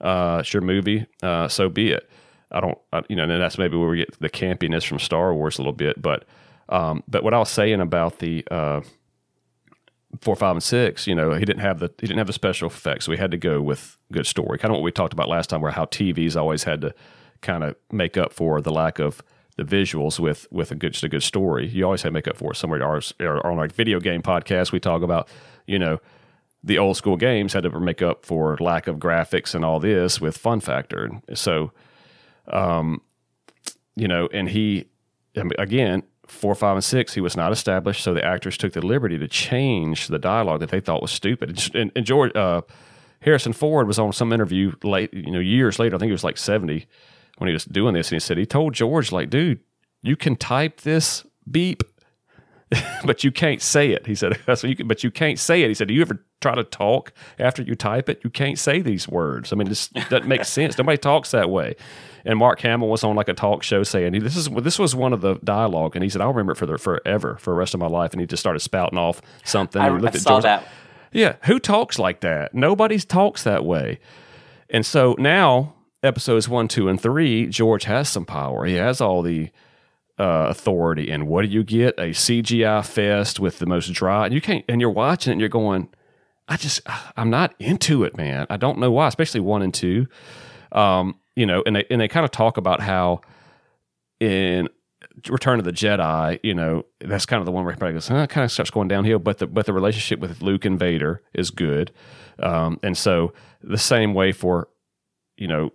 uh, 0.00 0.38
it's 0.40 0.52
your 0.52 0.62
movie. 0.62 1.06
Uh, 1.22 1.48
so 1.48 1.68
be 1.68 1.90
it. 1.90 2.08
I 2.52 2.60
don't, 2.60 2.78
I, 2.92 3.02
you 3.08 3.16
know, 3.16 3.24
and 3.24 3.40
that's 3.40 3.58
maybe 3.58 3.76
where 3.76 3.88
we 3.88 3.98
get 3.98 4.20
the 4.20 4.30
campiness 4.30 4.86
from 4.86 5.00
Star 5.00 5.34
Wars 5.34 5.58
a 5.58 5.62
little 5.62 5.72
bit, 5.72 6.00
but. 6.00 6.24
Um, 6.66 7.02
but 7.06 7.22
what 7.22 7.34
I 7.34 7.38
was 7.38 7.50
saying 7.50 7.82
about 7.82 8.20
the 8.20 8.42
uh, 8.50 8.80
four, 10.20 10.36
five, 10.36 10.56
and 10.56 10.62
six, 10.62 11.06
you 11.06 11.14
know, 11.14 11.34
he 11.34 11.44
didn't 11.44 11.60
have 11.60 11.78
the 11.78 11.90
he 11.98 12.06
didn't 12.06 12.18
have 12.18 12.26
the 12.26 12.32
special 12.32 12.68
effects, 12.68 13.06
so 13.06 13.10
we 13.10 13.18
had 13.18 13.30
to 13.30 13.38
go 13.38 13.60
with 13.60 13.96
good 14.12 14.26
story. 14.26 14.58
Kind 14.58 14.72
of 14.72 14.76
what 14.76 14.82
we 14.82 14.92
talked 14.92 15.12
about 15.12 15.28
last 15.28 15.50
time, 15.50 15.60
where 15.60 15.72
how 15.72 15.86
TVs 15.86 16.36
always 16.36 16.64
had 16.64 16.80
to 16.82 16.94
kind 17.42 17.64
of 17.64 17.76
make 17.92 18.16
up 18.16 18.32
for 18.32 18.60
the 18.60 18.72
lack 18.72 18.98
of 18.98 19.22
the 19.56 19.64
visuals 19.64 20.18
with 20.18 20.46
with 20.50 20.70
a 20.70 20.74
good 20.74 20.92
just 20.92 21.04
a 21.04 21.08
good 21.08 21.22
story. 21.22 21.68
You 21.68 21.84
always 21.84 22.02
had 22.02 22.08
to 22.08 22.12
make 22.12 22.28
up 22.28 22.36
for 22.36 22.52
it. 22.52 22.56
Somewhere 22.56 22.82
ours 22.82 23.14
or 23.20 23.44
on 23.46 23.58
our 23.58 23.68
video 23.68 24.00
game 24.00 24.22
podcast, 24.22 24.72
we 24.72 24.80
talk 24.80 25.02
about 25.02 25.28
you 25.66 25.78
know 25.78 26.00
the 26.62 26.78
old 26.78 26.96
school 26.96 27.16
games 27.16 27.52
had 27.52 27.62
to 27.62 27.80
make 27.80 28.00
up 28.00 28.24
for 28.24 28.56
lack 28.58 28.86
of 28.86 28.96
graphics 28.96 29.54
and 29.54 29.64
all 29.64 29.78
this 29.78 30.20
with 30.20 30.36
fun 30.36 30.60
factor. 30.60 31.10
So, 31.34 31.72
um, 32.48 33.02
you 33.94 34.08
know, 34.08 34.28
and 34.32 34.48
he 34.48 34.86
again 35.58 36.02
four, 36.26 36.54
five, 36.54 36.76
and 36.76 36.84
six, 36.84 37.14
he 37.14 37.20
was 37.20 37.36
not 37.36 37.52
established. 37.52 38.02
So 38.02 38.14
the 38.14 38.24
actors 38.24 38.56
took 38.56 38.72
the 38.72 38.80
liberty 38.84 39.18
to 39.18 39.28
change 39.28 40.08
the 40.08 40.18
dialogue 40.18 40.60
that 40.60 40.70
they 40.70 40.80
thought 40.80 41.02
was 41.02 41.10
stupid. 41.10 41.70
And, 41.74 41.92
and 41.94 42.06
George 42.06 42.34
uh, 42.34 42.62
Harrison 43.20 43.52
Ford 43.52 43.86
was 43.86 43.98
on 43.98 44.12
some 44.12 44.32
interview 44.32 44.72
late, 44.82 45.12
you 45.14 45.30
know, 45.30 45.40
years 45.40 45.78
later. 45.78 45.96
I 45.96 45.98
think 45.98 46.08
he 46.08 46.12
was 46.12 46.24
like 46.24 46.38
seventy 46.38 46.86
when 47.38 47.48
he 47.48 47.54
was 47.54 47.64
doing 47.64 47.94
this, 47.94 48.08
and 48.10 48.16
he 48.16 48.20
said 48.20 48.38
he 48.38 48.46
told 48.46 48.74
George, 48.74 49.12
like, 49.12 49.30
dude, 49.30 49.60
you 50.02 50.16
can 50.16 50.36
type 50.36 50.82
this 50.82 51.24
beep. 51.50 51.82
but 53.04 53.24
you 53.24 53.30
can't 53.30 53.62
say 53.62 53.90
it. 53.90 54.06
He 54.06 54.14
said, 54.14 54.38
so 54.54 54.66
you 54.66 54.76
can, 54.76 54.88
but 54.88 55.04
you 55.04 55.10
can't 55.10 55.38
say 55.38 55.62
it. 55.62 55.68
He 55.68 55.74
said, 55.74 55.88
do 55.88 55.94
you 55.94 56.02
ever 56.02 56.24
try 56.40 56.54
to 56.54 56.64
talk 56.64 57.12
after 57.38 57.62
you 57.62 57.74
type 57.74 58.08
it? 58.08 58.20
You 58.24 58.30
can't 58.30 58.58
say 58.58 58.80
these 58.80 59.08
words. 59.08 59.52
I 59.52 59.56
mean, 59.56 59.68
this 59.68 59.88
doesn't 60.08 60.26
make 60.26 60.44
sense. 60.44 60.76
Nobody 60.78 60.98
talks 60.98 61.30
that 61.32 61.50
way 61.50 61.76
and 62.24 62.38
Mark 62.38 62.60
Hamill 62.60 62.88
was 62.88 63.04
on 63.04 63.16
like 63.16 63.28
a 63.28 63.34
talk 63.34 63.62
show 63.62 63.82
saying 63.82 64.12
this 64.20 64.36
is 64.36 64.48
this 64.48 64.78
was 64.78 64.94
one 64.94 65.12
of 65.12 65.20
the 65.20 65.34
dialogue, 65.44 65.94
and 65.94 66.02
he 66.02 66.08
said 66.08 66.20
I'll 66.20 66.32
remember 66.32 66.52
it 66.52 66.56
for 66.56 66.66
the, 66.66 66.78
forever 66.78 67.36
for 67.38 67.50
the 67.50 67.56
rest 67.56 67.74
of 67.74 67.80
my 67.80 67.86
life, 67.86 68.12
and 68.12 68.20
he 68.20 68.26
just 68.26 68.40
started 68.40 68.60
spouting 68.60 68.98
off 68.98 69.20
something. 69.44 69.80
I, 69.80 69.94
I 69.94 70.10
saw 70.12 70.30
George, 70.30 70.42
that. 70.44 70.66
Yeah, 71.12 71.36
who 71.44 71.58
talks 71.58 71.98
like 71.98 72.20
that? 72.20 72.54
Nobody 72.54 72.98
talks 72.98 73.42
that 73.44 73.64
way, 73.64 74.00
and 74.70 74.84
so 74.86 75.14
now 75.18 75.74
episodes 76.02 76.48
one, 76.48 76.68
two, 76.68 76.88
and 76.88 77.00
three, 77.00 77.46
George 77.46 77.84
has 77.84 78.08
some 78.08 78.24
power. 78.24 78.64
He 78.64 78.74
has 78.74 79.00
all 79.00 79.22
the 79.22 79.50
uh, 80.18 80.46
authority, 80.48 81.10
and 81.10 81.26
what 81.26 81.42
do 81.42 81.48
you 81.48 81.64
get? 81.64 81.98
A 81.98 82.10
CGI 82.10 82.84
fest 82.84 83.40
with 83.40 83.58
the 83.58 83.66
most 83.66 83.92
dry. 83.92 84.26
And 84.26 84.34
you 84.34 84.40
can't, 84.40 84.64
and 84.68 84.80
you're 84.80 84.90
watching 84.90 85.30
it, 85.30 85.34
and 85.34 85.40
you're 85.40 85.48
going. 85.48 85.88
I 86.46 86.58
just, 86.58 86.82
I'm 87.16 87.30
not 87.30 87.54
into 87.58 88.04
it, 88.04 88.18
man. 88.18 88.46
I 88.50 88.58
don't 88.58 88.78
know 88.78 88.90
why, 88.90 89.08
especially 89.08 89.40
one 89.40 89.62
and 89.62 89.72
two. 89.72 90.06
Um, 90.72 91.18
you 91.36 91.46
know, 91.46 91.62
and 91.66 91.76
they 91.76 91.84
and 91.90 92.00
they 92.00 92.08
kind 92.08 92.24
of 92.24 92.30
talk 92.30 92.56
about 92.56 92.80
how 92.80 93.22
in 94.20 94.68
Return 95.28 95.58
of 95.58 95.64
the 95.64 95.72
Jedi, 95.72 96.40
you 96.42 96.54
know, 96.54 96.84
that's 97.00 97.26
kind 97.26 97.40
of 97.40 97.46
the 97.46 97.52
one 97.52 97.64
where 97.64 97.72
everybody 97.72 97.92
goes, 97.92 98.08
huh, 98.08 98.26
kind 98.26 98.44
of 98.44 98.50
starts 98.50 98.70
going 98.70 98.88
downhill. 98.88 99.18
But 99.18 99.38
the 99.38 99.46
but 99.46 99.66
the 99.66 99.72
relationship 99.72 100.20
with 100.20 100.42
Luke 100.42 100.64
and 100.64 100.78
Vader 100.78 101.22
is 101.32 101.50
good, 101.50 101.92
um, 102.40 102.78
and 102.82 102.96
so 102.96 103.32
the 103.62 103.78
same 103.78 104.14
way 104.14 104.32
for 104.32 104.68
you 105.36 105.48
know 105.48 105.70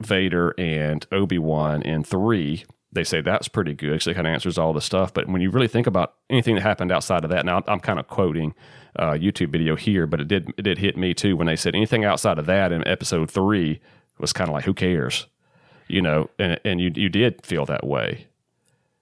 Vader 0.00 0.54
and 0.58 1.06
Obi 1.12 1.38
Wan 1.38 1.82
in 1.82 2.04
three, 2.04 2.64
they 2.92 3.04
say 3.04 3.20
that's 3.20 3.48
pretty 3.48 3.74
good. 3.74 4.02
So 4.02 4.10
it 4.10 4.14
kind 4.14 4.26
of 4.26 4.32
answers 4.32 4.58
all 4.58 4.72
the 4.72 4.80
stuff. 4.80 5.14
But 5.14 5.28
when 5.28 5.40
you 5.40 5.50
really 5.50 5.68
think 5.68 5.86
about 5.86 6.14
anything 6.28 6.56
that 6.56 6.62
happened 6.62 6.90
outside 6.90 7.24
of 7.24 7.30
that, 7.30 7.46
now 7.46 7.62
I'm 7.68 7.80
kind 7.80 8.00
of 8.00 8.08
quoting 8.08 8.54
a 8.96 9.12
YouTube 9.12 9.50
video 9.50 9.76
here, 9.76 10.06
but 10.06 10.20
it 10.20 10.28
did 10.28 10.52
it 10.56 10.62
did 10.62 10.78
hit 10.78 10.96
me 10.96 11.14
too 11.14 11.36
when 11.36 11.46
they 11.46 11.56
said 11.56 11.74
anything 11.74 12.04
outside 12.04 12.38
of 12.38 12.46
that 12.46 12.72
in 12.72 12.86
Episode 12.86 13.30
three 13.30 13.80
was 14.18 14.32
kind 14.32 14.48
of 14.48 14.54
like, 14.54 14.64
who 14.64 14.74
cares? 14.74 15.26
You 15.88 16.02
know, 16.02 16.30
and 16.38 16.60
and 16.64 16.80
you 16.80 16.90
you 16.94 17.08
did 17.08 17.44
feel 17.44 17.64
that 17.66 17.86
way, 17.86 18.26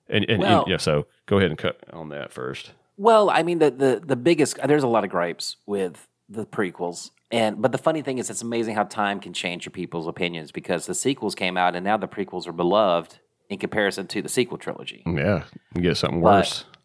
and 0.09 0.29
and 0.29 0.41
well, 0.41 0.65
yeah. 0.67 0.77
So 0.77 1.07
go 1.27 1.39
ahead 1.39 1.51
and 1.51 1.59
cut 1.59 1.81
on 1.93 2.11
that 2.11 2.33
first. 2.33 2.73
Well, 2.97 3.31
I 3.31 3.43
mean, 3.43 3.59
the 3.59 3.71
the 3.71 4.03
the 4.05 4.17
biggest 4.17 4.59
there's 4.67 4.83
a 4.83 4.89
lot 4.89 5.05
of 5.05 5.11
gripes 5.11 5.57
with 5.67 6.07
the 6.29 6.47
prequels, 6.47 7.11
and 7.31 7.61
but 7.61 7.73
the 7.73 7.79
funny 7.79 8.03
thing 8.03 8.19
is, 8.19 8.31
it's 8.31 8.43
amazing 8.43 8.75
how 8.75 8.85
time 8.85 9.21
can 9.21 9.33
change 9.33 9.67
your 9.67 9.71
people's 9.71 10.07
opinions 10.07 10.51
because 10.51 10.87
the 10.87 10.95
sequels 10.95 11.35
came 11.35 11.57
out, 11.57 11.75
and 11.75 11.85
now 11.85 11.97
the 11.97 12.09
prequels 12.09 12.47
are 12.47 12.53
beloved 12.53 13.19
in 13.49 13.59
comparison 13.59 14.07
to 14.09 14.23
the 14.23 14.29
sequel 14.29 14.59
trilogy. 14.59 15.03
Yeah, 15.07 15.45
you 15.75 15.83
get 15.83 15.97
something 15.97 16.21
worse. 16.21 16.65
But, 16.65 16.79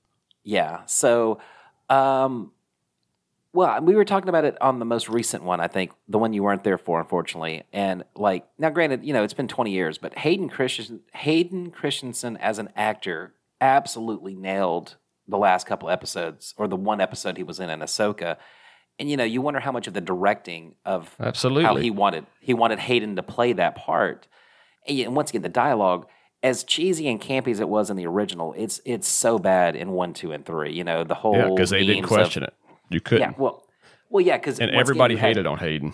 yeah, 0.44 0.86
so 0.86 1.40
um, 1.90 2.52
well, 3.54 3.82
we 3.82 3.96
were 3.96 4.06
talking 4.06 4.30
about 4.30 4.46
it 4.46 4.60
on 4.62 4.80
the 4.80 4.86
most 4.86 5.08
recent 5.08 5.44
one, 5.44 5.60
I 5.60 5.68
think, 5.68 5.92
the 6.08 6.18
one 6.18 6.34
you 6.34 6.42
weren't 6.42 6.64
there 6.64 6.80
for, 6.80 7.00
unfortunately. 7.00 7.64
And 7.72 8.04
like 8.16 8.46
now, 8.58 8.72
granted, 8.72 9.04
you 9.04 9.14
know 9.14 9.24
it's 9.24 9.34
been 9.34 9.48
twenty 9.48 9.72
years, 9.72 9.98
but 9.98 10.18
Hayden 10.18 10.50
Christensen, 10.50 11.02
Hayden 11.14 11.70
Christensen 11.70 12.38
as 12.38 12.58
an 12.58 12.70
actor 12.76 13.34
absolutely 13.62 14.34
nailed 14.34 14.96
the 15.28 15.38
last 15.38 15.68
couple 15.68 15.90
episodes, 15.90 16.54
or 16.58 16.68
the 16.68 16.76
one 16.76 17.00
episode 17.00 17.38
he 17.38 17.44
was 17.44 17.60
in 17.60 17.70
in 17.70 17.80
Ahsoka. 17.80 18.38
And 19.00 19.10
you 19.10 19.18
know, 19.18 19.24
you 19.24 19.42
wonder 19.42 19.60
how 19.60 19.72
much 19.72 19.88
of 19.88 19.94
the 19.94 20.02
directing 20.02 20.76
of 20.84 21.16
absolutely 21.20 21.64
how 21.64 21.76
he 21.76 21.92
wanted 21.92 22.26
he 22.40 22.54
wanted 22.54 22.80
Hayden 22.80 23.16
to 23.16 23.24
play 23.24 23.54
that 23.54 23.76
part. 23.76 24.28
And 24.88 25.16
once 25.16 25.30
again, 25.30 25.44
the 25.44 25.50
dialogue, 25.50 26.08
as 26.44 26.64
cheesy 26.66 27.08
and 27.08 27.22
campy 27.22 27.52
as 27.52 27.62
it 27.62 27.70
was 27.70 27.90
in 27.90 27.96
the 27.96 28.06
original, 28.06 28.54
it's 28.58 28.82
it's 28.86 29.08
so 29.08 29.40
bad 29.40 29.76
in 29.76 29.92
one, 29.92 30.14
two, 30.14 30.34
and 30.34 30.46
three. 30.46 30.74
You 30.74 30.84
know, 30.84 31.04
the 31.04 31.16
whole 31.16 31.36
yeah, 31.36 31.50
because 31.50 31.70
they 31.70 31.86
didn't 31.86 32.04
question 32.04 32.44
of, 32.44 32.50
it. 32.50 32.56
You 32.90 33.02
couldn't. 33.02 33.32
Yeah, 33.32 33.34
well, 33.38 33.64
well, 34.10 34.24
yeah, 34.24 34.38
because 34.38 34.60
and 34.60 34.72
everybody 34.72 35.16
again, 35.16 35.24
hated 35.24 35.46
had, 35.46 35.48
on 35.48 35.58
Hayden. 35.60 35.94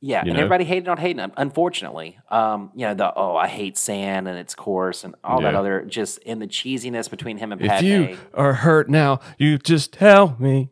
Yeah, 0.00 0.20
and 0.20 0.34
know? 0.34 0.40
everybody 0.40 0.64
hated 0.64 0.88
on 0.88 0.98
Hayden. 0.98 1.32
Unfortunately, 1.36 2.18
um, 2.30 2.72
you 2.74 2.86
know 2.86 2.94
the 2.94 3.14
oh 3.14 3.36
I 3.36 3.46
hate 3.46 3.78
sand 3.78 4.28
and 4.28 4.36
its 4.36 4.54
coarse 4.54 5.04
and 5.04 5.14
all 5.22 5.40
yeah. 5.40 5.52
that 5.52 5.58
other 5.58 5.82
just 5.82 6.18
in 6.18 6.40
the 6.40 6.46
cheesiness 6.46 7.08
between 7.08 7.38
him 7.38 7.52
and 7.52 7.60
if 7.60 7.68
Padme. 7.68 7.86
you 7.86 8.18
are 8.34 8.52
hurt 8.52 8.90
now, 8.90 9.20
you 9.38 9.56
just 9.58 9.92
tell 9.92 10.36
me. 10.38 10.70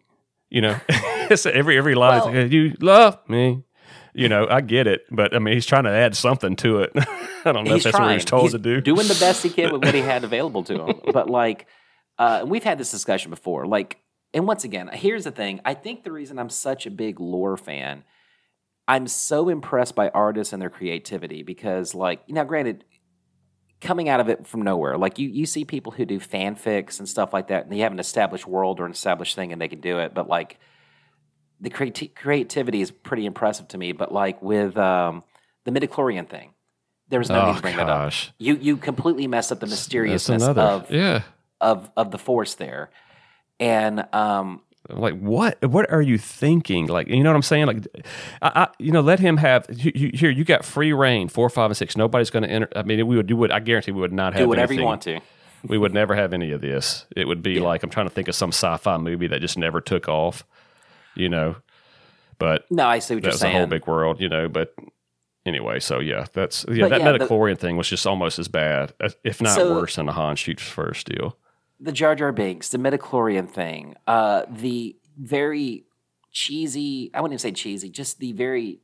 You 0.51 0.61
know, 0.61 0.81
every 1.31 1.79
every 1.79 1.95
line. 1.95 2.33
Well, 2.33 2.47
you 2.47 2.75
love 2.81 3.19
me. 3.29 3.64
You 4.15 4.29
know, 4.29 4.47
I 4.49 4.61
get 4.61 4.87
it, 4.87 5.03
but 5.11 5.35
I 5.35 5.41
mean, 5.41 5.55
he's 5.55 5.67
trying 5.67 5.85
to 5.85 5.91
add 5.91 6.17
something 6.17 6.55
to 6.57 6.81
it. 6.81 6.93
I 7.45 7.53
don't 7.53 7.65
know 7.65 7.75
if 7.75 7.83
that's 7.83 7.97
trying. 7.97 8.11
what 8.11 8.15
he's 8.15 8.25
told 8.25 8.43
he's 8.45 8.53
to 8.53 8.59
do. 8.59 8.81
Doing 8.81 9.09
the 9.09 9.17
best 9.19 9.43
he 9.43 9.51
can 9.51 9.73
with 9.73 9.85
what 9.85 9.93
he 9.95 10.01
had 10.13 10.23
available 10.23 10.63
to 10.65 10.85
him, 10.85 11.01
but 11.13 11.29
like, 11.29 11.67
uh, 12.19 12.45
we've 12.47 12.63
had 12.63 12.79
this 12.79 12.93
discussion 12.93 13.31
before. 13.31 13.67
Like, 13.67 13.99
and 14.33 14.47
once 14.47 14.65
again, 14.65 14.89
here's 14.93 15.25
the 15.25 15.31
thing. 15.31 15.61
I 15.65 15.75
think 15.75 16.05
the 16.05 16.13
reason 16.13 16.39
I'm 16.39 16.49
such 16.49 16.87
a 16.87 16.91
big 16.91 17.19
lore 17.19 17.57
fan, 17.57 18.05
I'm 18.87 19.09
so 19.09 19.49
impressed 19.49 19.95
by 19.97 20.11
artists 20.11 20.53
and 20.53 20.63
their 20.63 20.71
creativity 20.71 21.43
because, 21.43 21.95
like, 21.95 22.29
now, 22.29 22.45
granted, 22.45 22.85
coming 23.81 24.09
out 24.09 24.21
of 24.21 24.29
it 24.29 24.47
from 24.47 24.63
nowhere, 24.63 24.97
like 24.97 25.19
you, 25.19 25.29
you 25.29 25.47
see 25.47 25.65
people 25.65 25.93
who 25.93 26.05
do 26.05 26.19
fanfics 26.19 26.99
and 26.99 27.09
stuff 27.09 27.33
like 27.33 27.49
that, 27.49 27.65
and 27.65 27.73
they 27.73 27.79
have 27.79 27.93
an 27.93 28.01
established 28.01 28.47
world 28.47 28.81
or 28.81 28.87
an 28.87 28.93
established 28.93 29.35
thing, 29.35 29.53
and 29.53 29.61
they 29.61 29.69
can 29.69 29.81
do 29.81 29.99
it. 29.99 30.15
But 30.15 30.29
like, 30.29 30.59
the 31.65 31.71
creati- 31.71 32.15
creativity 32.15 32.81
is 32.81 32.91
pretty 32.91 33.27
impressive 33.27 33.69
to 33.69 33.79
me. 33.79 33.93
But 33.93 34.13
like 34.13 34.41
with 34.41 34.77
um, 34.77 35.25
the 35.65 35.73
midichlorian 35.73 36.29
thing, 36.29 36.55
there 37.09 37.19
was 37.19 37.29
no 37.29 37.43
oh, 37.43 37.47
need 37.49 37.57
to 37.57 37.63
bring 37.63 37.77
gosh. 37.77 38.27
that 38.27 38.31
up. 38.31 38.35
You 38.39 38.57
you 38.57 38.77
completely 38.77 39.27
mess 39.27 39.51
up 39.51 39.61
the 39.61 39.67
mysteriousness 39.67 40.45
of 40.45 40.91
yeah. 40.91 41.23
of 41.61 41.91
of 41.97 42.11
the 42.11 42.19
force 42.19 42.55
there 42.55 42.91
and 43.61 44.07
um, 44.13 44.61
like 44.91 45.19
what 45.19 45.63
what 45.65 45.91
are 45.91 46.03
you 46.03 46.19
thinking 46.19 46.87
like 46.87 47.09
you 47.09 47.23
know 47.23 47.31
what 47.31 47.37
i'm 47.37 47.43
saying 47.43 47.67
like 47.67 47.87
i, 48.43 48.65
I 48.65 48.69
you 48.79 48.93
know 48.93 49.01
let 49.01 49.19
him 49.19 49.39
have 49.39 49.67
you, 49.71 49.93
you, 49.95 50.11
here 50.13 50.31
you 50.31 50.45
got 50.45 50.65
free 50.65 50.93
reign 50.93 51.29
four 51.29 51.49
five 51.49 51.71
and 51.71 51.77
six 51.77 51.97
nobody's 51.97 52.31
going 52.31 52.43
to 52.43 52.51
enter 52.51 52.69
i 52.77 52.83
mean 52.83 53.07
we 53.07 53.17
would 53.17 53.27
do 53.27 53.37
what 53.37 53.51
i 53.51 53.61
guarantee 53.61 53.93
we 53.93 54.01
would 54.01 54.13
not 54.13 54.35
have 54.35 54.43
do 54.43 54.49
whatever 54.49 54.73
anything. 54.73 54.83
you 54.83 54.87
want 54.87 55.03
to 55.03 55.21
we 55.67 55.79
would 55.79 55.95
never 55.95 56.15
have 56.15 56.35
any 56.35 56.51
of 56.51 56.61
this 56.61 57.07
it 57.17 57.27
would 57.27 57.43
be 57.43 57.53
yeah. 57.53 57.63
like 57.63 57.83
i'm 57.83 57.91
trying 57.91 58.07
to 58.07 58.13
think 58.13 58.29
of 58.29 58.35
some 58.35 58.51
sci-fi 58.51 58.99
movie 58.99 59.27
that 59.27 59.41
just 59.41 59.57
never 59.57 59.81
took 59.81 60.07
off 60.07 60.45
you 61.17 61.29
know 61.29 61.57
but 62.39 62.65
no 62.71 62.87
i 62.87 62.99
see 62.99 63.15
what 63.15 63.25
you're 63.25 63.33
saying 63.33 63.55
a 63.55 63.59
whole 63.59 63.67
big 63.67 63.87
world 63.87 64.21
you 64.21 64.29
know 64.29 64.49
but 64.49 64.75
anyway 65.47 65.79
so 65.79 66.01
yeah 66.01 66.25
that's 66.33 66.65
yeah 66.69 66.85
but 66.85 66.91
that 66.91 67.01
yeah, 67.01 67.13
midichlorian 67.13 67.59
thing 67.59 67.77
was 67.77 67.89
just 67.89 68.07
almost 68.07 68.39
as 68.39 68.49
bad 68.49 68.93
if 69.23 69.41
not 69.41 69.55
so, 69.55 69.75
worse 69.75 69.97
than 69.97 70.07
the 70.07 70.13
han 70.13 70.37
shoots 70.37 70.63
first 70.63 71.07
deal 71.07 71.37
the 71.81 71.93
Jar 71.93 72.15
Jar 72.15 72.33
Binks, 72.33 72.71
the 72.71 72.79
midichlorian 72.79 73.49
thing, 73.49 73.95
uh, 74.07 74.45
the 74.49 74.97
very 75.19 75.85
cheesy, 76.33 77.11
I 77.13 77.21
wouldn't 77.21 77.35
even 77.35 77.51
say 77.51 77.53
cheesy, 77.53 77.91
just 77.91 78.19
the 78.19 78.33
very 78.33 78.81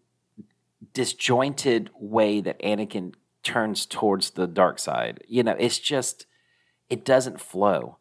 disjointed 0.92 1.90
way 1.98 2.40
that 2.40 2.60
Anakin 2.60 3.14
turns 3.42 3.86
towards 3.86 4.30
the 4.30 4.46
dark 4.46 4.78
side. 4.78 5.24
You 5.26 5.42
know, 5.42 5.56
it's 5.58 5.78
just, 5.78 6.26
it 6.88 7.04
doesn't 7.04 7.40
flow. 7.40 7.98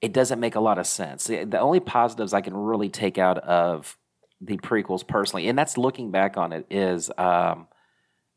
It 0.00 0.12
doesn't 0.12 0.38
make 0.38 0.54
a 0.54 0.60
lot 0.60 0.78
of 0.78 0.86
sense. 0.86 1.24
The, 1.24 1.58
only 1.58 1.80
positives 1.80 2.32
I 2.32 2.40
can 2.40 2.54
really 2.56 2.88
take 2.88 3.18
out 3.18 3.38
of 3.38 3.96
the 4.40 4.56
prequels 4.58 5.06
personally, 5.06 5.48
and 5.48 5.58
that's 5.58 5.76
looking 5.76 6.10
back 6.12 6.36
on 6.36 6.52
it, 6.52 6.66
is 6.70 7.10
um, 7.18 7.66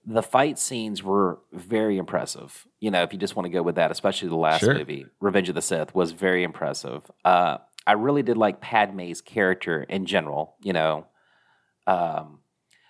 the 0.05 0.23
fight 0.23 0.57
scenes 0.57 1.03
were 1.03 1.39
very 1.53 1.97
impressive. 1.97 2.65
You 2.79 2.89
know, 2.89 3.03
if 3.03 3.13
you 3.13 3.19
just 3.19 3.35
want 3.35 3.45
to 3.45 3.51
go 3.51 3.61
with 3.61 3.75
that, 3.75 3.91
especially 3.91 4.29
the 4.29 4.35
last 4.35 4.61
Sure. 4.61 4.73
movie, 4.73 5.05
Revenge 5.19 5.49
of 5.49 5.55
the 5.55 5.61
Sith, 5.61 5.93
was 5.93 6.11
very 6.11 6.43
impressive. 6.43 7.03
Uh, 7.23 7.57
I 7.85 7.93
really 7.93 8.23
did 8.23 8.37
like 8.37 8.61
Padme's 8.61 9.21
character 9.21 9.83
in 9.83 10.05
general. 10.07 10.55
You 10.63 10.73
know, 10.73 11.05
um, 11.85 12.39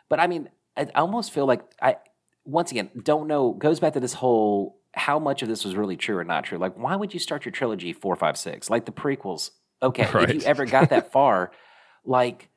but 0.10 0.20
I 0.22 0.28
mean, 0.28 0.50
I 0.78 0.86
almost 0.96 1.32
feel 1.32 1.46
like 1.46 1.62
I 1.82 1.98
once 2.46 2.72
again 2.72 2.90
don't 3.04 3.28
know. 3.28 3.52
Goes 3.52 3.80
back 3.82 3.94
to 3.94 4.00
this 4.00 4.14
whole 4.14 4.80
how 4.94 5.20
much 5.20 5.42
of 5.42 5.48
this 5.48 5.64
was 5.64 5.76
really 5.76 5.96
true 5.96 6.18
or 6.18 6.24
not 6.24 6.44
true. 6.44 6.58
Like, 6.58 6.78
why 6.78 6.96
would 6.96 7.14
you 7.14 7.20
start 7.20 7.46
your 7.46 7.52
trilogy 7.52 7.94
four, 7.94 8.16
five, 8.16 8.38
six? 8.38 8.70
Like 8.70 8.86
the 8.86 8.92
prequels. 8.92 9.52
Okay, 9.84 10.04
if 10.04 10.34
you 10.34 10.42
ever 10.42 10.66
got 10.66 10.90
that 10.90 11.12
far, 11.12 11.52
like. 12.06 12.50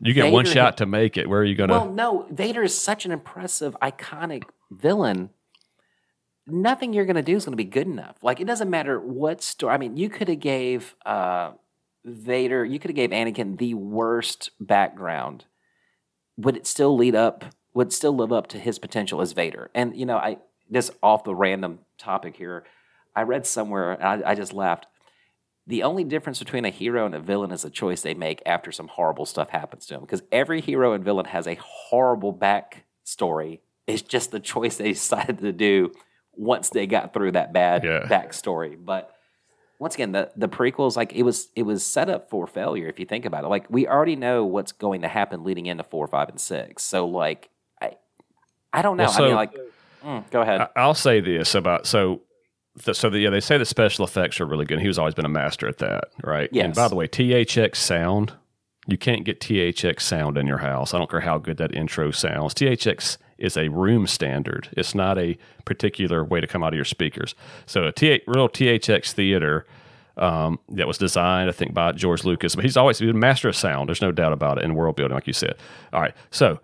You 0.00 0.12
get 0.12 0.32
one 0.32 0.44
shot 0.44 0.76
to 0.78 0.86
make 0.86 1.16
it. 1.16 1.28
Where 1.28 1.40
are 1.40 1.44
you 1.44 1.56
going 1.56 1.68
to? 1.68 1.74
Well, 1.74 1.90
no, 1.90 2.26
Vader 2.30 2.62
is 2.62 2.78
such 2.78 3.04
an 3.04 3.10
impressive, 3.10 3.76
iconic 3.82 4.44
villain. 4.70 5.30
Nothing 6.46 6.92
you're 6.92 7.04
going 7.04 7.16
to 7.16 7.22
do 7.22 7.36
is 7.36 7.44
going 7.44 7.52
to 7.52 7.56
be 7.56 7.64
good 7.64 7.86
enough. 7.86 8.16
Like 8.22 8.40
it 8.40 8.46
doesn't 8.46 8.70
matter 8.70 9.00
what 9.00 9.42
story. 9.42 9.74
I 9.74 9.78
mean, 9.78 9.96
you 9.96 10.08
could 10.08 10.28
have 10.28 10.40
gave 10.40 10.94
uh, 11.04 11.52
Vader, 12.04 12.64
you 12.64 12.78
could 12.78 12.90
have 12.90 12.96
gave 12.96 13.10
Anakin 13.10 13.58
the 13.58 13.74
worst 13.74 14.50
background. 14.60 15.44
Would 16.36 16.56
it 16.56 16.66
still 16.66 16.96
lead 16.96 17.14
up? 17.14 17.44
Would 17.74 17.92
still 17.92 18.14
live 18.14 18.32
up 18.32 18.46
to 18.48 18.58
his 18.58 18.78
potential 18.78 19.20
as 19.20 19.32
Vader? 19.32 19.70
And 19.74 19.96
you 19.96 20.06
know, 20.06 20.16
I 20.16 20.38
this 20.70 20.90
off 21.02 21.24
the 21.24 21.34
random 21.34 21.80
topic 21.98 22.36
here. 22.36 22.64
I 23.16 23.22
read 23.22 23.46
somewhere, 23.46 23.92
and 23.92 24.24
I, 24.24 24.30
I 24.30 24.34
just 24.34 24.52
laughed. 24.52 24.86
The 25.66 25.82
only 25.82 26.04
difference 26.04 26.38
between 26.38 26.64
a 26.64 26.70
hero 26.70 27.04
and 27.04 27.14
a 27.14 27.20
villain 27.20 27.50
is 27.50 27.64
a 27.64 27.70
choice 27.70 28.00
they 28.02 28.14
make 28.14 28.42
after 28.46 28.72
some 28.72 28.88
horrible 28.88 29.26
stuff 29.26 29.50
happens 29.50 29.84
to 29.86 29.94
them. 29.94 30.00
Because 30.02 30.22
every 30.32 30.60
hero 30.62 30.92
and 30.94 31.04
villain 31.04 31.26
has 31.26 31.46
a 31.46 31.56
horrible 31.60 32.32
backstory. 32.32 33.60
It's 33.86 34.02
just 34.02 34.30
the 34.30 34.40
choice 34.40 34.76
they 34.76 34.92
decided 34.92 35.38
to 35.40 35.52
do 35.52 35.92
once 36.34 36.70
they 36.70 36.86
got 36.86 37.12
through 37.12 37.32
that 37.32 37.52
bad 37.52 37.84
Yeah. 37.84 38.06
backstory. 38.08 38.76
But 38.82 39.14
once 39.78 39.94
again, 39.94 40.12
the 40.12 40.30
the 40.36 40.48
prequels, 40.48 40.96
like 40.96 41.12
it 41.14 41.22
was 41.22 41.48
it 41.54 41.62
was 41.64 41.84
set 41.84 42.08
up 42.08 42.30
for 42.30 42.46
failure 42.46 42.88
if 42.88 42.98
you 42.98 43.04
think 43.06 43.24
about 43.26 43.44
it. 43.44 43.48
Like 43.48 43.66
we 43.68 43.86
already 43.86 44.16
know 44.16 44.44
what's 44.44 44.72
going 44.72 45.02
to 45.02 45.08
happen 45.08 45.44
leading 45.44 45.66
into 45.66 45.84
four, 45.84 46.06
five, 46.08 46.28
and 46.30 46.40
six. 46.40 46.82
So 46.84 47.06
like 47.06 47.48
I 47.82 47.96
I 48.72 48.82
don't 48.82 48.96
know. 48.96 49.04
Well, 49.04 49.16
I 49.16 49.20
mean 49.20 49.30
so- 49.30 49.36
like 49.36 49.54
mm, 50.04 50.30
go 50.30 50.42
ahead. 50.42 50.60
I- 50.60 50.68
I'll 50.76 50.94
say 50.94 51.20
this 51.20 51.54
about 51.54 51.86
so. 51.86 52.22
The, 52.84 52.94
so 52.94 53.10
the, 53.10 53.18
yeah, 53.18 53.30
they 53.30 53.40
say 53.40 53.58
the 53.58 53.64
special 53.64 54.04
effects 54.04 54.40
are 54.40 54.46
really 54.46 54.64
good. 54.64 54.78
He 54.80 54.86
was 54.86 55.00
always 55.00 55.14
been 55.14 55.24
a 55.24 55.28
master 55.30 55.66
at 55.66 55.78
that, 55.78 56.10
right? 56.22 56.48
And 56.66 56.74
by 56.76 56.86
the 56.86 56.94
way, 56.94 57.08
THX 57.08 57.74
sound, 57.74 58.34
you 58.86 58.96
can't 58.96 59.24
get 59.24 59.40
THX 59.40 60.00
sound 60.02 60.38
in 60.38 60.46
your 60.46 60.58
house. 60.58 60.94
I 60.94 60.98
don't 60.98 61.10
care 61.10 61.18
how 61.20 61.38
good 61.38 61.56
that 61.56 61.74
intro 61.74 62.12
sounds. 62.12 62.54
THX 62.54 63.16
is 63.36 63.56
a 63.56 63.66
room 63.68 64.06
standard. 64.06 64.68
It's 64.76 64.94
not 64.94 65.18
a 65.18 65.36
particular 65.64 66.24
way 66.24 66.40
to 66.40 66.46
come 66.46 66.62
out 66.62 66.72
of 66.72 66.76
your 66.76 66.84
speakers. 66.84 67.34
So 67.66 67.82
a 67.82 67.90
T- 67.92 68.22
real 68.28 68.48
THX 68.48 69.10
theater 69.10 69.66
um, 70.16 70.60
that 70.68 70.86
was 70.86 70.98
designed, 70.98 71.48
I 71.48 71.52
think, 71.52 71.74
by 71.74 71.90
George 71.92 72.22
Lucas. 72.24 72.54
But 72.54 72.62
he's 72.64 72.76
always 72.76 73.00
been 73.00 73.10
a 73.10 73.14
master 73.14 73.48
of 73.48 73.56
sound. 73.56 73.88
There's 73.88 74.02
no 74.02 74.12
doubt 74.12 74.32
about 74.32 74.58
it 74.58 74.64
in 74.64 74.76
world 74.76 74.94
building, 74.94 75.14
like 75.16 75.26
you 75.26 75.32
said. 75.32 75.56
All 75.92 76.00
right, 76.00 76.14
so 76.30 76.60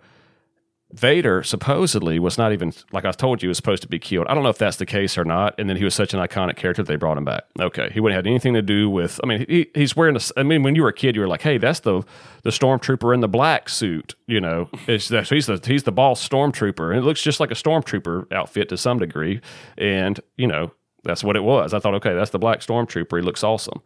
Vader 0.95 1.43
supposedly 1.43 2.19
was 2.19 2.37
not 2.37 2.53
even 2.53 2.71
like 2.93 3.03
I 3.03 3.11
told 3.11 3.43
you 3.43 3.49
was 3.49 3.57
supposed 3.57 3.81
to 3.81 3.87
be 3.89 3.99
killed. 3.99 4.27
I 4.27 4.33
don't 4.33 4.43
know 4.43 4.49
if 4.49 4.57
that's 4.57 4.77
the 4.77 4.85
case 4.85 5.17
or 5.17 5.25
not. 5.25 5.53
And 5.59 5.69
then 5.69 5.75
he 5.75 5.83
was 5.83 5.93
such 5.93 6.13
an 6.13 6.21
iconic 6.21 6.55
character 6.55 6.83
that 6.83 6.87
they 6.87 6.95
brought 6.95 7.17
him 7.17 7.25
back. 7.25 7.43
Okay, 7.59 7.89
he 7.91 7.99
wouldn't 7.99 8.15
have 8.15 8.25
had 8.25 8.29
anything 8.29 8.53
to 8.53 8.61
do 8.61 8.89
with. 8.89 9.19
I 9.21 9.27
mean, 9.27 9.45
he, 9.49 9.67
he's 9.75 9.95
wearing. 9.95 10.15
A, 10.15 10.21
I 10.37 10.43
mean, 10.43 10.63
when 10.63 10.73
you 10.73 10.83
were 10.83 10.89
a 10.89 10.93
kid, 10.93 11.15
you 11.15 11.21
were 11.21 11.27
like, 11.27 11.41
"Hey, 11.41 11.57
that's 11.57 11.81
the 11.81 12.01
the 12.43 12.49
stormtrooper 12.49 13.13
in 13.13 13.19
the 13.19 13.27
black 13.27 13.67
suit." 13.67 14.15
You 14.25 14.39
know, 14.39 14.69
it's 14.87 15.09
that's, 15.09 15.29
he's 15.29 15.47
the 15.47 15.61
he's 15.65 15.83
the 15.83 15.91
boss 15.91 16.25
stormtrooper, 16.25 16.91
and 16.91 16.99
it 16.99 17.03
looks 17.03 17.21
just 17.21 17.41
like 17.41 17.51
a 17.51 17.55
stormtrooper 17.55 18.31
outfit 18.31 18.69
to 18.69 18.77
some 18.77 18.97
degree. 18.99 19.41
And 19.77 20.19
you 20.37 20.47
know, 20.47 20.71
that's 21.03 21.25
what 21.25 21.35
it 21.35 21.43
was. 21.43 21.73
I 21.73 21.79
thought, 21.79 21.95
okay, 21.95 22.13
that's 22.13 22.31
the 22.31 22.39
black 22.39 22.61
stormtrooper. 22.61 23.17
He 23.17 23.21
looks 23.21 23.43
awesome, 23.43 23.81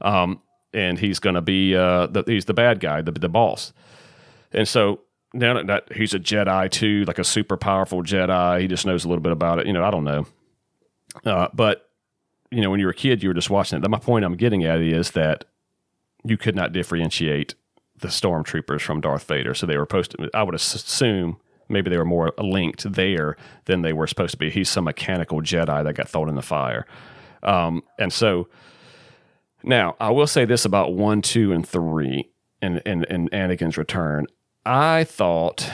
um, 0.00 0.42
and 0.74 0.98
he's 0.98 1.20
going 1.20 1.34
to 1.36 1.40
be 1.42 1.76
uh, 1.76 2.08
the, 2.08 2.24
he's 2.26 2.46
the 2.46 2.54
bad 2.54 2.80
guy, 2.80 3.00
the 3.00 3.12
the 3.12 3.28
boss. 3.28 3.72
And 4.50 4.66
so 4.66 5.00
now 5.34 5.62
that, 5.62 5.92
he's 5.94 6.14
a 6.14 6.18
Jedi 6.18 6.70
too, 6.70 7.04
like 7.04 7.18
a 7.18 7.24
super 7.24 7.56
powerful 7.56 8.02
Jedi, 8.02 8.60
he 8.62 8.68
just 8.68 8.86
knows 8.86 9.04
a 9.04 9.08
little 9.08 9.22
bit 9.22 9.32
about 9.32 9.58
it. 9.58 9.66
You 9.66 9.72
know, 9.72 9.84
I 9.84 9.90
don't 9.90 10.04
know. 10.04 10.26
Uh, 11.24 11.48
but, 11.52 11.90
you 12.50 12.60
know, 12.60 12.70
when 12.70 12.80
you 12.80 12.86
were 12.86 12.92
a 12.92 12.94
kid, 12.94 13.22
you 13.22 13.28
were 13.28 13.34
just 13.34 13.50
watching 13.50 13.82
it. 13.82 13.88
My 13.88 13.98
point 13.98 14.24
I'm 14.24 14.36
getting 14.36 14.64
at 14.64 14.80
is 14.80 15.10
that 15.12 15.44
you 16.24 16.36
could 16.36 16.56
not 16.56 16.72
differentiate 16.72 17.54
the 17.96 18.08
stormtroopers 18.08 18.80
from 18.80 19.00
Darth 19.00 19.24
Vader. 19.24 19.54
So 19.54 19.66
they 19.66 19.76
were 19.76 19.86
to, 19.86 20.30
I 20.32 20.42
would 20.42 20.54
assume 20.54 21.38
maybe 21.68 21.90
they 21.90 21.98
were 21.98 22.04
more 22.04 22.32
linked 22.38 22.90
there 22.92 23.36
than 23.66 23.82
they 23.82 23.92
were 23.92 24.06
supposed 24.06 24.32
to 24.32 24.38
be. 24.38 24.50
He's 24.50 24.70
some 24.70 24.84
mechanical 24.84 25.42
Jedi 25.42 25.84
that 25.84 25.94
got 25.94 26.08
thrown 26.08 26.28
in 26.28 26.36
the 26.36 26.42
fire. 26.42 26.86
Um, 27.42 27.82
and 27.98 28.12
so 28.12 28.48
now 29.62 29.96
I 30.00 30.10
will 30.10 30.26
say 30.26 30.44
this 30.44 30.64
about 30.64 30.94
one, 30.94 31.22
two, 31.22 31.52
and 31.52 31.68
three 31.68 32.30
and, 32.62 32.80
and, 32.86 33.04
and 33.10 33.30
Anakin's 33.30 33.76
return. 33.76 34.26
I 34.68 35.04
thought 35.04 35.66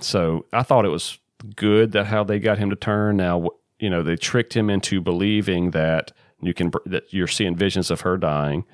so. 0.00 0.44
I 0.52 0.62
thought 0.62 0.84
it 0.84 0.90
was 0.90 1.18
good 1.56 1.92
that 1.92 2.06
how 2.06 2.24
they 2.24 2.38
got 2.38 2.58
him 2.58 2.68
to 2.68 2.76
turn. 2.76 3.16
Now, 3.16 3.48
you 3.78 3.88
know, 3.88 4.02
they 4.02 4.16
tricked 4.16 4.54
him 4.54 4.68
into 4.68 5.00
believing 5.00 5.70
that 5.70 6.12
you 6.42 6.52
can 6.52 6.70
that 6.84 7.10
you're 7.14 7.26
seeing 7.26 7.56
visions 7.56 7.90
of 7.90 8.02
her 8.02 8.18
dying, 8.18 8.66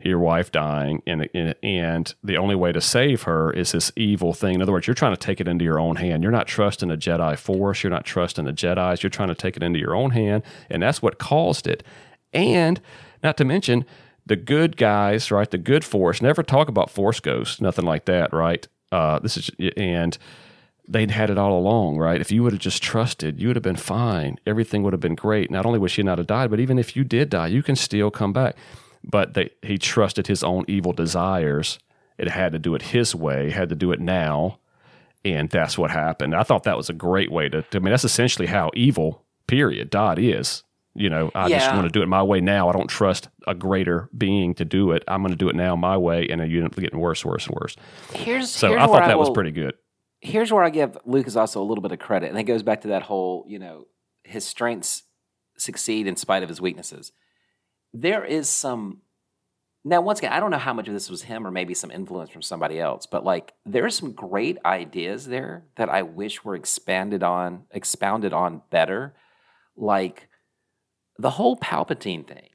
your 0.00 0.18
wife 0.18 0.52
dying, 0.52 1.02
and 1.06 1.30
and, 1.34 2.14
the 2.22 2.36
only 2.36 2.54
way 2.54 2.72
to 2.72 2.80
save 2.82 3.22
her 3.22 3.50
is 3.50 3.72
this 3.72 3.90
evil 3.96 4.34
thing. 4.34 4.56
In 4.56 4.60
other 4.60 4.72
words, 4.72 4.86
you're 4.86 4.94
trying 4.94 5.14
to 5.14 5.20
take 5.20 5.40
it 5.40 5.48
into 5.48 5.64
your 5.64 5.80
own 5.80 5.96
hand. 5.96 6.22
You're 6.22 6.30
not 6.30 6.46
trusting 6.46 6.90
the 6.90 6.98
Jedi 6.98 7.38
Force. 7.38 7.82
You're 7.82 7.90
not 7.90 8.04
trusting 8.04 8.44
the 8.44 8.52
Jedi's. 8.52 9.02
You're 9.02 9.08
trying 9.08 9.28
to 9.28 9.34
take 9.34 9.56
it 9.56 9.62
into 9.62 9.78
your 9.78 9.94
own 9.94 10.10
hand, 10.10 10.42
and 10.68 10.82
that's 10.82 11.00
what 11.00 11.18
caused 11.18 11.66
it. 11.66 11.82
And 12.34 12.82
not 13.22 13.38
to 13.38 13.46
mention 13.46 13.86
the 14.26 14.36
good 14.36 14.76
guys, 14.76 15.30
right? 15.30 15.50
The 15.50 15.56
good 15.56 15.86
Force 15.86 16.20
never 16.20 16.42
talk 16.42 16.68
about 16.68 16.90
Force 16.90 17.20
ghosts, 17.20 17.62
nothing 17.62 17.86
like 17.86 18.04
that, 18.04 18.34
right? 18.34 18.68
Uh, 18.92 19.18
this 19.18 19.36
is 19.36 19.50
and 19.76 20.16
they'd 20.88 21.10
had 21.10 21.30
it 21.30 21.38
all 21.38 21.58
along, 21.58 21.98
right? 21.98 22.20
If 22.20 22.30
you 22.30 22.42
would 22.42 22.52
have 22.52 22.60
just 22.60 22.82
trusted, 22.82 23.40
you 23.40 23.48
would 23.48 23.56
have 23.56 23.62
been 23.62 23.76
fine. 23.76 24.38
Everything 24.46 24.82
would 24.82 24.92
have 24.92 25.00
been 25.00 25.16
great. 25.16 25.50
Not 25.50 25.66
only 25.66 25.78
would 25.78 25.90
she 25.90 26.02
not 26.02 26.18
have 26.18 26.28
died, 26.28 26.50
but 26.50 26.60
even 26.60 26.78
if 26.78 26.96
you 26.96 27.04
did 27.04 27.30
die, 27.30 27.48
you 27.48 27.62
can 27.62 27.76
still 27.76 28.10
come 28.10 28.32
back. 28.32 28.56
But 29.02 29.34
they, 29.34 29.50
he 29.62 29.78
trusted 29.78 30.26
his 30.26 30.44
own 30.44 30.64
evil 30.68 30.92
desires. 30.92 31.78
It 32.18 32.28
had 32.28 32.52
to 32.52 32.58
do 32.58 32.74
it 32.74 32.82
his 32.82 33.14
way, 33.14 33.50
had 33.50 33.68
to 33.68 33.74
do 33.74 33.92
it 33.92 34.00
now. 34.00 34.58
And 35.24 35.50
that's 35.50 35.76
what 35.76 35.90
happened. 35.90 36.36
I 36.36 36.44
thought 36.44 36.62
that 36.62 36.76
was 36.76 36.88
a 36.88 36.94
great 36.94 37.32
way 37.32 37.48
to, 37.48 37.64
I 37.72 37.78
mean, 37.78 37.90
that's 37.90 38.04
essentially 38.04 38.46
how 38.46 38.70
evil, 38.74 39.24
period, 39.48 39.90
dot 39.90 40.18
is. 40.18 40.62
You 40.96 41.10
know, 41.10 41.30
I 41.34 41.48
just 41.48 41.70
want 41.72 41.84
to 41.84 41.90
do 41.90 42.02
it 42.02 42.06
my 42.08 42.22
way 42.22 42.40
now. 42.40 42.68
I 42.68 42.72
don't 42.72 42.88
trust 42.88 43.28
a 43.46 43.54
greater 43.54 44.08
being 44.16 44.54
to 44.54 44.64
do 44.64 44.92
it. 44.92 45.04
I'm 45.06 45.20
going 45.22 45.32
to 45.32 45.36
do 45.36 45.48
it 45.48 45.54
now 45.54 45.76
my 45.76 45.96
way. 45.96 46.26
And 46.28 46.40
then 46.40 46.50
you 46.50 46.58
end 46.58 46.66
up 46.66 46.76
getting 46.76 46.98
worse, 46.98 47.24
worse, 47.24 47.46
and 47.46 47.56
worse. 47.60 47.76
Here's 48.14 48.50
So 48.50 48.68
here's 48.68 48.80
I 48.82 48.86
thought 48.86 49.06
that 49.06 49.18
was 49.18 49.28
will- 49.28 49.34
pretty 49.34 49.50
good. 49.52 49.74
here's 50.20 50.52
where 50.52 50.64
I 50.64 50.70
give 50.70 50.96
Lucas 51.04 51.36
also 51.36 51.60
a 51.62 51.64
little 51.64 51.82
bit 51.82 51.92
of 51.92 51.98
credit, 51.98 52.30
and 52.30 52.38
it 52.38 52.44
goes 52.44 52.62
back 52.62 52.80
to 52.82 52.88
that 52.88 53.02
whole, 53.02 53.44
you 53.48 53.58
know, 53.58 53.86
his 54.24 54.44
strengths 54.44 55.02
succeed 55.58 56.06
in 56.06 56.16
spite 56.16 56.42
of 56.42 56.48
his 56.48 56.60
weaknesses. 56.60 57.12
There 57.92 58.24
is 58.24 58.48
some. 58.48 59.02
Now, 59.84 60.00
once 60.00 60.18
again, 60.18 60.32
I 60.32 60.40
don't 60.40 60.50
know 60.50 60.58
how 60.58 60.72
much 60.72 60.88
of 60.88 60.94
this 60.94 61.08
was 61.08 61.22
him 61.22 61.46
or 61.46 61.52
maybe 61.52 61.72
some 61.72 61.92
influence 61.92 62.30
from 62.30 62.42
somebody 62.42 62.80
else, 62.80 63.06
but 63.06 63.24
like 63.24 63.52
there 63.64 63.84
are 63.84 63.90
some 63.90 64.12
great 64.12 64.58
ideas 64.64 65.26
there 65.26 65.64
that 65.76 65.88
I 65.88 66.02
wish 66.02 66.42
were 66.42 66.56
expanded 66.56 67.22
on, 67.22 67.66
expounded 67.70 68.32
on 68.32 68.62
better. 68.70 69.14
Like 69.76 70.28
the 71.18 71.30
whole 71.30 71.56
Palpatine 71.56 72.26
thing. 72.26 72.48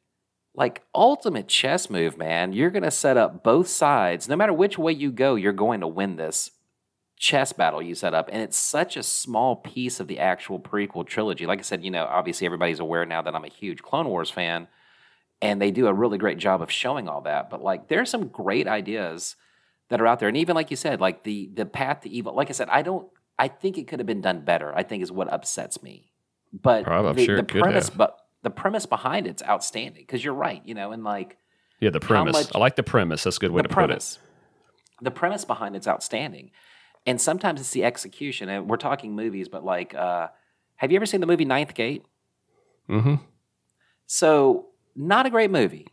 Like 0.54 0.84
ultimate 0.94 1.48
chess 1.48 1.90
move, 1.90 2.18
man. 2.18 2.52
You're 2.52 2.70
going 2.72 2.84
to 2.84 2.92
set 2.92 3.16
up 3.16 3.44
both 3.44 3.68
sides. 3.68 4.28
No 4.28 4.36
matter 4.36 4.52
which 4.52 4.78
way 4.78 4.92
you 4.92 5.12
go, 5.12 5.36
you're 5.36 5.54
going 5.54 5.80
to 5.80 5.88
win 5.88 6.18
this 6.18 6.52
chess 7.22 7.54
battle 7.54 7.82
you 7.82 7.94
set 7.96 8.14
up. 8.14 8.30
And 8.32 8.42
it's 8.42 8.58
such 8.58 8.98
a 8.98 9.04
small 9.04 9.56
piece 9.56 10.00
of 10.00 10.08
the 10.08 10.20
actual 10.20 10.60
prequel 10.60 11.06
trilogy. 11.06 11.46
Like 11.46 11.60
I 11.60 11.62
said, 11.62 11.86
you 11.86 11.92
know, 11.92 12.06
obviously 12.06 12.46
everybody's 12.46 12.80
aware 12.80 13.06
now 13.06 13.22
that 13.22 13.36
I'm 13.36 13.46
a 13.46 13.50
huge 13.50 13.82
Clone 13.82 14.08
Wars 14.08 14.32
fan, 14.32 14.68
and 15.42 15.62
they 15.62 15.72
do 15.72 15.88
a 15.88 15.94
really 15.94 16.18
great 16.18 16.40
job 16.40 16.62
of 16.62 16.72
showing 16.72 17.08
all 17.08 17.22
that. 17.22 17.50
But 17.50 17.62
like, 17.62 17.88
there's 17.88 18.10
some 18.10 18.28
great 18.28 18.68
ideas 18.68 19.36
that 19.90 20.02
are 20.02 20.08
out 20.08 20.20
there, 20.20 20.30
and 20.30 20.38
even 20.38 20.56
like 20.56 20.72
you 20.72 20.78
said, 20.78 21.00
like 21.00 21.24
the 21.24 21.52
the 21.54 21.66
path 21.66 22.02
to 22.02 22.10
evil. 22.10 22.34
Like 22.34 22.50
I 22.50 22.54
said, 22.54 22.70
I 22.70 22.82
don't. 22.82 23.08
I 23.38 23.48
think 23.48 23.78
it 23.78 23.88
could 23.88 24.00
have 24.00 24.08
been 24.08 24.22
done 24.22 24.42
better. 24.42 24.76
I 24.76 24.84
think 24.84 25.04
is 25.04 25.12
what 25.12 25.32
upsets 25.32 25.84
me. 25.84 26.12
But 26.54 26.84
Probably, 26.84 27.22
the, 27.22 27.26
sure 27.26 27.38
the 27.38 27.44
premise, 27.44 27.90
but 27.90 28.18
the 28.44 28.50
premise 28.50 28.86
behind 28.86 29.28
it's 29.28 29.44
outstanding 29.44 30.02
because 30.04 30.24
you're 30.24 30.34
right, 30.34 30.62
you 30.66 30.74
know, 30.74 30.92
and 30.92 31.04
like 31.04 31.38
Yeah, 31.80 31.90
the 31.92 32.00
premise. 32.00 32.34
much- 32.34 32.52
I 32.56 32.60
like 32.60 32.76
the 32.76 32.84
premise. 32.84 33.24
That's 33.24 33.38
a 33.38 33.40
good 33.40 33.52
way 33.52 33.62
to 33.62 33.70
premise, 33.70 34.18
put 34.18 34.24
it. 35.02 35.04
the 35.06 35.12
premise 35.12 35.46
behind 35.46 35.76
it's 35.76 35.88
outstanding, 35.88 36.52
and 37.06 37.20
sometimes 37.22 37.60
it's 37.60 37.72
the 37.72 37.84
execution. 37.84 38.50
And 38.50 38.68
we're 38.70 38.78
talking 38.78 39.16
movies, 39.16 39.48
but 39.50 39.64
like, 39.64 39.94
uh, 39.94 40.28
have 40.78 40.92
you 40.92 40.96
ever 40.96 41.06
seen 41.06 41.22
the 41.22 41.28
movie 41.28 41.46
Ninth 41.46 41.74
Gate? 41.76 42.04
Mm-hmm. 42.90 43.16
So 44.08 44.68
not 44.96 45.26
a 45.26 45.30
great 45.30 45.52
movie, 45.52 45.88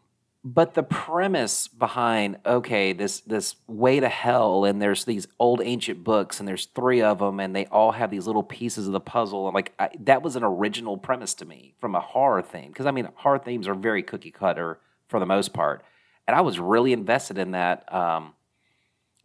but 0.54 0.72
the 0.72 0.82
premise 0.82 1.68
behind 1.68 2.38
okay, 2.46 2.94
this 2.94 3.20
this 3.20 3.56
way 3.66 4.00
to 4.00 4.08
hell, 4.08 4.64
and 4.64 4.80
there's 4.80 5.04
these 5.04 5.28
old 5.38 5.60
ancient 5.62 6.02
books, 6.02 6.40
and 6.40 6.48
there's 6.48 6.66
three 6.66 7.02
of 7.02 7.18
them, 7.18 7.38
and 7.38 7.54
they 7.54 7.66
all 7.66 7.92
have 7.92 8.10
these 8.10 8.26
little 8.26 8.42
pieces 8.42 8.86
of 8.86 8.94
the 8.94 9.00
puzzle. 9.00 9.46
And 9.46 9.54
like 9.54 9.74
I, 9.78 9.90
that 10.04 10.22
was 10.22 10.36
an 10.36 10.44
original 10.44 10.96
premise 10.96 11.34
to 11.34 11.44
me 11.44 11.74
from 11.80 11.94
a 11.94 12.00
horror 12.00 12.40
theme, 12.40 12.68
because 12.68 12.86
I 12.86 12.92
mean 12.92 13.08
horror 13.16 13.38
themes 13.38 13.68
are 13.68 13.74
very 13.74 14.02
cookie 14.02 14.30
cutter 14.30 14.78
for 15.06 15.20
the 15.20 15.26
most 15.26 15.52
part, 15.52 15.84
and 16.26 16.34
I 16.34 16.40
was 16.40 16.58
really 16.58 16.92
invested 16.92 17.36
in 17.36 17.50
that. 17.52 17.92
Um, 17.92 18.34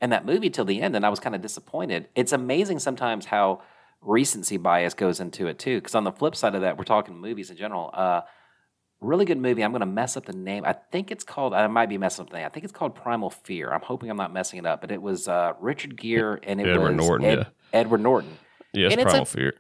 in 0.02 0.10
that 0.10 0.26
movie 0.26 0.50
till 0.50 0.66
the 0.66 0.82
end, 0.82 0.98
and 0.98 1.06
I 1.06 1.10
was 1.10 1.22
kind 1.22 1.34
of 1.34 1.42
disappointed. 1.42 2.10
It's 2.14 2.34
amazing 2.34 2.80
sometimes 2.80 3.24
how 3.24 3.62
recency 4.02 4.58
bias 4.58 4.94
goes 4.94 5.22
into 5.22 5.48
it 5.48 5.58
too. 5.58 5.78
Because 5.78 5.96
on 5.96 6.04
the 6.04 6.12
flip 6.12 6.36
side 6.36 6.56
of 6.56 6.62
that, 6.62 6.78
we're 6.78 6.84
talking 6.84 7.18
movies 7.18 7.50
in 7.50 7.56
general. 7.56 7.90
Uh, 7.94 8.22
really 9.04 9.26
good 9.26 9.38
movie. 9.38 9.64
I'm 9.64 9.72
going 9.72 9.82
to 9.82 9.86
mess 9.86 10.18
up 10.18 10.26
the 10.26 10.34
name. 10.34 10.64
I 10.66 10.74
think 10.92 11.12
it's 11.12 11.24
called. 11.24 11.54
I 11.54 11.68
might 11.68 11.90
be 11.90 11.98
messing 11.98 12.24
up 12.24 12.30
the 12.32 12.38
name. 12.38 12.46
I 12.46 12.50
think 12.50 12.64
it's 12.64 12.74
called 12.74 12.96
Primal 12.96 13.30
Fear. 13.30 13.72
I'm 13.72 13.82
hoping 13.82 14.10
I'm 14.10 14.18
not 14.18 14.34
messing 14.34 14.60
it 14.60 14.66
up. 14.66 14.82
But 14.82 14.92
it 14.92 15.02
was 15.02 15.28
uh, 15.28 15.54
Richard 15.60 15.96
Gere 15.98 16.40
and 16.44 16.60
it 16.62 16.68
Edward 16.68 16.96
was 16.98 17.06
Norton, 17.08 17.26
Ed- 17.28 17.38
yeah. 17.40 17.44
Edward 17.80 18.02
Norton. 18.02 18.38
Yes, 18.74 18.92
And 18.92 19.02
it's 19.02 19.10
a- 19.10 19.12
Primal 19.12 19.26
Fear. 19.26 19.54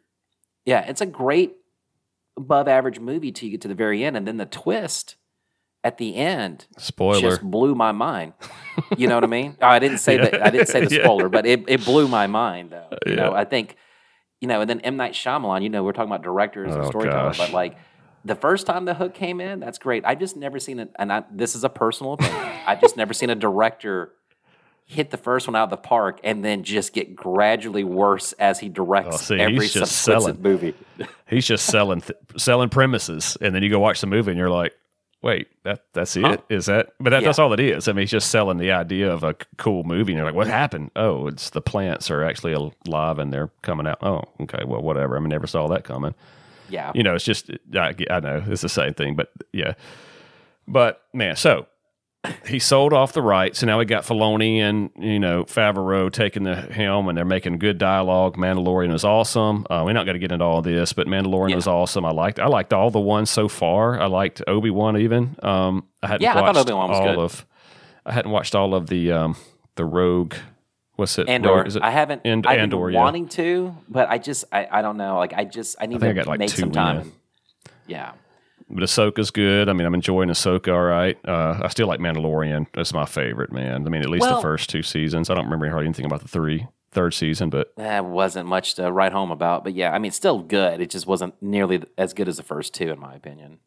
Yeah, 0.66 0.82
it's 0.88 1.02
a 1.02 1.06
great 1.06 1.56
above 2.38 2.68
average 2.68 3.00
movie 3.00 3.32
till 3.32 3.46
you 3.48 3.52
get 3.52 3.62
to 3.62 3.68
the 3.68 3.76
very 3.76 4.04
end, 4.04 4.16
and 4.18 4.28
then 4.28 4.38
the 4.38 4.46
twist 4.46 5.18
at 5.84 5.98
the 5.98 6.16
end 6.16 6.66
Spoiler. 6.78 7.20
just 7.20 7.42
blew 7.44 7.76
my 7.76 7.92
mind. 7.92 8.32
You 8.98 9.08
know 9.08 9.16
what 9.16 9.26
I 9.26 9.28
mean? 9.28 9.58
Oh, 9.62 9.68
I 9.68 9.80
didn't 9.80 9.98
say 9.98 10.16
Yeah. 10.18 10.30
that. 10.30 10.46
I 10.48 10.50
didn't 10.50 10.68
say 10.70 10.86
the 10.86 10.96
Yeah. 10.96 11.04
spoiler, 11.04 11.28
but 11.28 11.46
it, 11.46 11.66
it 11.68 11.84
blew 11.84 12.08
my 12.08 12.26
mind 12.28 12.72
though. 12.72 12.88
You 13.06 13.16
know, 13.18 13.32
Yeah. 13.34 13.40
I 13.40 13.44
think, 13.44 13.76
you 14.40 14.48
know, 14.48 14.62
and 14.62 14.70
then 14.70 14.80
M 14.80 14.96
Night 14.96 15.12
Shyamalan. 15.14 15.62
You 15.64 15.70
know, 15.70 15.84
we're 15.84 15.92
talking 15.92 16.10
about 16.10 16.24
directors 16.24 16.74
and 16.74 16.84
Oh, 16.86 16.88
storytellers, 16.90 17.38
but 17.38 17.52
like 17.52 17.76
the 18.26 18.36
first 18.36 18.66
time 18.68 18.86
the 18.86 18.94
hook 18.94 19.14
came 19.14 19.42
in, 19.42 19.60
that's 19.60 19.78
great. 19.78 20.04
I've 20.06 20.20
just 20.20 20.36
never 20.38 20.60
seen 20.60 20.80
it, 20.80 20.92
and 20.98 21.12
I, 21.12 21.24
this 21.32 21.56
is 21.56 21.64
a 21.64 21.70
personal 21.70 22.14
opinion. 22.14 22.38
I've 22.68 22.82
just 22.82 22.96
never 22.98 23.14
seen 23.14 23.30
a 23.30 23.36
director 23.36 24.14
hit 24.86 25.12
the 25.12 25.18
first 25.18 25.48
one 25.48 25.56
out 25.56 25.64
of 25.64 25.70
the 25.70 25.78
park 25.78 26.20
and 26.26 26.44
then 26.44 26.62
just 26.64 26.94
get 26.94 27.16
gradually 27.16 27.86
worse 27.86 28.34
as 28.34 28.60
he 28.60 28.68
directs 28.68 29.10
Oh, 29.14 29.18
see, 29.18 29.40
every 29.40 29.54
he's 29.62 29.74
just 29.74 29.94
subsequent 30.04 30.42
movie. 30.42 30.74
He's 31.28 31.48
just 31.48 31.66
selling 31.66 32.02
th- 32.02 32.20
selling 32.38 32.70
premises, 32.70 33.38
and 33.42 33.56
then 33.56 33.64
you 33.64 33.70
go 33.70 33.80
watch 33.80 34.02
the 34.02 34.08
movie, 34.08 34.30
and 34.32 34.38
you're 34.38 34.50
like, 34.52 34.74
"Wait, 35.24 35.48
that 35.64 35.84
that's 35.94 36.14
Huh? 36.16 36.34
it? 36.34 36.44
Is 36.50 36.68
that?" 36.68 36.90
But 37.00 37.10
that, 37.12 37.22
Yeah. 37.24 37.30
that's 37.30 37.40
all 37.40 37.54
it 37.54 37.60
is. 37.60 37.88
I 37.88 37.94
mean, 37.94 38.02
he's 38.02 38.12
just 38.12 38.30
selling 38.30 38.58
the 38.58 38.72
idea 38.72 39.12
of 39.12 39.24
a 39.24 39.36
cool 39.58 39.84
movie, 39.84 40.12
and 40.12 40.18
you're 40.18 40.26
like, 40.28 40.36
"What 40.36 40.48
happened? 40.48 40.92
Oh, 40.96 41.26
it's 41.28 41.50
the 41.50 41.62
plants 41.62 42.12
are 42.12 42.24
actually 42.24 42.54
alive, 42.54 43.18
and 43.20 43.34
they're 43.34 43.50
coming 43.64 43.88
out." 43.88 43.98
Oh, 44.04 44.22
okay, 44.42 44.64
well, 44.66 44.82
whatever. 44.84 45.16
I 45.18 45.20
mean, 45.22 45.30
never 45.30 45.48
saw 45.48 45.68
that 45.70 45.84
coming. 45.86 46.14
Yeah. 46.70 46.92
You 46.96 47.04
know, 47.04 47.16
it's 47.16 47.26
just 47.26 47.50
I, 47.76 47.94
I 48.10 48.20
know 48.20 48.44
it's 48.48 48.62
the 48.62 48.70
same 48.70 48.94
thing, 48.94 49.16
but 49.16 49.32
yeah. 49.52 49.74
But 50.68 51.02
man, 51.14 51.36
so 51.36 51.68
he 52.48 52.58
sold 52.58 52.94
off 52.94 53.12
the 53.12 53.22
rights, 53.22 53.62
and 53.62 53.68
now 53.68 53.80
we 53.80 53.86
got 53.86 54.04
Filoni 54.04 54.60
and 54.60 54.90
you 54.98 55.20
know 55.20 55.44
Favreau 55.44 56.10
taking 56.12 56.44
the 56.44 56.56
helm, 56.56 57.10
and 57.10 57.18
they're 57.18 57.26
making 57.26 57.58
good 57.60 57.78
dialogue. 57.78 58.38
Mandalorian 58.38 58.94
is 58.94 59.04
awesome. 59.04 59.66
Uh, 59.70 59.84
we're 59.86 59.92
not 59.94 60.06
going 60.06 60.16
to 60.16 60.20
get 60.20 60.32
into 60.32 60.46
all 60.46 60.62
this, 60.62 60.94
but 60.94 61.06
Mandalorian 61.08 61.50
Yeah. 61.50 61.56
was 61.58 61.68
awesome. 61.68 62.06
I 62.06 62.12
liked 62.12 62.40
I 62.40 62.48
liked 62.48 62.72
all 62.72 62.90
the 62.92 63.00
ones 63.00 63.30
so 63.30 63.50
far. 63.50 64.00
I 64.00 64.06
liked 64.06 64.42
Obi 64.48 64.70
Wan 64.70 64.98
even. 64.98 65.36
Um, 65.44 65.86
I 66.02 66.08
hadn't 66.08 66.22
Yeah, 66.22 66.32
I 66.32 66.34
thought 66.36 66.56
watched 66.56 66.60
Obi-Wan 66.70 66.90
was 66.90 67.00
all 67.00 67.06
good. 67.08 67.20
of. 67.20 67.46
I 68.06 68.14
hadn't 68.14 68.32
watched 68.32 68.56
all 68.56 68.74
of 68.74 68.88
the 68.88 69.12
um, 69.12 69.36
the 69.76 69.84
Rogue. 69.86 70.36
What's 70.96 71.18
it? 71.18 71.28
Andor. 71.28 71.66
Is 71.66 71.76
it- 71.76 71.82
I 71.84 71.90
haven't. 71.92 72.22
And- 72.26 72.46
I've 72.46 72.60
Andor, 72.60 72.86
been 72.88 72.94
yeah. 72.94 73.00
wanting 73.02 73.28
to, 73.30 73.76
but 73.90 74.10
I 74.10 74.18
just 74.20 74.46
I, 74.52 74.68
I 74.72 74.82
don't 74.82 74.98
know. 74.98 75.18
Like 75.18 75.34
I 75.34 75.44
just 75.46 75.76
I 75.80 75.86
need 75.88 76.00
think 76.00 76.16
to 76.16 76.22
I 76.22 76.24
got, 76.24 76.28
like, 76.28 76.40
make 76.40 76.50
some 76.50 76.72
time. 76.72 76.98
and- 77.00 77.12
yeah. 77.88 78.14
But 78.70 78.84
Ahsoka's 78.84 79.30
good. 79.30 79.70
I 79.70 79.74
mean, 79.74 79.86
I'm 79.86 79.94
enjoying 79.94 80.30
Ahsoka 80.30 80.74
all 80.74 80.82
right. 80.84 81.18
Uh, 81.28 81.60
I 81.64 81.68
still 81.68 81.88
like 81.88 82.00
Mandalorian. 82.00 82.68
That's 82.74 82.94
my 82.94 83.06
favorite, 83.06 83.52
man. 83.52 83.86
I 83.86 83.90
mean, 83.90 84.02
at 84.02 84.10
least 84.10 84.22
Well- 84.22 84.38
the 84.38 84.42
first 84.42 84.70
two 84.70 84.82
seasons. 84.84 85.30
I 85.30 85.34
don't 85.36 85.46
remember 85.46 85.68
hardly 85.70 85.86
anything 85.86 86.06
about 86.06 86.22
the 86.22 86.28
three 86.28 86.68
third 86.92 87.14
season, 87.14 87.50
but 87.50 87.76
That 87.76 88.06
wasn't 88.06 88.48
much 88.48 88.76
to 88.76 88.92
write 88.92 89.12
home 89.14 89.32
about, 89.32 89.64
but 89.64 89.74
yeah, 89.74 89.92
I 89.92 89.98
mean, 90.00 90.12
still 90.12 90.40
good. 90.40 90.80
It 90.80 90.92
just 90.92 91.08
wasn't 91.08 91.34
nearly 91.42 91.84
as 91.98 92.14
good 92.14 92.28
as 92.28 92.38
the 92.38 92.44
first 92.44 92.74
two, 92.76 92.90
in 92.92 93.00
my 93.00 93.16
opinion. 93.16 93.58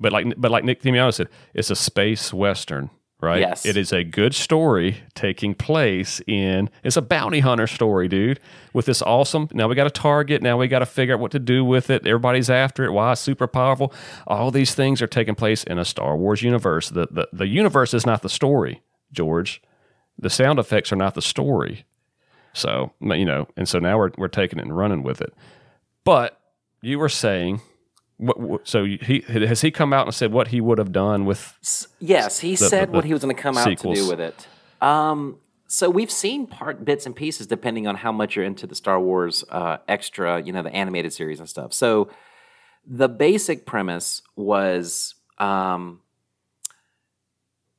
but 0.00 0.12
like 0.12 0.26
but 0.36 0.50
like 0.50 0.64
Nick 0.64 0.82
Timiano 0.82 1.14
said, 1.14 1.28
it's 1.54 1.70
a 1.70 1.76
space 1.76 2.34
western, 2.34 2.90
right? 3.20 3.40
Yes. 3.40 3.64
It 3.64 3.76
is 3.76 3.92
a 3.92 4.04
good 4.04 4.34
story 4.34 4.98
taking 5.14 5.54
place 5.54 6.20
in. 6.26 6.70
It's 6.84 6.96
a 6.96 7.02
bounty 7.02 7.40
hunter 7.40 7.66
story, 7.66 8.08
dude. 8.08 8.40
With 8.72 8.86
this 8.86 9.02
awesome. 9.02 9.48
Now 9.52 9.68
we 9.68 9.74
got 9.74 9.86
a 9.86 9.90
target. 9.90 10.42
Now 10.42 10.58
we 10.58 10.68
got 10.68 10.80
to 10.80 10.86
figure 10.86 11.14
out 11.14 11.20
what 11.20 11.32
to 11.32 11.38
do 11.38 11.64
with 11.64 11.90
it. 11.90 12.06
Everybody's 12.06 12.50
after 12.50 12.84
it. 12.84 12.92
Why 12.92 13.12
it's 13.12 13.20
super 13.20 13.46
powerful. 13.46 13.92
All 14.26 14.50
these 14.50 14.74
things 14.74 15.00
are 15.00 15.06
taking 15.06 15.34
place 15.34 15.64
in 15.64 15.78
a 15.78 15.84
Star 15.84 16.16
Wars 16.16 16.42
universe. 16.42 16.90
The 16.90 17.08
the 17.10 17.28
the 17.32 17.46
universe 17.46 17.94
is 17.94 18.06
not 18.06 18.22
the 18.22 18.28
story, 18.28 18.82
George. 19.12 19.62
The 20.18 20.30
sound 20.30 20.58
effects 20.58 20.92
are 20.92 20.96
not 20.96 21.14
the 21.14 21.22
story. 21.22 21.84
So 22.52 22.92
you 23.00 23.24
know, 23.24 23.48
and 23.56 23.68
so 23.68 23.78
now 23.78 23.98
we're 23.98 24.12
we're 24.16 24.28
taking 24.28 24.58
it 24.58 24.64
and 24.64 24.76
running 24.76 25.02
with 25.02 25.20
it. 25.20 25.32
But 26.04 26.40
you 26.82 26.98
were 26.98 27.08
saying, 27.08 27.60
what, 28.18 28.40
what, 28.40 28.68
so 28.68 28.84
he 28.84 29.22
has 29.28 29.60
he 29.60 29.70
come 29.70 29.92
out 29.92 30.06
and 30.06 30.14
said 30.14 30.32
what 30.32 30.48
he 30.48 30.60
would 30.60 30.78
have 30.78 30.92
done 30.92 31.24
with? 31.26 31.54
S- 31.62 31.88
Yes, 31.98 32.40
he 32.40 32.52
the- 32.52 32.68
said 32.68 32.88
the 32.88 32.92
what 32.92 33.04
he 33.04 33.12
was 33.12 33.22
going 33.22 33.34
to 33.34 33.40
come 33.42 33.56
out 33.58 33.64
to 33.76 33.94
do 33.94 34.08
with 34.08 34.20
it. 34.20 34.46
Um, 34.80 35.38
so 35.68 35.90
we've 35.90 36.10
seen 36.10 36.46
part 36.46 36.84
bits 36.84 37.06
and 37.06 37.14
pieces 37.16 37.46
depending 37.46 37.86
on 37.86 37.96
how 37.96 38.12
much 38.12 38.36
you're 38.36 38.44
into 38.44 38.66
the 38.66 38.74
Star 38.74 39.00
Wars 39.00 39.44
uh, 39.50 39.78
extra, 39.88 40.40
you 40.40 40.52
know, 40.52 40.62
the 40.62 40.72
animated 40.74 41.12
series 41.12 41.40
and 41.40 41.48
stuff. 41.48 41.72
So 41.72 42.08
the 42.86 43.08
basic 43.08 43.66
premise 43.66 44.22
was 44.36 45.14
um, 45.38 46.00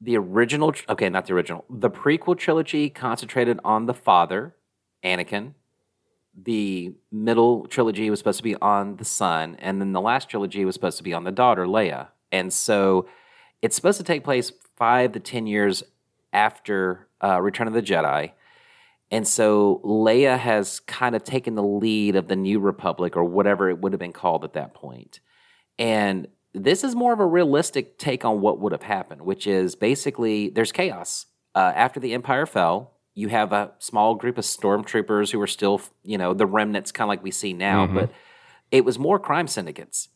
the 0.02 0.18
original. 0.18 0.74
Okay, 0.90 1.10
not 1.10 1.26
the 1.28 1.34
original. 1.34 1.66
The 1.70 1.90
prequel 1.90 2.38
trilogy 2.38 2.90
concentrated 2.90 3.60
on 3.64 3.86
the 3.86 3.94
father, 3.94 4.56
Anakin. 5.04 5.54
The 6.40 6.94
middle 7.12 7.66
trilogy 7.66 8.10
was 8.10 8.20
supposed 8.20 8.38
to 8.38 8.44
be 8.44 8.56
on 8.56 8.98
the 8.98 9.06
son, 9.06 9.56
and 9.60 9.82
then 9.82 9.92
the 9.92 10.02
last 10.02 10.30
trilogy 10.30 10.64
was 10.66 10.76
supposed 10.76 10.98
to 10.98 11.04
be 11.04 11.14
on 11.14 11.24
the 11.24 11.32
daughter, 11.32 11.66
Leia. 11.66 12.10
And 12.32 12.54
so 12.54 13.08
it's 13.62 13.76
supposed 13.76 13.98
to 13.98 14.04
take 14.04 14.24
place 14.24 14.52
five 14.76 15.14
to 15.14 15.20
ten 15.20 15.48
years 15.48 15.84
after 16.32 17.08
uh, 17.24 17.42
Return 17.42 17.68
of 17.68 17.74
the 17.74 17.82
Jedi. 17.82 18.32
And 19.10 19.28
so 19.28 19.82
Leia 19.84 20.38
has 20.38 20.80
kind 20.82 21.16
of 21.16 21.24
taken 21.24 21.56
the 21.56 21.64
lead 21.64 22.16
of 22.16 22.28
the 22.28 22.36
New 22.36 22.60
Republic 22.60 23.16
or 23.16 23.24
whatever 23.24 23.70
it 23.70 23.80
would 23.80 23.94
have 23.94 24.00
been 24.00 24.14
called 24.14 24.44
at 24.44 24.54
that 24.54 24.74
point. 24.74 25.22
And 25.80 26.28
this 26.54 26.84
is 26.84 26.96
more 26.96 27.14
of 27.14 27.20
a 27.20 27.26
realistic 27.26 27.98
take 27.98 28.26
on 28.26 28.42
what 28.42 28.60
would 28.60 28.74
have 28.74 28.84
happened, 28.84 29.22
which 29.22 29.48
is 29.48 29.76
basically 29.76 30.50
there's 30.50 30.72
chaos. 30.72 31.26
Uh, 31.56 31.72
after 31.74 32.00
the 32.00 32.14
Empire 32.14 32.46
fell, 32.46 32.97
you 33.18 33.30
have 33.30 33.52
a 33.52 33.72
small 33.80 34.14
group 34.14 34.38
of 34.38 34.44
stormtroopers 34.46 35.32
who 35.32 35.42
are 35.42 35.48
still, 35.48 35.82
you 36.04 36.20
know, 36.20 36.36
the 36.36 36.46
remnants, 36.46 36.92
kind 36.92 37.08
of 37.08 37.10
like 37.10 37.24
we 37.24 37.32
see 37.32 37.52
now, 37.52 37.88
Mhm. 37.88 37.96
but 37.96 38.10
it 38.70 38.86
was 38.86 39.00
more 39.00 39.18
crime 39.18 39.48
syndicates. 39.48 40.10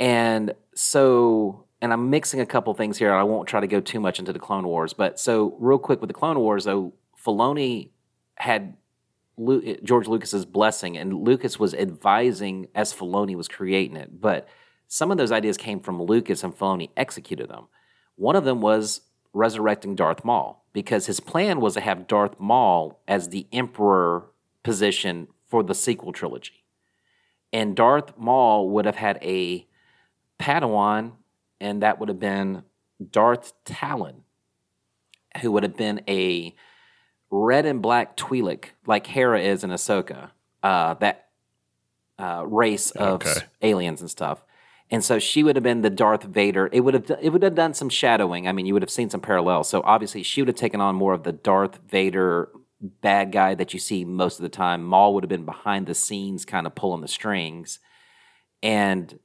And 0.00 0.54
so, 0.74 1.66
and 1.82 1.92
I'm 1.92 2.08
mixing 2.08 2.40
a 2.40 2.46
couple 2.46 2.72
things 2.72 2.96
here. 2.96 3.12
I 3.12 3.22
won't 3.22 3.46
try 3.48 3.60
to 3.60 3.66
go 3.66 3.80
too 3.80 4.00
much 4.00 4.18
into 4.18 4.32
the 4.32 4.38
Clone 4.38 4.66
Wars, 4.66 4.94
but 4.94 5.20
so 5.20 5.56
real 5.58 5.78
quick 5.78 6.00
with 6.00 6.08
the 6.08 6.14
Clone 6.14 6.38
Wars, 6.40 6.64
though, 6.64 6.94
Filoni 7.22 7.90
had 8.36 8.76
Lu- 9.36 9.76
George 9.82 10.08
Lucas's 10.08 10.46
blessing, 10.46 10.96
and 10.96 11.12
Lucas 11.12 11.58
was 11.58 11.74
advising 11.74 12.68
as 12.74 12.94
Filoni 12.94 13.34
was 13.36 13.48
creating 13.48 13.96
it. 13.96 14.20
But 14.22 14.48
some 14.88 15.10
of 15.10 15.18
those 15.18 15.32
ideas 15.32 15.56
came 15.58 15.80
from 15.80 16.02
Lucas, 16.02 16.42
and 16.42 16.56
Filoni 16.56 16.90
executed 16.96 17.50
them. 17.50 17.66
One 18.16 18.36
of 18.36 18.44
them 18.44 18.60
was 18.62 19.02
resurrecting 19.34 19.96
Darth 19.96 20.24
Maul 20.24 20.63
because 20.74 21.06
his 21.06 21.20
plan 21.20 21.60
was 21.60 21.72
to 21.74 21.80
have 21.80 22.06
Darth 22.06 22.38
Maul 22.38 23.00
as 23.08 23.30
the 23.30 23.46
Emperor 23.50 24.26
position 24.62 25.28
for 25.46 25.62
the 25.62 25.74
sequel 25.74 26.12
trilogy, 26.12 26.64
and 27.52 27.74
Darth 27.74 28.18
Maul 28.18 28.68
would 28.70 28.84
have 28.84 28.96
had 28.96 29.18
a 29.22 29.66
Padawan, 30.38 31.12
and 31.60 31.82
that 31.82 31.98
would 31.98 32.08
have 32.10 32.20
been 32.20 32.64
Darth 33.10 33.52
Talon, 33.64 34.24
who 35.40 35.52
would 35.52 35.62
have 35.62 35.76
been 35.76 36.02
a 36.08 36.54
red 37.30 37.64
and 37.66 37.80
black 37.80 38.16
Twi'lek, 38.16 38.66
like 38.86 39.06
Hera 39.06 39.40
is 39.40 39.64
in 39.64 39.70
Ahsoka, 39.70 40.30
uh, 40.62 40.94
that 40.94 41.28
uh, 42.18 42.44
race 42.46 42.90
of 42.92 43.22
Okay. 43.22 43.40
aliens 43.62 44.00
and 44.00 44.10
stuff. 44.10 44.42
And 44.90 45.02
so 45.02 45.18
she 45.18 45.42
would 45.42 45.56
have 45.56 45.62
been 45.62 45.80
the 45.80 45.90
Darth 45.90 46.24
Vader. 46.24 46.68
It 46.70 46.80
would 46.80 46.94
have 46.94 47.10
it 47.20 47.30
would 47.30 47.42
have 47.42 47.54
done 47.54 47.74
some 47.74 47.88
shadowing. 47.88 48.46
I 48.46 48.52
mean, 48.52 48.66
you 48.66 48.74
would 48.74 48.82
have 48.82 48.90
seen 48.90 49.10
some 49.10 49.20
parallels. 49.20 49.68
So 49.68 49.82
obviously, 49.84 50.22
she 50.22 50.42
would 50.42 50.48
have 50.48 50.56
taken 50.56 50.80
on 50.80 50.94
more 50.94 51.14
of 51.14 51.22
the 51.22 51.32
Darth 51.32 51.80
Vader 51.88 52.50
bad 52.80 53.32
guy 53.32 53.54
that 53.54 53.72
you 53.72 53.80
see 53.80 54.04
most 54.04 54.38
of 54.38 54.42
the 54.42 54.48
time. 54.48 54.84
Maul 54.84 55.14
would 55.14 55.24
have 55.24 55.28
been 55.28 55.46
behind 55.46 55.86
the 55.86 55.94
scenes, 55.94 56.44
kind 56.44 56.66
of 56.66 56.74
pulling 56.74 57.00
the 57.00 57.08
strings. 57.08 57.78
And 58.62 59.18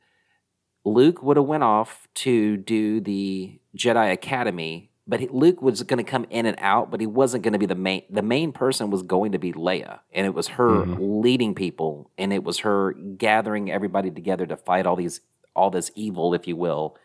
Luke 0.85 1.21
would 1.21 1.37
have 1.37 1.45
went 1.45 1.63
off 1.63 2.07
to 2.15 2.57
do 2.57 3.01
the 3.01 3.59
Jedi 3.77 4.11
Academy, 4.11 4.91
but 5.07 5.21
Luke 5.33 5.61
was 5.61 5.83
going 5.83 6.03
to 6.03 6.09
come 6.09 6.25
in 6.29 6.45
and 6.45 6.57
out, 6.59 6.89
but 6.91 6.99
he 6.99 7.07
wasn't 7.07 7.43
going 7.43 7.53
to 7.53 7.59
be 7.59 7.65
the 7.65 7.75
main. 7.75 8.03
The 8.09 8.21
main 8.21 8.51
person 8.51 8.89
was 8.89 9.01
going 9.01 9.33
to 9.33 9.39
be 9.39 9.51
Leia, 9.53 9.99
and 10.13 10.25
it 10.25 10.33
was 10.33 10.49
her 10.49 10.85
mm-hmm. 10.85 11.21
leading 11.21 11.55
people, 11.55 12.11
and 12.17 12.31
it 12.31 12.43
was 12.43 12.59
her 12.59 12.93
gathering 12.93 13.71
everybody 13.71 14.11
together 14.11 14.45
to 14.45 14.55
fight 14.55 14.85
all 14.85 14.95
these 14.95 15.21
all 15.59 15.69
this 15.69 15.91
evil, 15.95 16.33
if 16.33 16.47
you 16.47 16.55
will. 16.55 16.97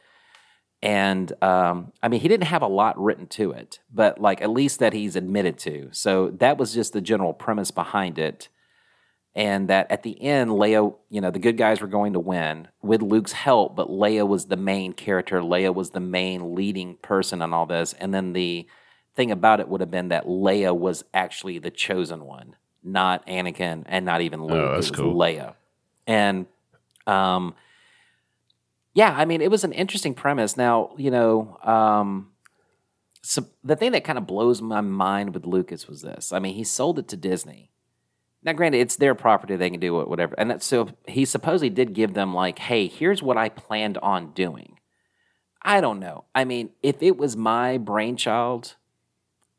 And 0.82 1.32
um, 1.42 1.92
I 2.02 2.08
mean, 2.08 2.20
he 2.20 2.28
didn't 2.28 2.46
have 2.46 2.62
a 2.62 2.68
lot 2.68 3.02
written 3.02 3.26
to 3.28 3.52
it, 3.52 3.80
but 3.92 4.20
like 4.20 4.42
at 4.42 4.50
least 4.50 4.80
that 4.80 4.92
he's 4.92 5.16
admitted 5.16 5.58
to. 5.60 5.88
So 5.92 6.30
that 6.38 6.58
was 6.58 6.74
just 6.74 6.92
the 6.92 7.00
general 7.00 7.32
premise 7.32 7.70
behind 7.70 8.18
it 8.18 8.48
and 9.34 9.68
that 9.68 9.90
at 9.90 10.04
the 10.04 10.20
end, 10.22 10.50
Leia, 10.50 10.94
you 11.10 11.20
know, 11.20 11.30
the 11.30 11.40
good 11.40 11.56
guys 11.56 11.80
were 11.80 11.88
going 11.88 12.12
to 12.12 12.20
win 12.20 12.68
with 12.82 13.02
Luke's 13.02 13.32
help, 13.32 13.74
but 13.74 13.88
Leia 13.88 14.26
was 14.26 14.46
the 14.46 14.56
main 14.56 14.92
character. 14.92 15.40
Leia 15.40 15.74
was 15.74 15.90
the 15.90 16.00
main 16.00 16.54
leading 16.54 16.96
person 16.98 17.42
on 17.42 17.52
all 17.52 17.66
this. 17.66 17.94
And 17.94 18.14
then 18.14 18.32
the 18.32 18.66
thing 19.16 19.32
about 19.32 19.58
it 19.58 19.68
would 19.68 19.80
have 19.80 19.90
been 19.90 20.08
that 20.08 20.26
Leia 20.26 20.76
was 20.76 21.04
actually 21.12 21.58
the 21.58 21.72
chosen 21.72 22.24
one, 22.24 22.54
not 22.84 23.26
Anakin 23.26 23.82
and 23.86 24.04
not 24.04 24.20
even 24.20 24.44
Luke. 24.44 24.52
Oh, 24.52 24.74
that's 24.74 24.86
it 24.86 24.92
was 24.92 25.00
cool. 25.00 25.16
Leia. 25.16 25.54
And 26.06 26.46
um, 27.08 27.54
yeah, 28.94 29.12
I 29.16 29.24
mean, 29.24 29.42
it 29.42 29.50
was 29.50 29.64
an 29.64 29.72
interesting 29.72 30.14
premise. 30.14 30.56
Now, 30.56 30.94
you 30.96 31.10
know, 31.10 31.58
um, 31.62 32.30
so 33.22 33.44
the 33.64 33.76
thing 33.76 33.92
that 33.92 34.04
kind 34.04 34.18
of 34.18 34.26
blows 34.26 34.62
my 34.62 34.80
mind 34.80 35.34
with 35.34 35.46
Lucas 35.46 35.88
was 35.88 36.02
this. 36.02 36.32
I 36.32 36.38
mean, 36.38 36.54
he 36.54 36.64
sold 36.64 36.98
it 36.98 37.08
to 37.08 37.16
Disney. 37.16 37.70
Now, 38.44 38.52
granted, 38.52 38.78
it's 38.78 38.96
their 38.96 39.14
property; 39.14 39.56
they 39.56 39.70
can 39.70 39.80
do 39.80 40.00
it, 40.00 40.08
whatever. 40.08 40.34
And 40.38 40.50
that, 40.50 40.62
so 40.62 40.90
he 41.08 41.24
supposedly 41.24 41.70
did 41.70 41.94
give 41.94 42.14
them 42.14 42.34
like, 42.34 42.58
"Hey, 42.58 42.86
here's 42.86 43.22
what 43.22 43.36
I 43.36 43.48
planned 43.48 43.98
on 43.98 44.32
doing." 44.32 44.78
I 45.62 45.80
don't 45.80 45.98
know. 45.98 46.24
I 46.34 46.44
mean, 46.44 46.70
if 46.82 47.02
it 47.02 47.16
was 47.16 47.36
my 47.36 47.78
brainchild, 47.78 48.76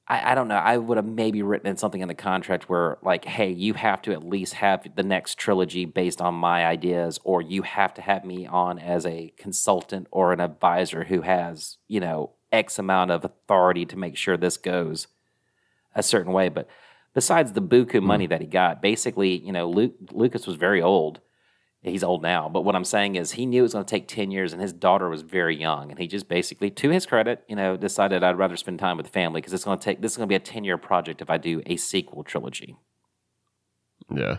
I, 0.08 0.32
I 0.32 0.36
don't 0.36 0.48
know. 0.48 0.56
I 0.56 0.78
would 0.78 0.98
have 0.98 1.06
maybe 1.06 1.42
written 1.42 1.68
in 1.68 1.78
something 1.78 2.02
in 2.02 2.08
the 2.08 2.14
contract 2.14 2.70
where, 2.70 2.98
like, 3.02 3.26
"Hey, 3.26 3.52
you 3.52 3.74
have 3.74 4.02
to 4.04 4.12
at 4.12 4.24
least 4.24 4.56
have 4.56 4.88
the 4.96 5.04
next 5.04 5.38
trilogy 5.38 5.86
based 5.86 6.22
on 6.22 6.36
my 6.36 6.66
ideas, 6.66 7.20
or 7.24 7.42
you 7.42 7.64
have 7.64 7.94
to 7.96 8.02
have 8.02 8.24
me 8.24 8.46
on 8.46 8.80
as 8.80 9.06
a 9.06 9.34
consultant 9.38 10.08
or 10.12 10.32
an 10.32 10.40
advisor 10.40 11.06
who 11.06 11.22
has, 11.22 11.78
you 11.88 12.00
know, 12.00 12.32
X 12.52 12.78
amount 12.78 13.12
of 13.12 13.26
authority 13.26 13.86
to 13.86 13.98
make 13.98 14.16
sure 14.16 14.38
this 14.38 14.58
goes 14.58 15.08
a 15.96 16.04
certain 16.04 16.34
way." 16.34 16.50
But 16.50 16.68
besides 17.14 17.54
the 17.54 17.62
buku 17.62 18.00
hmm. 18.00 18.06
money 18.06 18.28
that 18.28 18.42
he 18.42 18.48
got, 18.48 18.82
basically, 18.82 19.38
you 19.38 19.52
know, 19.52 19.70
Luke, 19.70 19.96
Lucas 20.12 20.46
was 20.46 20.56
very 20.56 20.82
old. 20.82 21.20
He's 21.86 22.04
old 22.04 22.24
now, 22.24 22.50
but 22.50 22.62
what 22.62 22.76
I'm 22.76 22.84
saying 22.84 23.16
is 23.16 23.34
he 23.34 23.46
knew 23.46 23.60
it 23.60 23.62
was 23.64 23.74
going 23.74 23.86
to 23.86 23.90
take 23.90 24.08
10 24.08 24.32
years 24.32 24.54
and 24.54 24.62
his 24.62 24.74
daughter 24.74 25.08
was 25.08 25.22
very 25.22 25.56
young. 25.56 25.92
And 25.92 26.00
he 26.00 26.08
just 26.08 26.28
basically, 26.28 26.72
to 26.72 26.90
his 26.90 27.06
credit, 27.06 27.44
you 27.48 27.56
know, 27.56 27.78
decided 27.78 28.24
I'd 28.24 28.40
rather 28.40 28.58
spend 28.58 28.80
time 28.80 28.98
with 28.98 29.06
the 29.06 29.12
family 29.12 29.40
because 29.40 29.54
it's 29.54 29.64
going 29.66 29.78
to 29.78 29.84
take, 29.86 30.02
this 30.02 30.14
is 30.14 30.18
going 30.18 30.28
to 30.28 30.32
be 30.32 30.36
a 30.36 30.40
10 30.40 30.64
year 30.64 30.80
project 30.80 31.22
if 31.22 31.30
I 31.30 31.38
do 31.38 31.62
a 31.68 31.78
sequel 31.78 32.24
trilogy. 32.24 32.76
Yeah. 34.14 34.38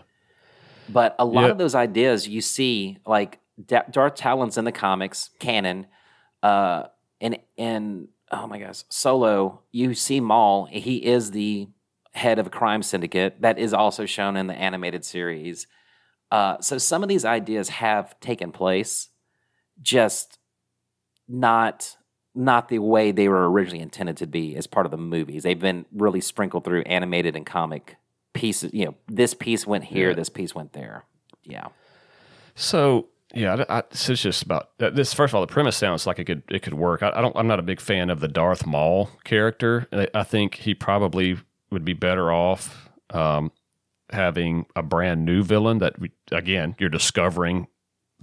But 0.89 1.15
a 1.19 1.25
lot 1.25 1.45
Yeah. 1.45 1.51
of 1.51 1.57
those 1.57 1.73
ideas 1.75 2.27
you 2.27 2.41
see, 2.41 2.97
like 3.05 3.39
Da- 3.65 3.83
Darth 3.89 4.15
Talon's 4.15 4.57
in 4.57 4.65
the 4.65 4.71
comics 4.71 5.29
canon, 5.39 5.87
uh, 6.43 6.83
and 7.19 7.39
and 7.57 8.07
oh 8.31 8.45
my 8.47 8.59
gosh, 8.59 8.83
Solo. 8.89 9.61
You 9.71 9.93
see 9.93 10.19
Maul; 10.19 10.65
he 10.65 11.03
is 11.03 11.31
the 11.31 11.67
head 12.13 12.39
of 12.39 12.47
a 12.47 12.49
crime 12.49 12.83
syndicate 12.83 13.41
that 13.41 13.57
is 13.57 13.73
also 13.73 14.05
shown 14.05 14.37
in 14.37 14.47
the 14.47 14.53
animated 14.53 15.03
series. 15.03 15.67
Uh, 16.31 16.59
so 16.61 16.77
some 16.77 17.03
of 17.03 17.09
these 17.09 17.23
ideas 17.25 17.69
have 17.69 18.19
taken 18.19 18.51
place, 18.51 19.09
just 19.81 20.37
not 21.27 21.95
not 22.35 22.69
the 22.69 22.77
way 22.79 23.11
they 23.11 23.27
were 23.27 23.49
originally 23.49 23.81
intended 23.81 24.15
to 24.17 24.27
be 24.27 24.55
as 24.55 24.67
part 24.67 24.85
of 24.85 24.91
the 24.91 24.97
movies. 24.97 25.41
They've 25.41 25.57
been 25.59 25.85
really 25.91 26.21
sprinkled 26.21 26.65
through 26.65 26.81
animated 26.81 27.35
and 27.35 27.45
comic 27.45 27.95
pieces. 28.33 28.71
You 28.73 28.85
know, 28.85 28.95
this 29.07 29.33
piece 29.33 29.65
went 29.65 29.85
here, 29.85 30.09
Yeah. 30.09 30.15
this 30.15 30.29
piece 30.29 30.53
went 30.53 30.73
there. 30.73 31.05
Yeah. 31.43 31.69
So 32.53 33.07
yeah, 33.33 33.65
I, 33.67 33.79
I, 33.79 33.83
so 33.91 34.13
it's 34.13 34.21
just 34.21 34.43
about 34.43 34.69
uh, 34.79 34.89
this. 34.91 35.13
First 35.13 35.31
of 35.31 35.35
all, 35.35 35.41
the 35.41 35.51
premise 35.51 35.75
sounds 35.75 36.05
like 36.05 36.19
it 36.19 36.25
could 36.25 36.43
it 36.49 36.61
could 36.61 36.73
work. 36.75 37.01
I, 37.03 37.09
I 37.15 37.21
don't. 37.21 37.35
I'm 37.35 37.47
not 37.47 37.59
a 37.59 37.63
big 37.63 37.79
fan 37.81 38.09
of 38.09 38.19
the 38.19 38.27
Darth 38.27 38.65
Maul 38.65 39.09
character. 39.23 39.87
I, 39.91 40.07
I 40.13 40.23
think 40.23 40.55
he 40.55 40.73
probably 40.75 41.37
would 41.71 41.83
be 41.83 41.93
better 41.93 42.31
off 42.31 42.89
um, 43.09 43.51
having 44.11 44.65
a 44.75 44.81
brand 44.83 45.25
new 45.25 45.43
villain 45.43 45.79
that 45.79 45.99
we, 45.99 46.11
again 46.31 46.75
you're 46.79 46.89
discovering. 46.89 47.67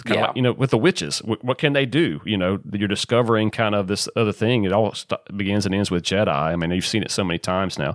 Kind 0.04 0.18
Yeah. 0.20 0.26
of 0.30 0.36
you 0.36 0.42
know, 0.42 0.52
with 0.52 0.70
the 0.70 0.78
witches, 0.78 1.18
what, 1.20 1.44
what 1.44 1.58
can 1.58 1.72
they 1.72 1.86
do? 1.86 2.20
You 2.24 2.36
know, 2.36 2.58
you're 2.72 2.88
discovering 2.88 3.50
kind 3.52 3.74
of 3.76 3.86
this 3.86 4.08
other 4.16 4.32
thing. 4.32 4.64
It 4.64 4.72
all 4.72 4.92
st- 4.92 5.20
begins 5.36 5.66
and 5.66 5.74
ends 5.74 5.88
with 5.90 6.02
Jedi. 6.02 6.28
I 6.28 6.56
mean, 6.56 6.72
you've 6.72 6.84
seen 6.86 7.02
it 7.04 7.12
so 7.12 7.22
many 7.22 7.38
times 7.38 7.78
now. 7.78 7.94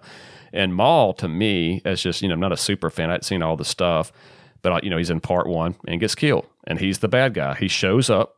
And 0.53 0.73
Maul, 0.73 1.13
to 1.15 1.27
me, 1.27 1.81
as 1.83 2.01
just 2.01 2.21
you 2.21 2.27
know, 2.29 2.35
I'm 2.35 2.39
not 2.39 2.53
a 2.53 2.57
super 2.57 2.89
fan. 2.89 3.11
I'd 3.11 3.25
seen 3.25 3.43
all 3.43 3.57
the 3.57 3.65
stuff, 3.65 4.11
but 4.61 4.83
you 4.83 4.89
know, 4.89 4.97
he's 4.97 5.09
in 5.09 5.19
part 5.19 5.47
one 5.47 5.75
and 5.87 5.99
gets 5.99 6.15
killed, 6.15 6.47
and 6.65 6.79
he's 6.79 6.99
the 6.99 7.07
bad 7.09 7.33
guy. 7.33 7.53
He 7.55 7.67
shows 7.67 8.09
up, 8.09 8.35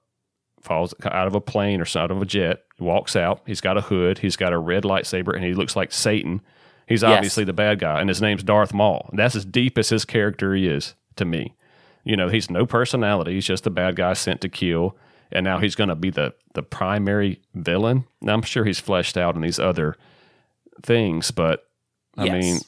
falls 0.62 0.94
out 1.06 1.28
of 1.28 1.36
a 1.36 1.42
plane 1.42 1.82
or 1.82 1.86
out 2.00 2.10
of 2.12 2.22
a 2.22 2.26
jet, 2.26 2.64
walks 2.80 3.16
out. 3.16 3.42
He's 3.46 3.62
got 3.62 3.78
a 3.78 3.82
hood. 3.82 4.18
He's 4.20 4.36
got 4.36 4.54
a 4.54 4.58
red 4.58 4.84
lightsaber, 4.84 5.36
and 5.36 5.44
he 5.44 5.54
looks 5.54 5.76
like 5.76 5.92
Satan. 5.92 6.42
He's 6.92 7.02
Yes. 7.04 7.16
obviously 7.18 7.44
the 7.44 7.54
bad 7.54 7.80
guy, 7.80 8.00
and 8.00 8.10
his 8.10 8.22
name's 8.22 8.44
Darth 8.44 8.74
Maul. 8.74 9.10
That's 9.14 9.36
as 9.36 9.46
deep 9.46 9.78
as 9.78 9.90
his 9.90 10.06
character 10.06 10.54
is 10.54 10.94
to 11.16 11.26
me. 11.26 11.56
You 12.04 12.16
know, 12.18 12.30
he's 12.30 12.50
no 12.50 12.66
personality. 12.66 13.34
He's 13.34 13.46
just 13.46 13.66
a 13.68 13.70
bad 13.72 13.96
guy 13.96 14.14
sent 14.14 14.42
to 14.42 14.50
kill, 14.50 14.96
and 15.32 15.44
now 15.44 15.60
he's 15.60 15.76
going 15.76 15.90
to 15.90 15.96
be 15.96 16.10
the 16.10 16.34
the 16.54 16.64
primary 16.64 17.40
villain. 17.56 18.06
Now, 18.22 18.34
I'm 18.34 18.42
sure 18.42 18.66
he's 18.66 18.80
fleshed 18.80 19.16
out 19.18 19.36
in 19.36 19.42
these 19.42 19.60
other 19.60 19.96
things, 20.84 21.32
but 21.32 21.68
I 22.18 22.26
Yes. 22.26 22.44
mean, 22.44 22.60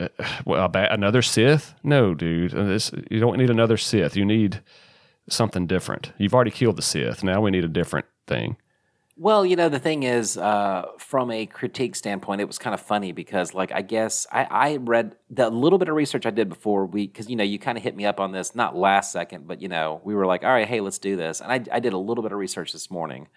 uh, 0.00 0.24
well, 0.44 0.68
ba- 0.68 0.92
another 0.92 1.20
Sith? 1.22 1.74
No, 1.82 2.14
dude. 2.14 2.54
Uh, 2.54 2.64
This, 2.64 2.90
you 3.10 3.20
don't 3.20 3.36
need 3.38 3.50
another 3.50 3.76
Sith. 3.76 4.16
You 4.16 4.24
need 4.24 4.60
something 5.28 5.66
different. 5.66 6.12
You've 6.18 6.34
already 6.34 6.50
killed 6.50 6.76
the 6.76 6.82
Sith. 6.82 7.22
Now 7.24 7.40
we 7.40 7.50
need 7.50 7.64
a 7.64 7.68
different 7.68 8.06
thing. 8.26 8.56
Well, 9.18 9.46
you 9.46 9.56
know, 9.56 9.70
the 9.70 9.78
thing 9.78 10.02
is, 10.02 10.36
uh, 10.36 10.84
from 10.98 11.30
a 11.30 11.46
critique 11.46 11.96
standpoint, 11.96 12.42
it 12.42 12.46
was 12.46 12.58
kind 12.58 12.74
of 12.74 12.80
funny 12.82 13.12
because, 13.12 13.54
like, 13.54 13.72
I 13.72 13.80
guess 13.80 14.26
I, 14.30 14.44
I 14.44 14.76
read 14.76 15.16
the 15.30 15.48
little 15.48 15.78
bit 15.78 15.88
of 15.88 15.94
research 15.94 16.26
I 16.26 16.30
did 16.30 16.50
before 16.50 16.84
we, 16.84 17.06
because, 17.06 17.30
you 17.30 17.36
know, 17.36 17.44
you 17.44 17.58
kind 17.58 17.78
of 17.78 17.84
hit 17.84 17.96
me 17.96 18.04
up 18.04 18.20
on 18.20 18.32
this, 18.32 18.54
not 18.54 18.76
last 18.76 19.12
second, 19.12 19.46
but, 19.46 19.62
you 19.62 19.68
know, 19.68 20.02
we 20.04 20.14
were 20.14 20.26
like, 20.26 20.44
all 20.44 20.50
right, 20.50 20.68
hey, 20.68 20.80
let's 20.80 20.98
do 20.98 21.16
this. 21.16 21.40
And 21.40 21.50
I, 21.50 21.64
I 21.74 21.80
did 21.80 21.94
a 21.94 21.98
little 21.98 22.22
bit 22.22 22.32
of 22.32 22.38
research 22.38 22.72
this 22.74 22.90
morning. 22.90 23.28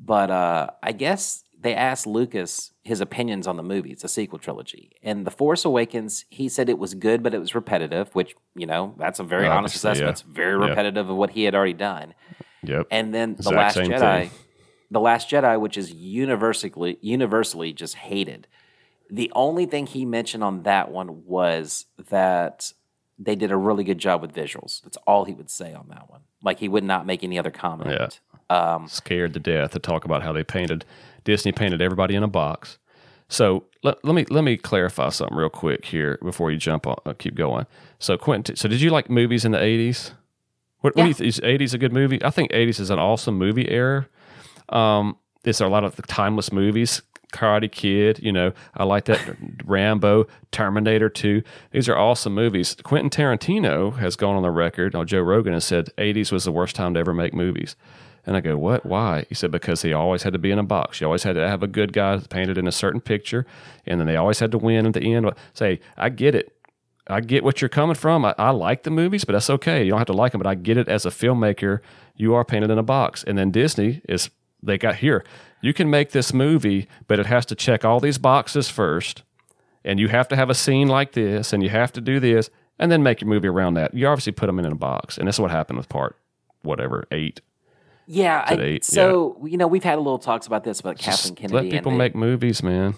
But 0.00 0.30
uh, 0.32 0.70
I 0.82 0.90
guess 0.90 1.44
they 1.60 1.74
asked 1.76 2.06
Lucas 2.06 2.72
his 2.82 3.00
opinions 3.00 3.46
on 3.46 3.56
the 3.56 3.62
movie. 3.62 3.92
It's 3.92 4.02
a 4.04 4.08
sequel 4.08 4.38
trilogy. 4.40 4.90
And 5.02 5.24
The 5.24 5.30
Force 5.30 5.64
Awakens, 5.64 6.24
he 6.28 6.48
said 6.48 6.68
it 6.68 6.78
was 6.78 6.94
good, 6.94 7.22
but 7.22 7.34
it 7.34 7.38
was 7.38 7.54
repetitive, 7.54 8.12
which, 8.16 8.34
you 8.56 8.66
know, 8.66 8.94
that's 8.98 9.20
a 9.20 9.24
very 9.24 9.46
honest 9.46 9.76
assessment. 9.76 10.06
yeah. 10.06 10.10
It's 10.10 10.22
very 10.22 10.60
Yeah. 10.60 10.70
repetitive 10.70 11.08
of 11.08 11.16
what 11.16 11.30
he 11.30 11.44
had 11.44 11.54
already 11.54 11.72
done. 11.72 12.14
Yep. 12.64 12.88
And 12.90 13.14
then 13.14 13.34
the 13.34 13.38
Exact 13.38 13.56
Last 13.56 13.74
same 13.74 13.90
Jedi, 13.90 14.20
thing. 14.22 14.30
The 14.90 15.00
Last 15.00 15.30
Jedi, 15.30 15.60
which 15.60 15.76
is 15.76 15.92
universally 15.92 16.98
universally 17.00 17.72
just 17.72 17.94
hated. 17.94 18.46
The 19.10 19.32
only 19.34 19.66
thing 19.66 19.86
he 19.86 20.04
mentioned 20.04 20.44
on 20.44 20.62
that 20.64 20.90
one 20.90 21.24
was 21.26 21.86
that 22.10 22.72
they 23.18 23.34
did 23.34 23.50
a 23.50 23.56
really 23.56 23.84
good 23.84 23.98
job 23.98 24.22
with 24.22 24.32
visuals. 24.32 24.82
That's 24.82 24.98
all 25.06 25.24
he 25.24 25.34
would 25.34 25.50
say 25.50 25.74
on 25.74 25.88
that 25.88 26.10
one. 26.10 26.20
Like 26.42 26.58
he 26.58 26.68
would 26.68 26.84
not 26.84 27.06
make 27.06 27.24
any 27.24 27.38
other 27.38 27.50
comment. 27.50 28.20
Um, 28.50 28.86
Scared 28.88 29.34
to 29.34 29.40
death 29.40 29.72
to 29.72 29.78
talk 29.78 30.04
about 30.04 30.22
how 30.22 30.32
they 30.32 30.44
painted 30.44 30.84
Disney 31.24 31.52
painted 31.52 31.82
everybody 31.82 32.14
in 32.14 32.22
a 32.22 32.28
box. 32.28 32.78
So 33.28 33.64
let, 33.82 34.02
let 34.04 34.14
me 34.14 34.24
let 34.30 34.44
me 34.44 34.56
clarify 34.56 35.10
something 35.10 35.36
real 35.36 35.50
quick 35.50 35.84
here 35.84 36.18
before 36.22 36.50
you 36.50 36.56
jump 36.56 36.86
on. 36.86 36.96
Uh, 37.04 37.12
keep 37.12 37.34
going. 37.34 37.66
So 37.98 38.16
Quentin, 38.16 38.56
so 38.56 38.68
did 38.68 38.80
you 38.80 38.90
like 38.90 39.10
movies 39.10 39.44
in 39.44 39.52
the 39.52 39.62
eighties? 39.62 40.12
What, 40.80 40.96
what 40.96 41.02
do 41.02 41.08
you 41.08 41.14
think? 41.14 41.28
Is 41.28 41.40
eighties 41.42 41.74
a 41.74 41.78
good 41.78 41.92
movie? 41.92 42.22
I 42.24 42.30
think 42.30 42.52
eighties 42.52 42.80
is 42.80 42.88
an 42.88 42.98
awesome 42.98 43.36
movie 43.36 43.70
era. 43.70 44.08
Um, 44.68 45.16
there's 45.44 45.60
a 45.60 45.68
lot 45.68 45.84
of 45.84 45.96
timeless 46.06 46.52
movies. 46.52 47.02
Karate 47.32 47.70
Kid, 47.70 48.20
you 48.22 48.32
know, 48.32 48.52
I 48.74 48.84
like 48.84 49.04
that. 49.04 49.36
Rambo, 49.64 50.26
Terminator 50.50 51.10
2. 51.10 51.42
These 51.72 51.88
are 51.88 51.96
awesome 51.96 52.34
movies. 52.34 52.74
Quentin 52.82 53.10
Tarantino 53.10 53.96
has 53.98 54.16
gone 54.16 54.36
on 54.36 54.42
the 54.42 54.50
record, 54.50 54.94
on 54.94 55.06
Joe 55.06 55.20
Rogan, 55.20 55.52
and 55.52 55.62
said 55.62 55.90
80s 55.98 56.32
was 56.32 56.44
the 56.44 56.52
worst 56.52 56.74
time 56.74 56.94
to 56.94 57.00
ever 57.00 57.12
make 57.12 57.34
movies. 57.34 57.76
And 58.24 58.36
I 58.36 58.40
go, 58.40 58.56
what? 58.56 58.84
Why? 58.84 59.24
He 59.28 59.34
said, 59.34 59.50
because 59.50 59.82
he 59.82 59.92
always 59.92 60.22
had 60.22 60.32
to 60.32 60.38
be 60.38 60.50
in 60.50 60.58
a 60.58 60.62
box. 60.62 61.00
You 61.00 61.06
always 61.06 61.22
had 61.22 61.34
to 61.34 61.48
have 61.48 61.62
a 61.62 61.66
good 61.66 61.92
guy 61.92 62.18
painted 62.28 62.58
in 62.58 62.66
a 62.66 62.72
certain 62.72 63.00
picture, 63.00 63.46
and 63.86 64.00
then 64.00 64.06
they 64.06 64.16
always 64.16 64.38
had 64.38 64.50
to 64.52 64.58
win 64.58 64.86
at 64.86 64.94
the 64.94 65.14
end. 65.14 65.30
Say, 65.54 65.80
I 65.96 66.08
get 66.08 66.34
it. 66.34 66.54
I 67.06 67.20
get 67.20 67.42
what 67.42 67.62
you're 67.62 67.70
coming 67.70 67.94
from. 67.94 68.24
I, 68.24 68.34
I 68.36 68.50
like 68.50 68.82
the 68.82 68.90
movies, 68.90 69.24
but 69.24 69.32
that's 69.32 69.48
okay. 69.48 69.82
You 69.82 69.90
don't 69.90 69.98
have 69.98 70.08
to 70.08 70.12
like 70.12 70.32
them, 70.32 70.40
but 70.40 70.46
I 70.46 70.54
get 70.54 70.76
it 70.76 70.88
as 70.88 71.06
a 71.06 71.10
filmmaker. 71.10 71.80
You 72.16 72.34
are 72.34 72.44
painted 72.44 72.70
in 72.70 72.78
a 72.78 72.82
box. 72.82 73.24
And 73.24 73.38
then 73.38 73.50
Disney 73.50 74.02
is, 74.08 74.28
they 74.62 74.78
got 74.78 74.96
here. 74.96 75.24
You 75.60 75.72
can 75.74 75.90
make 75.90 76.10
this 76.12 76.32
movie, 76.32 76.88
but 77.06 77.18
it 77.18 77.26
has 77.26 77.44
to 77.46 77.54
check 77.54 77.84
all 77.84 78.00
these 78.00 78.18
boxes 78.18 78.68
first. 78.68 79.22
And 79.84 79.98
you 79.98 80.08
have 80.08 80.28
to 80.28 80.36
have 80.36 80.50
a 80.50 80.54
scene 80.54 80.88
like 80.88 81.12
this, 81.12 81.52
and 81.52 81.62
you 81.62 81.68
have 81.70 81.92
to 81.92 82.00
do 82.00 82.20
this, 82.20 82.50
and 82.78 82.90
then 82.92 83.02
make 83.02 83.20
your 83.20 83.28
movie 83.28 83.48
around 83.48 83.74
that. 83.74 83.94
You 83.94 84.06
obviously 84.08 84.32
put 84.32 84.46
them 84.46 84.58
in 84.58 84.66
a 84.66 84.74
box. 84.74 85.18
And 85.18 85.26
that's 85.26 85.38
what 85.38 85.50
happened 85.50 85.78
with 85.78 85.88
part, 85.88 86.16
whatever, 86.62 87.06
eight. 87.10 87.40
Yeah, 88.06 88.44
I, 88.46 88.54
eight, 88.54 88.84
so 88.84 89.38
you 89.44 89.58
know 89.58 89.66
we've 89.66 89.84
had 89.84 89.96
a 89.96 90.00
little 90.00 90.18
talks 90.18 90.46
about 90.46 90.64
this 90.64 90.80
about 90.80 90.96
Just 90.96 91.36
Kathleen 91.36 91.36
Kennedy. 91.36 91.68
let 91.68 91.70
people 91.76 91.92
they- 91.92 91.98
make 91.98 92.14
movies, 92.14 92.62
man. 92.62 92.94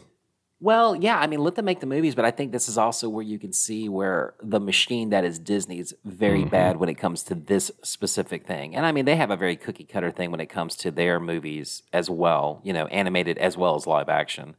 Well, 0.63 0.95
yeah, 0.95 1.19
I 1.19 1.27
mean, 1.27 1.41
let 1.41 1.55
them 1.55 1.65
make 1.65 1.81
the 1.81 1.87
movies, 1.87 2.15
but 2.15 2.27
I 2.27 2.31
think 2.31 2.53
this 2.53 2.69
is 2.69 2.77
also 2.77 3.09
where 3.09 3.25
you 3.25 3.39
can 3.39 3.51
see 3.53 3.89
where 3.89 4.35
the 4.43 4.61
machine 4.61 5.09
that 5.09 5.25
is 5.25 5.39
Disney 5.39 5.79
is 5.79 5.95
very 6.05 6.41
Mm-hmm. 6.41 6.51
bad 6.51 6.77
when 6.77 6.91
it 6.91 6.97
comes 6.97 7.23
to 7.25 7.35
this 7.35 7.71
specific 7.83 8.47
thing. 8.47 8.77
And 8.77 8.85
I 8.85 8.93
mean, 8.93 9.07
they 9.07 9.17
have 9.17 9.31
a 9.31 9.37
very 9.37 9.57
cookie 9.57 9.85
cutter 9.85 10.11
thing 10.11 10.31
when 10.31 10.41
it 10.41 10.51
comes 10.51 10.77
to 10.77 10.91
their 10.91 11.19
movies 11.19 11.83
as 11.95 12.11
well, 12.11 12.61
you 12.63 12.75
know, 12.75 12.87
animated 12.89 13.39
as 13.39 13.57
well 13.57 13.75
as 13.75 13.87
live 13.87 14.11
action. 14.11 14.55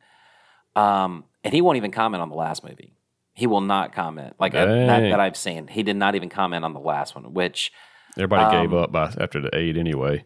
Um, 0.75 1.25
and 1.43 1.53
he 1.53 1.61
won't 1.61 1.77
even 1.77 1.91
comment 1.91 2.21
on 2.21 2.29
the 2.29 2.35
last 2.35 2.63
movie. 2.63 2.93
He 3.33 3.45
will 3.47 3.61
not 3.61 3.93
comment. 3.93 4.35
Like 4.39 4.55
uh, 4.55 4.65
that, 4.65 4.99
that 5.01 5.19
I've 5.19 5.37
seen, 5.37 5.67
he 5.67 5.83
did 5.83 5.95
not 5.97 6.15
even 6.15 6.29
comment 6.29 6.65
on 6.65 6.73
the 6.73 6.79
last 6.79 7.15
one, 7.15 7.33
which 7.33 7.71
Everybody 8.17 8.57
gave 8.57 8.73
Um, 8.73 8.83
up 8.83 8.91
by 8.91 9.13
after 9.19 9.39
the 9.39 9.55
eight 9.55 9.77
anyway. 9.77 10.25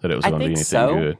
That 0.00 0.10
it 0.12 0.16
was 0.16 0.24
going 0.24 0.34
to 0.34 0.38
be 0.38 0.44
anything 0.46 0.64
so. 0.64 0.94
good. 0.94 1.18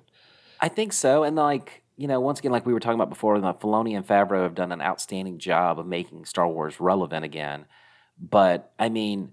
I 0.61 0.69
think 0.69 0.93
so. 0.93 1.25
And 1.25 1.35
like, 1.37 1.83
you 1.99 2.07
know, 2.07 2.21
once 2.21 2.39
again, 2.39 2.53
like 2.53 2.65
we 2.65 2.73
were 2.73 2.79
talking 2.79 2.95
about 2.95 3.11
before, 3.11 3.39
the 3.41 3.55
Filoni 3.55 3.97
and 3.97 4.07
Favreau 4.07 4.45
have 4.45 4.55
done 4.55 4.71
an 4.71 4.81
outstanding 4.81 5.39
job 5.39 5.81
of 5.81 5.87
making 5.87 6.25
Star 6.27 6.47
Wars 6.47 6.79
relevant 6.79 7.25
again. 7.25 7.67
But 8.17 8.73
I 8.79 8.89
mean, 8.89 9.33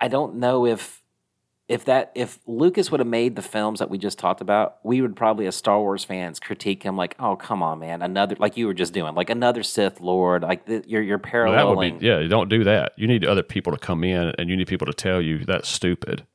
I 0.00 0.08
don't 0.08 0.36
know 0.36 0.64
if 0.64 1.02
if 1.68 1.84
that 1.84 2.10
if 2.14 2.38
Lucas 2.46 2.90
would 2.90 3.00
have 3.00 3.06
made 3.06 3.36
the 3.36 3.42
films 3.42 3.80
that 3.80 3.90
we 3.90 3.98
just 3.98 4.18
talked 4.18 4.40
about, 4.40 4.78
we 4.82 5.02
would 5.02 5.14
probably 5.14 5.46
as 5.46 5.54
Star 5.54 5.78
Wars 5.78 6.04
fans 6.04 6.40
critique 6.40 6.82
him 6.82 6.96
like, 6.96 7.14
"Oh, 7.18 7.36
come 7.36 7.62
on, 7.62 7.80
man, 7.80 8.00
another 8.00 8.36
like 8.38 8.56
you 8.56 8.66
were 8.66 8.72
just 8.72 8.94
doing, 8.94 9.14
like 9.14 9.28
another 9.28 9.62
Sith 9.62 10.00
Lord, 10.00 10.42
like 10.42 10.64
the, 10.64 10.82
you're 10.86 11.02
you're 11.02 11.18
Well, 11.18 11.24
that 11.24 11.30
paralleling." 11.30 11.94
would 11.94 12.00
be 12.00 12.06
yeah. 12.06 12.18
You 12.20 12.28
don't 12.28 12.48
do 12.48 12.64
that. 12.64 12.92
You 12.96 13.06
need 13.06 13.26
other 13.26 13.42
people 13.42 13.74
to 13.74 13.78
come 13.78 14.04
in, 14.04 14.32
and 14.38 14.48
you 14.48 14.56
need 14.56 14.68
people 14.68 14.86
to 14.86 14.94
tell 14.94 15.20
you 15.20 15.44
that's 15.44 15.68
stupid. 15.68 16.26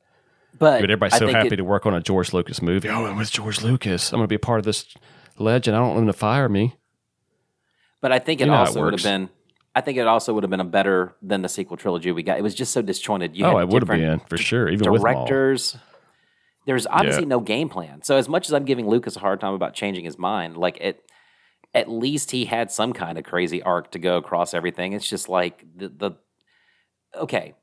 But 0.58 0.80
But 0.80 0.84
everybody's 0.90 1.14
I 1.14 1.18
so 1.18 1.26
think 1.26 1.36
happy 1.36 1.48
it- 1.54 1.56
to 1.56 1.64
work 1.64 1.86
on 1.86 1.94
a 1.94 2.00
George 2.00 2.32
Lucas 2.32 2.62
movie. 2.62 2.88
Oh, 2.88 3.06
it 3.06 3.14
was 3.14 3.30
George 3.30 3.62
Lucas. 3.62 4.12
I'm 4.12 4.18
going 4.18 4.24
to 4.24 4.28
be 4.28 4.34
a 4.36 4.38
part 4.38 4.58
of 4.60 4.64
this 4.64 4.86
legend. 5.38 5.76
I 5.76 5.80
don't 5.80 5.88
want 5.88 6.00
them 6.00 6.06
to 6.06 6.12
fire 6.12 6.48
me. 6.48 6.76
But 8.00 8.12
I 8.12 8.18
think 8.18 8.40
it 8.40 8.44
You 8.44 8.50
know 8.50 8.56
how 8.58 8.64
it 8.64 8.66
also 8.68 8.80
would 8.82 8.86
have 8.92 8.92
works. 8.92 9.02
been. 9.04 9.30
I 9.74 9.80
think 9.80 9.98
it 9.98 10.06
also 10.06 10.32
would 10.34 10.44
have 10.44 10.50
been 10.50 10.60
a 10.60 10.64
better 10.64 11.16
than 11.22 11.42
the 11.42 11.48
sequel 11.48 11.76
trilogy 11.76 12.12
we 12.12 12.22
got. 12.22 12.38
It 12.38 12.42
was 12.42 12.54
just 12.54 12.72
so 12.72 12.82
disjointed. 12.82 13.34
You 13.36 13.44
oh, 13.46 13.56
had 13.56 13.62
it 13.62 13.68
would 13.70 13.82
have 13.82 13.88
different 13.88 14.20
been 14.20 14.28
for 14.28 14.36
sure. 14.36 14.68
Even 14.68 14.92
with 14.92 15.02
them 15.02 15.16
all. 15.16 15.26
directors. 15.26 15.76
There's 16.66 16.86
obviously 16.86 17.22
Yeah. 17.24 17.28
no 17.28 17.40
game 17.40 17.68
plan. 17.68 18.02
So 18.02 18.16
as 18.16 18.28
much 18.28 18.46
as 18.48 18.54
I'm 18.54 18.64
giving 18.64 18.88
Lucas 18.88 19.16
a 19.16 19.20
hard 19.20 19.40
time 19.40 19.52
about 19.54 19.74
changing 19.74 20.04
his 20.04 20.16
mind, 20.18 20.56
like 20.56 20.78
it, 20.80 21.02
at 21.74 21.90
least 21.90 22.30
he 22.30 22.44
had 22.44 22.70
some 22.70 22.92
kind 22.92 23.18
of 23.18 23.24
crazy 23.24 23.62
arc 23.62 23.90
to 23.92 23.98
go 23.98 24.16
across 24.16 24.54
everything. 24.54 24.92
It's 24.92 25.08
just 25.08 25.28
like 25.28 25.64
the 25.76 25.88
the 25.88 26.10
okay, 27.16 27.54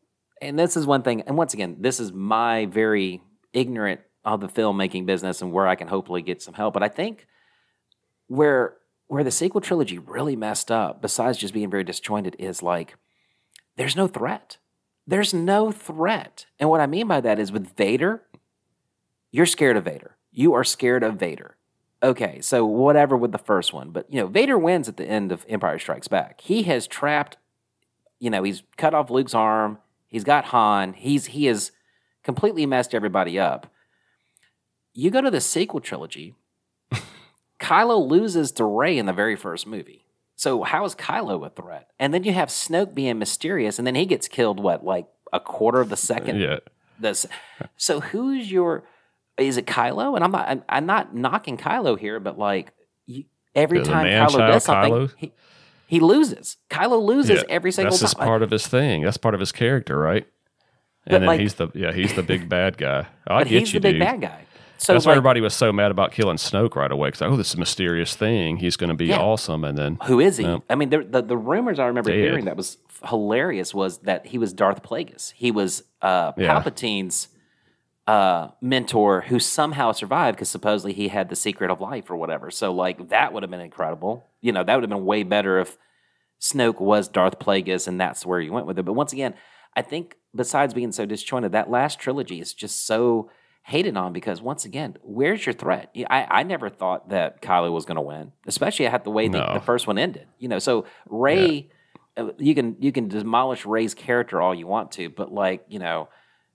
and 0.42 0.58
this 0.58 0.76
is 0.76 0.86
one 0.86 1.04
thing. 1.04 1.22
And 1.22 1.38
once 1.38 1.54
again, 1.54 1.78
this 1.80 2.00
is 2.00 2.12
my 2.12 2.66
very 2.66 3.22
ignorant 3.54 4.02
of 4.24 4.42
the 4.42 4.48
filmmaking 4.48 5.06
business 5.06 5.42
and 5.42 5.52
where 5.52 5.68
I 5.68 5.76
can 5.76 5.88
hopefully 5.88 6.22
get 6.22 6.42
some 6.42 6.54
help. 6.54 6.74
But 6.74 6.84
I 6.84 6.88
think 6.88 7.28
where 8.28 8.78
where 9.08 9.24
the 9.26 9.32
sequel 9.32 9.60
trilogy 9.60 10.00
really 10.00 10.38
messed 10.38 10.72
up, 10.72 11.02
besides 11.02 11.38
just 11.38 11.54
being 11.54 11.70
very 11.70 11.84
disjointed, 11.84 12.36
is 12.40 12.64
like 12.64 12.96
there's 13.76 13.96
no 13.96 14.08
threat. 14.08 14.58
There's 15.06 15.34
no 15.34 15.72
threat. 15.72 16.46
And 16.60 16.70
what 16.70 16.80
I 16.80 16.88
mean 16.88 17.08
by 17.08 17.20
that 17.22 17.40
is 17.40 17.52
with 17.52 17.76
Vader, 17.76 18.22
you're 19.32 19.46
scared 19.46 19.76
of 19.76 19.84
Vader. 19.84 20.16
You 20.32 20.54
are 20.54 20.64
scared 20.64 21.04
of 21.04 21.16
Vader. 21.16 21.58
Okay, 22.04 22.42
so 22.42 22.66
whatever 22.66 23.18
with 23.18 23.32
the 23.32 23.38
first 23.38 23.74
one, 23.74 23.92
but 23.92 24.12
you 24.12 24.20
know, 24.20 24.28
Vader 24.28 24.58
wins 24.58 24.88
at 24.88 24.98
the 24.98 25.06
end 25.06 25.32
of 25.32 25.46
Empire 25.48 25.78
Strikes 25.78 26.08
Back. 26.08 26.42
He 26.42 26.64
has 26.64 26.88
trapped, 26.88 27.38
you 28.20 28.30
know, 28.30 28.44
he's 28.44 28.64
cut 28.78 28.94
off 28.94 29.10
Luke's 29.10 29.36
arm. 29.36 29.78
He's 30.12 30.24
got 30.24 30.46
Han. 30.46 30.94
He's 30.94 31.28
he 31.28 31.46
has 31.46 31.72
completely 32.24 32.68
messed 32.68 32.94
everybody 32.94 33.40
up. 33.40 33.72
You 34.94 35.10
go 35.10 35.22
to 35.22 35.32
the 35.32 35.42
sequel 35.42 35.80
trilogy, 35.80 36.36
Kylo 37.60 38.08
loses 38.08 38.52
to 38.54 38.66
Rey 38.66 38.98
in 38.98 39.06
the 39.06 39.14
very 39.14 39.36
first 39.36 39.66
movie. 39.66 40.06
So 40.36 40.64
how 40.64 40.84
is 40.86 40.96
Kylo 40.96 41.46
a 41.46 41.50
threat? 41.50 41.90
And 42.00 42.14
then 42.14 42.24
you 42.24 42.34
have 42.34 42.50
Snoke 42.50 42.94
being 42.94 43.18
mysterious, 43.20 43.78
and 43.78 43.88
then 43.88 43.96
he 43.96 44.06
gets 44.06 44.28
killed. 44.28 44.60
What, 44.60 44.84
like 44.84 45.08
a 45.32 45.40
quarter 45.40 45.80
of 45.80 45.90
the 45.90 45.98
second? 45.98 46.40
Yeah. 46.40 46.60
This. 47.00 47.26
So 47.78 48.00
who's 48.02 48.52
your? 48.52 48.84
Is 49.38 49.58
it 49.58 49.66
Kylo? 49.66 50.16
And 50.16 50.24
I'm 50.24 50.32
not. 50.32 50.48
I'm, 50.50 50.64
I'm 50.68 50.86
not 50.86 51.16
knocking 51.16 51.58
Kylo 51.58 51.98
here, 51.98 52.20
but 52.20 52.38
like 52.38 52.74
you, 53.06 53.26
every 53.56 53.78
Yeah, 53.80 53.84
time 53.86 54.06
Kylo 54.08 54.38
does 54.40 54.64
something, 54.66 54.94
Kylo? 54.94 55.12
he, 55.18 55.32
he 55.92 56.00
loses. 56.00 56.56
Kylo 56.70 57.04
loses 57.04 57.40
Yeah, 57.40 57.44
every 57.50 57.74
single 57.74 57.96
That's 57.98 58.14
time. 58.14 58.26
part 58.26 58.42
of 58.44 58.50
his 58.50 58.66
thing. 58.66 59.02
That's 59.04 59.18
part 59.18 59.34
of 59.34 59.42
his 59.42 59.52
character, 59.52 59.98
right? 60.00 60.26
But, 61.04 61.14
And 61.16 61.24
then 61.24 61.28
like- 61.28 61.40
he's 61.42 61.56
the 61.56 61.68
yeah 61.74 61.92
he's 61.92 62.14
the 62.14 62.24
big 62.24 62.48
bad 62.48 62.78
guy. 62.78 63.08
I 63.28 63.44
get 63.44 63.48
he's 63.60 63.74
you, 63.74 63.80
the 63.82 63.90
big 63.90 63.96
dude. 63.96 64.00
bad 64.08 64.22
guy. 64.22 64.46
So 64.78 64.94
That's 64.94 65.06
why 65.06 65.12
everybody 65.12 65.42
was 65.42 65.54
so 65.54 65.72
mad 65.74 65.92
about 65.92 66.12
killing 66.14 66.38
Snoke 66.38 66.76
right 66.76 66.92
away. 66.92 67.10
Because 67.10 67.22
oh, 67.24 67.36
this 67.36 67.50
is 67.50 67.56
a 67.56 67.60
mysterious 67.60 68.16
thing. 68.16 68.56
He's 68.58 68.78
going 68.78 68.88
to 68.90 68.96
be 68.96 69.08
Yeah. 69.08 69.20
awesome, 69.20 69.64
and 69.66 69.78
then 69.78 69.98
Who 70.06 70.20
is 70.22 70.38
he? 70.38 70.44
No. 70.46 70.64
I 70.70 70.76
mean, 70.76 70.90
there, 70.90 71.04
the 71.04 71.22
the 71.22 71.38
rumors 71.38 71.78
I 71.78 71.88
remember 71.88 72.10
Dead. 72.10 72.20
hearing 72.20 72.46
that 72.46 72.56
was 72.58 72.78
hilarious 73.08 73.74
was 73.74 73.98
that 74.00 74.26
he 74.28 74.38
was 74.38 74.54
Darth 74.54 74.82
Plagueis. 74.82 75.34
He 75.34 75.52
was 75.52 75.84
uh. 76.02 76.32
Palpatine's 76.32 77.28
uh, 78.08 78.50
mentor 78.62 79.22
who 79.22 79.40
somehow 79.40 79.92
survived 79.92 80.36
because 80.38 80.50
supposedly 80.50 80.94
he 80.94 81.08
had 81.10 81.30
the 81.30 81.36
secret 81.36 81.70
of 81.72 81.80
life 81.80 82.10
or 82.10 82.16
whatever. 82.16 82.50
So 82.52 82.74
like 82.74 83.10
that 83.10 83.32
would 83.32 83.44
have 83.44 83.50
been 83.52 83.62
incredible. 83.62 84.26
You 84.42 84.52
know, 84.52 84.64
that 84.64 84.74
would 84.76 84.84
have 84.84 84.90
been 84.90 85.06
way 85.06 85.24
better 85.24 85.60
if 85.60 85.78
Snoke 86.40 86.82
was 86.82 87.08
Darth 87.08 87.38
Plagueis 87.40 87.88
and 87.88 88.00
that's 88.02 88.26
where 88.26 88.40
you 88.40 88.52
went 88.52 88.66
with 88.66 88.80
it. 88.80 88.84
But 88.84 88.94
once 88.94 89.14
again, 89.14 89.36
I 89.76 89.82
think 89.84 90.16
besides 90.36 90.74
being 90.74 90.92
so 90.92 91.06
disjointed, 91.06 91.52
that 91.52 91.70
last 91.70 92.00
trilogy 92.00 92.42
is 92.42 92.54
just 92.54 92.86
so 92.86 93.30
hated 93.64 93.96
on 93.96 94.12
because 94.12 94.42
once 94.42 94.66
again, 94.66 94.98
where's 95.04 95.46
your 95.46 95.54
threat? 95.54 95.96
I, 96.10 96.26
I 96.30 96.44
never 96.44 96.68
thought 96.70 97.10
that 97.10 97.42
Kylo 97.44 97.72
was 97.72 97.86
going 97.86 97.98
to 97.98 98.02
win, 98.02 98.32
especially 98.48 98.88
at 98.88 99.04
the 99.04 99.12
way 99.12 99.28
the, 99.28 99.38
No. 99.38 99.54
the 99.54 99.60
first 99.62 99.86
one 99.86 100.00
ended. 100.00 100.28
You 100.40 100.48
know, 100.48 100.58
so 100.58 100.86
Rey, 101.08 101.70
uh, 102.18 102.32
you 102.40 102.56
can 102.56 102.76
you 102.80 102.92
can 102.92 103.08
demolish 103.08 103.64
Rey's 103.66 103.94
character 103.94 104.42
all 104.42 104.56
you 104.56 104.66
want 104.66 104.92
to, 104.94 105.10
but 105.10 105.32
like 105.32 105.64
you 105.70 105.78
know, 105.78 106.10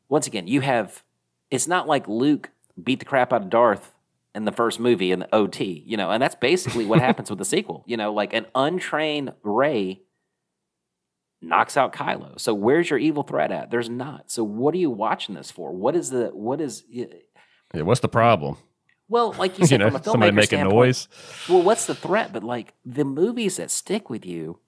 once 0.09 0.27
again, 0.27 0.49
you 0.49 0.61
have. 0.61 1.03
It's 1.51 1.67
not 1.67 1.87
like 1.87 2.09
Luke 2.09 2.51
beat 2.83 2.99
the 2.99 3.05
crap 3.05 3.33
out 3.33 3.43
of 3.43 3.51
Darth 3.51 3.95
in 4.35 4.45
the 4.45 4.53
first 4.53 4.79
movie 4.79 5.13
in 5.13 5.21
the 5.21 5.35
OT, 5.35 5.83
you 5.87 5.97
know, 5.97 6.11
and 6.11 6.23
that's 6.23 6.35
basically 6.35 6.85
what 6.85 7.01
happens 7.09 7.31
with 7.31 7.39
the 7.39 7.45
sequel. 7.45 7.85
You 7.87 7.97
know, 7.97 8.13
like 8.13 8.33
an 8.35 8.47
untrained 8.55 9.33
Rey 9.43 10.03
knocks 11.41 11.77
out 11.77 11.93
Kylo. 11.93 12.39
So 12.41 12.53
where's 12.55 12.91
your 12.91 12.99
evil 12.99 13.23
threat 13.23 13.53
at? 13.53 13.71
There's 13.71 13.89
not. 13.89 14.31
So 14.31 14.45
what 14.45 14.75
are 14.75 14.79
you 14.79 14.91
watching 14.91 15.35
this 15.35 15.51
for? 15.51 15.73
What 15.73 15.97
is 15.97 16.11
the 16.11 16.27
what 16.29 16.61
is 16.61 16.85
yeah, 16.91 17.07
what's 17.73 18.01
the 18.01 18.09
problem? 18.09 18.57
well, 19.09 19.33
like 19.33 19.59
you 19.59 19.67
said, 19.67 19.81
you 19.81 19.87
know, 19.87 19.91
from 19.91 19.97
a 19.97 20.01
filmmaker 20.01 20.05
somebody 20.05 20.33
making 20.33 20.61
noise. 20.65 21.09
well, 21.49 21.63
what's 21.63 21.87
the 21.87 21.95
threat? 21.95 22.33
But 22.33 22.45
like 22.45 22.75
the 22.85 23.05
movies 23.05 23.57
that 23.57 23.71
stick 23.71 24.11
with 24.11 24.27
you, 24.27 24.59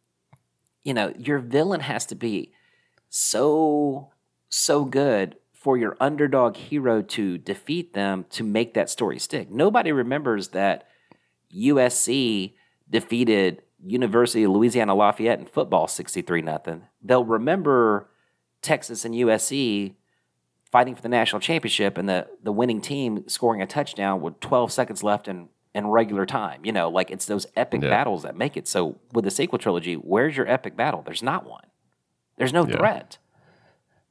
you 0.85 0.95
know, 0.95 1.13
your 1.19 1.39
villain 1.39 1.81
has 1.81 2.07
to 2.07 2.15
be 2.15 2.53
so 3.09 4.11
so 4.49 4.85
good 4.85 5.37
for 5.61 5.77
your 5.77 5.97
underdog 6.01 6.57
hero 6.57 7.03
to 7.03 7.37
defeat 7.39 7.93
them 7.93 8.25
to 8.31 8.45
make 8.45 8.75
that 8.75 8.89
story 8.89 9.19
stick. 9.19 9.51
Nobody 9.51 9.91
remembers 9.93 10.49
that 10.49 10.87
USC 11.55 12.55
defeated 12.89 13.63
University 13.85 14.45
of 14.45 14.53
Louisiana 14.53 14.95
Lafayette 14.95 15.39
in 15.41 15.47
football 15.47 15.87
63 15.89 16.43
nothing. 16.43 16.83
They'll 17.03 17.25
remember 17.25 18.09
Texas 18.63 19.05
and 19.05 19.15
USC 19.15 19.95
fighting 20.71 20.95
for 20.95 21.03
the 21.03 21.09
national 21.09 21.41
championship 21.41 21.97
and 21.97 22.09
the, 22.09 22.27
the 22.43 22.53
winning 22.53 22.81
team 22.81 23.27
scoring 23.29 23.63
a 23.63 23.67
touchdown 23.67 24.21
with 24.21 24.39
12 24.41 24.71
seconds 24.71 25.03
left 25.03 25.27
in, 25.29 25.49
in 25.75 25.87
regular 25.87 26.27
time. 26.27 26.65
You 26.65 26.73
know, 26.73 26.89
like 26.89 27.11
it's 27.11 27.27
those 27.27 27.47
epic 27.57 27.83
Yeah. 27.83 27.89
battles 27.91 28.23
that 28.25 28.37
make 28.37 28.57
it. 28.57 28.69
So 28.69 28.99
with 29.13 29.25
the 29.25 29.31
sequel 29.31 29.59
trilogy, 29.59 29.95
where's 29.95 30.37
your 30.37 30.49
epic 30.49 30.77
battle? 30.77 31.03
There's 31.05 31.23
not 31.23 31.49
one. 31.49 31.65
There's 32.37 32.53
no 32.53 32.67
Yeah. 32.67 32.77
threat. 32.77 33.19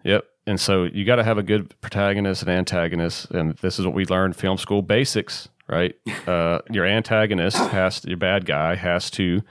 Yep. 0.04 0.26
And 0.48 0.60
so 0.60 0.86
you 0.86 1.04
got 1.04 1.18
to 1.18 1.26
have 1.26 1.38
a 1.38 1.44
good 1.44 1.80
protagonist 1.82 2.42
and 2.42 2.50
antagonist, 2.50 3.30
and 3.32 3.58
this 3.58 3.78
is 3.78 3.86
what 3.86 3.94
we 3.94 4.06
learned 4.06 4.38
film 4.38 4.58
school 4.58 4.82
basics, 4.82 5.50
right? 5.68 5.94
uh, 6.28 6.60
your 6.72 6.86
antagonist 6.86 7.58
has 7.58 8.00
to, 8.02 8.08
your 8.08 8.18
bad 8.18 8.46
guy 8.46 8.76
has 8.76 9.12
to, 9.12 9.44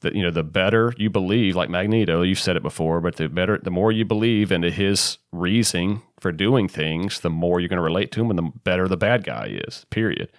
the, 0.00 0.14
you 0.14 0.22
know, 0.22 0.30
the 0.30 0.44
better 0.44 0.92
you 0.98 1.08
believe, 1.08 1.56
like 1.56 1.70
Magneto, 1.70 2.20
you've 2.20 2.38
said 2.38 2.56
it 2.56 2.62
before, 2.62 3.00
but 3.00 3.16
the 3.16 3.28
better, 3.30 3.58
the 3.58 3.70
more 3.70 3.90
you 3.90 4.04
believe 4.04 4.52
into 4.52 4.70
his 4.70 5.16
reasoning 5.32 6.02
for 6.20 6.30
doing 6.30 6.68
things, 6.68 7.20
the 7.20 7.30
more 7.30 7.58
you're 7.58 7.70
going 7.70 7.78
to 7.78 7.82
relate 7.82 8.12
to 8.12 8.20
him, 8.20 8.28
and 8.28 8.38
the 8.38 8.52
better 8.64 8.86
the 8.86 8.98
bad 8.98 9.24
guy 9.24 9.58
is. 9.66 9.86
Period. 9.88 10.30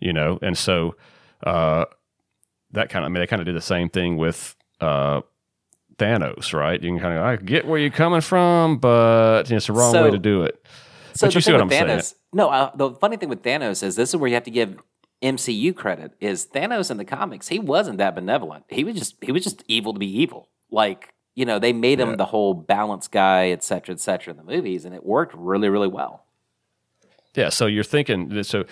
You 0.00 0.12
know, 0.12 0.38
and 0.42 0.56
so 0.56 0.96
uh, 1.44 1.86
that 2.72 2.90
kind 2.90 3.04
of, 3.04 3.10
I 3.10 3.12
mean, 3.12 3.20
they 3.20 3.26
kind 3.26 3.40
of 3.40 3.46
did 3.46 3.56
the 3.56 3.62
same 3.62 3.88
thing 3.88 4.18
with. 4.18 4.54
Uh, 4.80 5.22
Thanos, 6.00 6.52
right? 6.54 6.82
You 6.82 6.90
can 6.90 6.98
kind 7.00 7.16
of 7.18 7.22
I 7.24 7.36
get 7.36 7.66
where 7.66 7.78
you're 7.78 7.90
coming 7.90 8.20
from, 8.20 8.78
but 8.78 9.50
it's 9.50 9.66
the 9.66 9.72
wrong 9.72 9.92
So- 9.92 10.04
way 10.04 10.10
to 10.10 10.18
do 10.18 10.42
it. 10.42 10.64
So 11.14 11.26
But 11.26 11.34
you 11.34 11.40
see 11.40 11.52
what 11.52 11.60
I'm 11.60 11.68
saying. 11.70 11.86
Thanos, 11.86 12.14
no, 12.32 12.48
uh, 12.50 12.70
the 12.74 12.92
funny 12.92 13.16
thing 13.16 13.28
with 13.28 13.42
Thanos 13.42 13.82
is 13.82 13.96
this 13.96 14.10
is 14.10 14.16
where 14.16 14.28
you 14.28 14.34
have 14.34 14.44
to 14.44 14.50
give 14.50 14.76
MCU 15.22 15.74
credit. 15.74 16.12
Is 16.20 16.46
Thanos 16.46 16.90
in 16.90 16.96
the 16.96 17.04
comics? 17.04 17.48
He 17.48 17.58
wasn't 17.58 17.98
that 17.98 18.14
benevolent. 18.14 18.64
He 18.68 18.84
was 18.84 18.94
just 18.96 19.16
he 19.20 19.32
was 19.32 19.42
just 19.44 19.62
evil 19.68 19.92
to 19.92 19.98
be 19.98 20.06
evil. 20.22 20.48
Like 20.70 21.12
you 21.34 21.44
know, 21.44 21.58
they 21.58 21.72
made 21.72 22.00
him 22.00 22.10
Yeah. 22.10 22.16
the 22.16 22.24
whole 22.26 22.54
balance 22.54 23.06
guy, 23.08 23.48
et 23.50 23.62
cetera, 23.64 23.92
et 23.94 24.00
cetera, 24.00 24.32
in 24.32 24.36
the 24.36 24.44
movies, 24.44 24.84
and 24.84 24.94
it 24.94 25.04
worked 25.04 25.34
really, 25.36 25.68
really 25.68 25.88
well. 25.88 26.24
Yeah, 27.36 27.48
so 27.50 27.66
you're 27.66 27.84
thinking, 27.84 28.42
so 28.42 28.64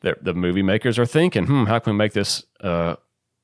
the, 0.00 0.16
the 0.22 0.32
movie 0.34 0.62
makers 0.62 0.98
are 1.00 1.04
thinking, 1.06 1.46
hmm, 1.46 1.64
how 1.64 1.80
can 1.80 1.94
we 1.94 1.96
make 1.98 2.12
this 2.12 2.44
uh, 2.60 2.94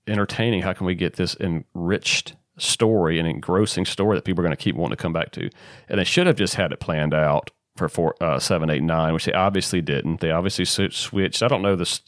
entertaining? 0.07 0.63
How 0.63 0.73
can 0.73 0.87
we 0.87 0.95
get 0.95 1.15
this 1.17 1.37
enriched 1.41 2.37
story, 2.61 3.19
an 3.19 3.27
engrossing 3.27 3.85
story 3.85 4.17
that 4.17 4.25
people 4.25 4.43
are 4.43 4.47
going 4.47 4.57
to 4.57 4.63
keep 4.63 4.77
wanting 4.77 4.97
to 4.97 5.03
come 5.03 5.13
back 5.13 5.33
to? 5.33 5.51
And 5.89 5.99
they 5.99 6.05
should 6.05 6.27
have 6.27 6.37
just 6.37 6.55
had 6.55 6.73
it 6.73 6.81
planned 6.81 7.15
out 7.15 7.51
for 7.77 7.89
four, 7.89 8.15
uh, 8.21 8.39
seven, 8.39 8.71
eight, 8.71 8.83
nine, 8.83 9.15
which 9.15 9.25
they 9.25 9.33
obviously 9.33 9.81
didn't. 9.81 10.21
They 10.21 10.31
obviously 10.31 10.65
switched. 10.65 11.43
I 11.43 11.49
don't 11.49 11.63
know 11.63 11.77
this 11.77 12.03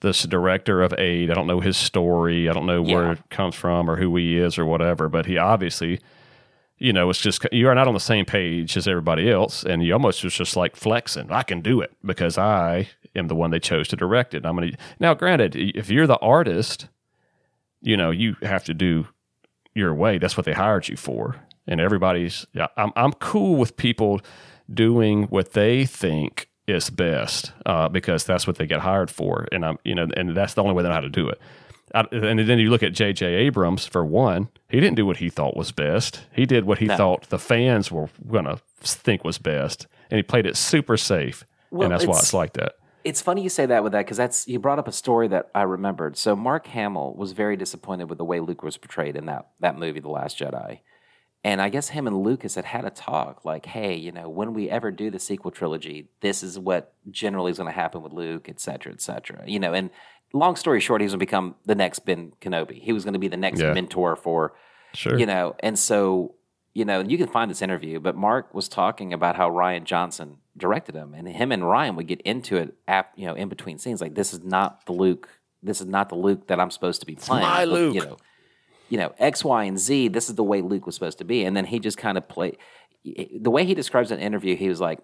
this 0.00 0.22
director 0.24 0.82
of 0.82 0.94
eight. 0.98 1.30
I 1.30 1.34
don't 1.34 1.46
know 1.46 1.60
his 1.60 1.76
story. 1.76 2.48
I 2.48 2.52
don't 2.52 2.66
know 2.66 2.82
where 2.82 3.12
it 3.12 3.30
comes 3.30 3.54
from 3.54 3.90
or 3.90 3.96
who 3.96 4.14
he 4.16 4.38
is 4.38 4.58
or 4.58 4.64
whatever. 4.64 5.08
But 5.08 5.26
he 5.26 5.38
obviously, 5.38 6.00
you 6.78 6.92
know, 6.92 7.10
it's 7.10 7.20
just 7.20 7.44
you 7.50 7.68
are 7.68 7.74
not 7.74 7.88
on 7.88 7.94
the 7.94 8.00
same 8.00 8.24
page 8.24 8.76
as 8.76 8.86
everybody 8.86 9.30
else, 9.30 9.64
and 9.64 9.82
you 9.82 9.92
almost 9.92 10.22
was 10.22 10.34
just 10.34 10.56
like 10.56 10.76
flexing. 10.76 11.32
I 11.32 11.42
can 11.42 11.60
do 11.60 11.80
it 11.80 11.92
because 12.04 12.38
I 12.38 12.88
am 13.16 13.28
the 13.28 13.34
one 13.34 13.50
they 13.50 13.60
chose 13.60 13.88
to 13.88 13.96
direct 13.96 14.34
it. 14.34 14.46
I'm 14.46 14.56
gonna 14.56 14.72
now. 15.00 15.14
Granted, 15.14 15.56
if 15.56 15.90
you're 15.90 16.06
the 16.06 16.18
artist, 16.18 16.88
you 17.80 17.96
know 17.96 18.10
you 18.10 18.36
have 18.42 18.64
to 18.64 18.74
do 18.74 19.08
your 19.78 19.94
way. 19.94 20.18
That's 20.18 20.36
what 20.36 20.46
they 20.46 20.52
hired 20.52 20.88
you 20.88 20.96
for, 20.96 21.36
and 21.66 21.80
everybody's. 21.80 22.46
I'm 22.76 22.92
I'm 22.96 23.12
cool 23.14 23.56
with 23.56 23.76
people 23.76 24.20
doing 24.72 25.24
what 25.24 25.52
they 25.52 25.86
think 25.86 26.48
is 26.66 26.90
best 26.90 27.52
uh, 27.64 27.88
because 27.88 28.24
that's 28.24 28.46
what 28.46 28.56
they 28.56 28.66
get 28.66 28.80
hired 28.80 29.10
for, 29.10 29.46
and 29.52 29.64
I'm 29.64 29.78
you 29.84 29.94
know, 29.94 30.08
and 30.16 30.36
that's 30.36 30.54
the 30.54 30.62
only 30.62 30.74
way 30.74 30.82
they 30.82 30.88
know 30.88 30.94
how 30.94 31.00
to 31.00 31.08
do 31.08 31.28
it. 31.28 31.40
I, 31.94 32.04
and 32.12 32.38
then 32.38 32.58
you 32.58 32.68
look 32.68 32.82
at 32.82 32.92
J.J. 32.92 33.26
Abrams 33.26 33.86
for 33.86 34.04
one. 34.04 34.48
He 34.68 34.78
didn't 34.78 34.96
do 34.96 35.06
what 35.06 35.16
he 35.16 35.30
thought 35.30 35.56
was 35.56 35.72
best. 35.72 36.20
He 36.32 36.44
did 36.44 36.64
what 36.64 36.78
he 36.78 36.84
no. 36.84 36.96
thought 36.96 37.30
the 37.30 37.38
fans 37.38 37.90
were 37.90 38.10
going 38.30 38.44
to 38.44 38.60
think 38.82 39.24
was 39.24 39.38
best, 39.38 39.86
and 40.10 40.16
he 40.16 40.22
played 40.22 40.44
it 40.44 40.56
super 40.56 40.96
safe. 40.96 41.44
Well, 41.70 41.84
and 41.84 41.92
that's 41.92 42.06
why 42.06 42.18
it's 42.18 42.34
like 42.34 42.54
that. 42.54 42.74
It's 43.04 43.22
funny 43.22 43.42
you 43.42 43.48
say 43.48 43.66
that 43.66 43.82
with 43.82 43.92
that 43.92 44.04
because 44.04 44.16
that's 44.16 44.46
you 44.48 44.58
brought 44.58 44.78
up 44.78 44.88
a 44.88 44.92
story 44.92 45.28
that 45.28 45.50
I 45.54 45.62
remembered. 45.62 46.16
So 46.16 46.34
Mark 46.36 46.66
Hamill 46.68 47.14
was 47.14 47.32
very 47.32 47.56
disappointed 47.56 48.08
with 48.08 48.18
the 48.18 48.24
way 48.24 48.40
Luke 48.40 48.62
was 48.62 48.76
portrayed 48.76 49.16
in 49.16 49.26
that 49.26 49.48
that 49.60 49.78
movie, 49.78 50.00
The 50.00 50.08
Last 50.08 50.38
Jedi. 50.38 50.80
And 51.44 51.62
I 51.62 51.68
guess 51.68 51.90
him 51.90 52.08
and 52.08 52.24
Lucas 52.24 52.56
had 52.56 52.64
had 52.64 52.84
a 52.84 52.90
talk 52.90 53.44
like, 53.44 53.66
hey, 53.66 53.94
you 53.94 54.10
know, 54.10 54.28
when 54.28 54.54
we 54.54 54.68
ever 54.68 54.90
do 54.90 55.08
the 55.08 55.20
sequel 55.20 55.52
trilogy, 55.52 56.08
this 56.20 56.42
is 56.42 56.58
what 56.58 56.94
generally 57.10 57.52
is 57.52 57.58
going 57.58 57.68
to 57.68 57.72
happen 57.72 58.02
with 58.02 58.12
Luke, 58.12 58.48
et 58.48 58.58
cetera, 58.58 58.92
et 58.92 59.00
cetera. 59.00 59.44
You 59.46 59.60
know, 59.60 59.72
and 59.72 59.90
long 60.32 60.56
story 60.56 60.80
short, 60.80 61.00
he 61.00 61.04
was 61.04 61.12
going 61.12 61.20
to 61.20 61.26
become 61.26 61.54
the 61.64 61.76
next 61.76 62.00
Ben 62.00 62.32
Kenobi. 62.40 62.82
He 62.82 62.92
was 62.92 63.04
going 63.04 63.12
to 63.12 63.20
be 63.20 63.28
the 63.28 63.36
next 63.36 63.60
yeah. 63.60 63.72
mentor 63.72 64.16
for, 64.16 64.54
sure. 64.94 65.16
you 65.16 65.26
know, 65.26 65.54
and 65.60 65.78
so, 65.78 66.34
you 66.74 66.84
know, 66.84 67.00
you 67.00 67.16
can 67.16 67.28
find 67.28 67.48
this 67.50 67.62
interview, 67.62 68.00
but 68.00 68.16
Mark 68.16 68.52
was 68.52 68.68
talking 68.68 69.12
about 69.12 69.36
how 69.36 69.48
Rian 69.48 69.84
Johnson 69.84 70.38
directed 70.58 70.94
him, 70.94 71.14
and 71.14 71.28
him 71.28 71.52
and 71.52 71.62
Rian 71.62 71.96
would 71.96 72.06
get 72.06 72.20
into 72.22 72.56
it, 72.56 72.74
at, 72.86 73.10
you 73.16 73.26
know, 73.26 73.34
in 73.34 73.48
between 73.48 73.78
scenes. 73.78 74.00
Like, 74.00 74.14
this 74.14 74.32
is 74.32 74.42
not 74.42 74.84
the 74.86 74.92
Luke. 74.92 75.28
This 75.62 75.80
is 75.80 75.86
not 75.86 76.08
the 76.08 76.14
Luke 76.14 76.46
that 76.48 76.60
I'm 76.60 76.70
supposed 76.70 77.00
to 77.00 77.06
be 77.06 77.14
playing. 77.14 77.42
It's 77.42 77.50
my 77.50 77.64
but, 77.64 77.68
Luke. 77.68 77.94
You 77.94 78.00
know, 78.02 78.16
you 78.88 78.98
know, 78.98 79.14
X, 79.18 79.44
Y, 79.44 79.64
and 79.64 79.78
Z, 79.78 80.08
this 80.08 80.28
is 80.28 80.34
the 80.36 80.44
way 80.44 80.62
Luke 80.62 80.86
was 80.86 80.94
supposed 80.94 81.18
to 81.18 81.24
be. 81.24 81.44
And 81.44 81.56
then 81.56 81.66
he 81.66 81.78
just 81.78 81.98
kind 81.98 82.16
of 82.16 82.28
played 82.28 82.56
the 83.04 83.50
way 83.50 83.64
he 83.64 83.74
describes 83.74 84.10
an 84.10 84.20
interview, 84.20 84.56
he 84.56 84.68
was 84.68 84.80
like, 84.80 85.00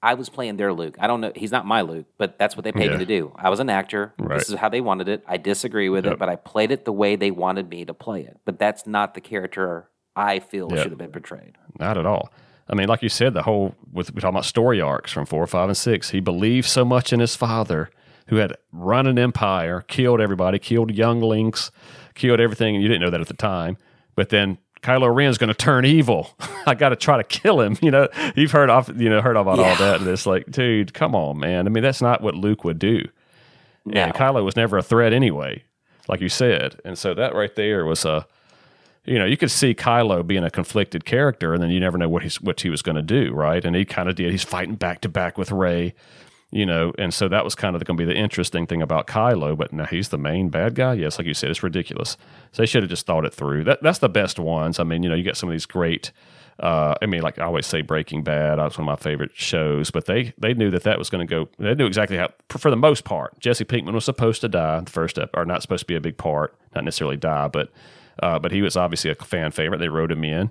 I 0.00 0.14
was 0.14 0.28
playing 0.28 0.56
their 0.56 0.72
Luke. 0.72 0.96
I 1.00 1.08
don't 1.08 1.20
know. 1.20 1.32
He's 1.34 1.50
not 1.50 1.66
my 1.66 1.80
Luke, 1.80 2.06
but 2.18 2.38
that's 2.38 2.56
what 2.56 2.62
they 2.62 2.70
paid 2.70 2.86
yeah. 2.86 2.92
me 2.92 2.98
to 2.98 3.06
do. 3.06 3.32
I 3.34 3.50
was 3.50 3.58
an 3.58 3.68
actor. 3.68 4.14
Right. 4.18 4.38
This 4.38 4.48
is 4.48 4.54
how 4.54 4.68
they 4.68 4.80
wanted 4.80 5.08
it. 5.08 5.24
I 5.26 5.38
disagree 5.38 5.88
with 5.88 6.04
yep. 6.04 6.14
it, 6.14 6.18
but 6.20 6.28
I 6.28 6.36
played 6.36 6.70
it 6.70 6.84
the 6.84 6.92
way 6.92 7.16
they 7.16 7.32
wanted 7.32 7.68
me 7.68 7.84
to 7.84 7.94
play 7.94 8.22
it. 8.22 8.38
But 8.44 8.60
that's 8.60 8.86
not 8.86 9.14
the 9.14 9.20
character 9.20 9.88
I 10.14 10.38
feel 10.38 10.68
yep. 10.70 10.82
should 10.82 10.92
have 10.92 10.98
been 10.98 11.10
portrayed. 11.10 11.56
Not 11.80 11.98
at 11.98 12.06
all. 12.06 12.30
I 12.70 12.74
mean, 12.74 12.88
like 12.88 13.02
you 13.02 13.08
said, 13.08 13.34
the 13.34 13.42
whole 13.42 13.74
with 13.92 14.14
we 14.14 14.20
talking 14.20 14.34
about 14.34 14.44
story 14.44 14.80
arcs 14.80 15.12
from 15.12 15.26
four, 15.26 15.46
five, 15.46 15.68
and 15.68 15.76
six. 15.76 16.10
He 16.10 16.20
believed 16.20 16.68
so 16.68 16.84
much 16.84 17.12
in 17.12 17.20
his 17.20 17.34
father, 17.34 17.90
who 18.26 18.36
had 18.36 18.54
run 18.72 19.06
an 19.06 19.18
empire, 19.18 19.82
killed 19.88 20.20
everybody, 20.20 20.58
killed 20.58 20.94
younglings, 20.94 21.70
killed 22.14 22.40
everything, 22.40 22.74
and 22.74 22.82
you 22.82 22.88
didn't 22.88 23.00
know 23.00 23.10
that 23.10 23.20
at 23.20 23.28
the 23.28 23.34
time. 23.34 23.78
But 24.14 24.28
then 24.28 24.58
Kylo 24.82 25.14
Ren's 25.14 25.38
going 25.38 25.48
to 25.48 25.54
turn 25.54 25.84
evil. 25.84 26.30
I 26.66 26.74
got 26.74 26.90
to 26.90 26.96
try 26.96 27.16
to 27.16 27.24
kill 27.24 27.60
him. 27.60 27.76
You 27.82 27.90
know, 27.90 28.08
you've 28.36 28.50
heard 28.50 28.68
off, 28.68 28.90
you 28.94 29.08
know, 29.08 29.22
heard 29.22 29.36
about 29.36 29.58
yeah. 29.58 29.70
all 29.70 29.76
that, 29.76 30.00
and 30.00 30.08
it's 30.08 30.26
like, 30.26 30.50
dude, 30.50 30.92
come 30.92 31.14
on, 31.14 31.38
man. 31.38 31.66
I 31.66 31.70
mean, 31.70 31.82
that's 31.82 32.02
not 32.02 32.20
what 32.20 32.34
Luke 32.34 32.64
would 32.64 32.78
do. 32.78 33.04
No. 33.86 34.02
And 34.02 34.14
Kylo 34.14 34.44
was 34.44 34.56
never 34.56 34.76
a 34.76 34.82
threat 34.82 35.14
anyway, 35.14 35.64
like 36.06 36.20
you 36.20 36.28
said. 36.28 36.78
And 36.84 36.98
so 36.98 37.14
that 37.14 37.34
right 37.34 37.54
there 37.54 37.86
was 37.86 38.04
a, 38.04 38.26
you 39.04 39.18
know, 39.18 39.24
you 39.24 39.36
could 39.36 39.50
see 39.50 39.74
Kylo 39.74 40.26
being 40.26 40.44
a 40.44 40.50
conflicted 40.50 41.04
character, 41.04 41.54
and 41.54 41.62
then 41.62 41.70
you 41.70 41.80
never 41.80 41.98
know 41.98 42.08
what 42.08 42.22
he's 42.22 42.40
what 42.40 42.60
he 42.60 42.70
was 42.70 42.82
going 42.82 42.96
to 42.96 43.02
do, 43.02 43.32
right? 43.32 43.64
And 43.64 43.74
he 43.74 43.84
kind 43.84 44.08
of 44.08 44.16
did. 44.16 44.30
He's 44.30 44.44
fighting 44.44 44.74
back 44.74 45.00
to 45.02 45.08
back 45.08 45.38
with 45.38 45.50
Rey, 45.50 45.94
you 46.50 46.66
know, 46.66 46.92
and 46.98 47.12
so 47.12 47.28
that 47.28 47.44
was 47.44 47.54
kind 47.54 47.76
of 47.76 47.84
going 47.84 47.96
to 47.96 48.06
be 48.06 48.10
the 48.10 48.18
interesting 48.18 48.66
thing 48.66 48.82
about 48.82 49.06
Kylo. 49.06 49.56
But 49.56 49.72
now 49.72 49.84
he's 49.86 50.08
the 50.08 50.18
main 50.18 50.48
bad 50.48 50.74
guy. 50.74 50.94
Yes, 50.94 51.18
like 51.18 51.26
you 51.26 51.34
said, 51.34 51.50
it's 51.50 51.62
ridiculous. 51.62 52.16
So 52.52 52.62
they 52.62 52.66
should 52.66 52.82
have 52.82 52.90
just 52.90 53.06
thought 53.06 53.24
it 53.24 53.34
through. 53.34 53.64
That 53.64 53.82
that's 53.82 53.98
the 53.98 54.08
best 54.08 54.38
ones. 54.38 54.78
I 54.78 54.84
mean, 54.84 55.02
you 55.02 55.08
know, 55.08 55.14
you 55.14 55.22
get 55.22 55.36
some 55.36 55.48
of 55.48 55.52
these 55.52 55.66
great. 55.66 56.12
Uh, 56.60 56.94
I 57.00 57.06
mean, 57.06 57.22
like 57.22 57.38
I 57.38 57.44
always 57.44 57.66
say, 57.66 57.82
Breaking 57.82 58.24
Bad. 58.24 58.58
That's 58.58 58.76
one 58.76 58.88
of 58.88 58.92
my 58.98 59.02
favorite 59.02 59.30
shows. 59.34 59.90
But 59.90 60.06
they 60.06 60.32
they 60.38 60.54
knew 60.54 60.70
that 60.70 60.82
that 60.82 60.98
was 60.98 61.08
going 61.08 61.26
to 61.26 61.30
go. 61.30 61.48
They 61.58 61.74
knew 61.74 61.86
exactly 61.86 62.16
how. 62.16 62.30
For 62.48 62.70
the 62.70 62.76
most 62.76 63.04
part, 63.04 63.38
Jesse 63.40 63.64
Pinkman 63.64 63.94
was 63.94 64.04
supposed 64.04 64.40
to 64.40 64.48
die 64.48 64.80
the 64.80 64.90
first 64.90 65.16
step, 65.16 65.30
or 65.34 65.44
not 65.44 65.62
supposed 65.62 65.82
to 65.82 65.86
be 65.86 65.94
a 65.94 66.00
big 66.00 66.16
part, 66.16 66.54
not 66.74 66.84
necessarily 66.84 67.16
die, 67.16 67.48
but 67.48 67.70
uh, 68.22 68.38
but 68.38 68.52
he 68.52 68.62
was 68.62 68.76
obviously 68.76 69.10
a 69.10 69.14
fan 69.14 69.50
favorite. 69.50 69.78
They 69.78 69.88
wrote 69.88 70.12
him 70.12 70.24
in 70.24 70.50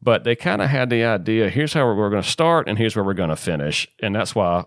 but 0.00 0.22
they 0.22 0.36
kind 0.36 0.62
of 0.62 0.70
had 0.70 0.90
the 0.90 1.02
idea 1.02 1.50
here's 1.50 1.72
how 1.72 1.84
we're 1.84 2.08
going 2.08 2.22
to 2.22 2.28
start 2.28 2.68
and 2.68 2.78
here's 2.78 2.94
where 2.94 3.04
we're 3.04 3.14
going 3.14 3.30
to 3.30 3.34
finish 3.34 3.88
and 4.00 4.14
that's 4.14 4.32
why 4.32 4.64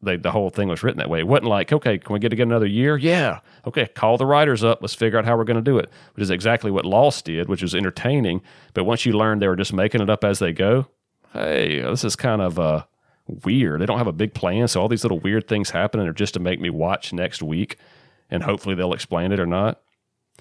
they, 0.00 0.16
the 0.16 0.30
whole 0.30 0.50
thing 0.50 0.68
was 0.68 0.82
written 0.82 0.98
that 0.98 1.10
way. 1.10 1.18
It 1.18 1.26
wasn't 1.26 1.48
like, 1.48 1.72
okay, 1.72 1.98
can 1.98 2.12
we 2.12 2.20
get 2.20 2.28
to 2.28 2.36
get 2.36 2.44
another 2.44 2.66
year? 2.66 2.96
Yeah. 2.96 3.40
Okay, 3.66 3.86
call 3.86 4.16
the 4.16 4.26
writers 4.26 4.62
up. 4.62 4.78
Let's 4.80 4.94
figure 4.94 5.18
out 5.18 5.24
how 5.24 5.36
we're 5.36 5.44
going 5.44 5.62
to 5.62 5.70
do 5.70 5.78
it, 5.78 5.90
which 6.14 6.22
is 6.22 6.30
exactly 6.30 6.70
what 6.70 6.84
Lost 6.84 7.24
did, 7.24 7.48
which 7.48 7.62
was 7.62 7.74
entertaining. 7.74 8.40
But 8.74 8.84
once 8.84 9.04
you 9.04 9.12
learned 9.12 9.42
they 9.42 9.48
were 9.48 9.56
just 9.56 9.72
making 9.72 10.00
it 10.00 10.10
up 10.10 10.22
as 10.22 10.38
they 10.38 10.52
go, 10.52 10.86
hey, 11.32 11.80
this 11.80 12.04
is 12.04 12.14
kind 12.14 12.40
of 12.40 12.58
uh, 12.58 12.84
weird. 13.44 13.80
They 13.80 13.86
don't 13.86 13.98
have 13.98 14.06
a 14.06 14.12
big 14.12 14.34
plan. 14.34 14.68
So 14.68 14.80
all 14.80 14.88
these 14.88 15.04
little 15.04 15.18
weird 15.18 15.48
things 15.48 15.70
happen 15.70 15.98
and 16.00 16.08
are 16.08 16.14
just 16.14 16.34
to 16.34 16.40
make 16.40 16.60
me 16.60 16.70
watch 16.70 17.12
next 17.12 17.42
week. 17.42 17.76
And 18.30 18.44
hopefully 18.44 18.74
they'll 18.74 18.92
explain 18.92 19.32
it 19.32 19.40
or 19.40 19.46
not. 19.46 19.80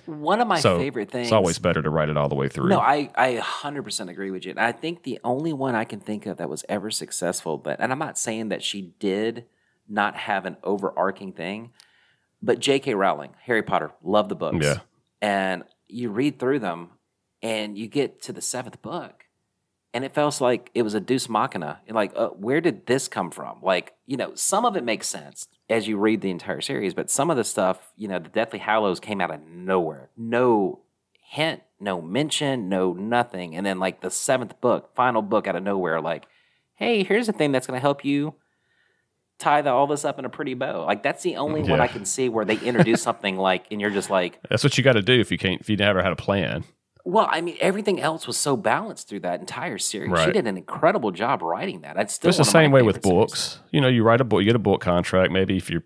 One 0.06 0.40
of 0.40 0.48
my 0.48 0.60
so 0.60 0.78
favorite 0.78 1.12
things. 1.12 1.28
It's 1.28 1.34
always 1.34 1.60
better 1.60 1.82
to 1.82 1.90
write 1.90 2.10
it 2.10 2.18
all 2.18 2.30
the 2.30 2.36
way 2.36 2.48
through. 2.48 2.70
No, 2.70 2.80
I, 2.80 3.10
I 3.16 3.36
100% 3.36 4.10
agree 4.10 4.32
with 4.32 4.46
you. 4.46 4.52
And 4.52 4.60
I 4.60 4.72
think 4.72 5.04
the 5.04 5.20
only 5.24 5.54
one 5.54 5.76
I 5.76 5.84
can 5.84 6.00
think 6.00 6.26
of 6.26 6.38
that 6.38 6.50
was 6.50 6.64
ever 6.70 6.92
successful, 6.92 7.58
but, 7.58 7.80
and 7.80 7.92
I'm 7.92 8.00
not 8.00 8.18
saying 8.18 8.50
that 8.50 8.64
she 8.64 8.94
did 9.00 9.46
not 9.90 10.16
have 10.16 10.46
an 10.46 10.58
overarching 10.64 11.34
thing, 11.34 11.72
but 12.42 12.60
J.K. 12.60 12.94
Rowling, 12.94 13.32
Harry 13.44 13.64
Potter, 13.64 13.92
love 14.04 14.30
the 14.30 14.36
books. 14.36 14.64
Yeah. 14.66 14.80
And 15.22 15.64
you 15.88 16.10
read 16.10 16.40
through 16.40 16.60
them 16.60 16.92
and 17.42 17.78
you 17.78 17.88
get 17.88 18.22
to 18.24 18.34
the 18.34 18.42
seventh 18.42 18.82
book 18.82 19.27
and 19.98 20.06
it 20.06 20.14
felt 20.14 20.40
like 20.42 20.70
it 20.76 20.84
was 20.84 20.94
a 20.94 21.00
Deus 21.00 21.28
Machina. 21.28 21.80
Like, 21.90 22.12
uh, 22.16 22.28
where 22.28 22.62
did 22.62 22.86
this 22.86 23.08
come 23.08 23.32
from? 23.32 23.58
Like, 23.64 23.96
you 24.06 24.16
know, 24.16 24.36
some 24.36 24.64
of 24.64 24.78
it 24.78 24.84
makes 24.84 25.08
sense 25.08 25.48
as 25.72 25.88
you 25.88 25.98
read 25.98 26.22
the 26.22 26.30
entire 26.30 26.62
series, 26.62 26.94
but 26.94 27.10
some 27.10 27.32
of 27.32 27.36
the 27.36 27.44
stuff, 27.44 27.92
you 27.96 28.08
know, 28.08 28.20
the 28.20 28.30
Deathly 28.30 28.60
Hallows 28.60 29.00
came 29.00 29.20
out 29.22 29.32
of 29.32 29.42
nowhere. 29.48 30.12
No 30.16 30.82
hint, 31.20 31.64
no 31.80 32.00
mention, 32.00 32.70
no 32.70 32.94
nothing. 32.94 33.56
And 33.56 33.66
then, 33.66 33.80
like, 33.80 34.02
the 34.02 34.12
seventh 34.12 34.62
book, 34.62 34.94
final 34.96 35.24
book 35.24 35.48
out 35.48 35.56
of 35.56 35.64
nowhere, 35.64 36.00
like, 36.00 36.28
hey, 36.76 37.02
here's 37.02 37.28
a 37.28 37.34
thing 37.34 37.52
that's 37.52 37.66
going 37.66 37.80
to 37.80 37.82
help 37.82 38.06
you 38.06 38.36
tie 39.40 39.64
the, 39.64 39.72
all 39.72 39.88
this 39.88 40.06
up 40.06 40.20
in 40.20 40.26
a 40.26 40.30
pretty 40.30 40.54
bow. 40.54 40.86
Like, 40.86 41.02
that's 41.02 41.24
the 41.24 41.38
only 41.38 41.64
yeah. 41.64 41.72
one 41.72 41.80
I 41.80 41.88
can 41.88 42.06
see 42.06 42.30
where 42.30 42.46
they 42.46 42.60
introduce 42.60 43.02
something 43.02 43.36
like, 43.36 43.66
and 43.72 43.82
you're 43.82 43.90
just 43.90 44.12
like, 44.12 44.40
that's 44.48 44.64
what 44.64 44.78
you 44.78 44.84
got 44.84 44.94
to 44.94 45.02
do 45.02 45.20
if 45.20 45.32
you 45.32 45.40
can't, 45.40 45.60
if 45.60 45.72
you 45.72 45.76
never 45.76 46.04
had 46.04 46.12
a 46.12 46.16
plan. 46.16 46.66
Well, 47.08 47.30
I 47.32 47.40
mean, 47.40 47.56
everything 47.62 48.02
else 48.02 48.28
was 48.28 48.36
so 48.36 48.58
balanced 48.58 49.08
through 49.08 49.22
that 49.22 49.40
entire 49.40 49.78
series. 49.78 50.12
Right. 50.12 50.26
She 50.26 50.34
did 50.34 50.46
an 50.46 50.58
incredible 50.58 51.12
job 51.12 51.42
writing 51.42 51.80
that. 51.82 51.96
It's 51.96 52.16
still 52.16 52.28
it's 52.28 52.38
the 52.38 52.44
same 52.44 52.70
way 52.72 52.82
with 52.82 53.02
books. 53.02 53.40
Series. 53.40 53.70
You 53.72 53.80
know, 53.80 53.88
you 53.88 54.04
write 54.04 54.20
a 54.20 54.26
book, 54.26 54.42
you 54.42 54.46
get 54.46 54.58
a 54.58 54.60
book 54.60 54.82
contract. 54.82 55.32
Maybe 55.32 55.56
if 55.56 55.70
you're, 55.70 55.86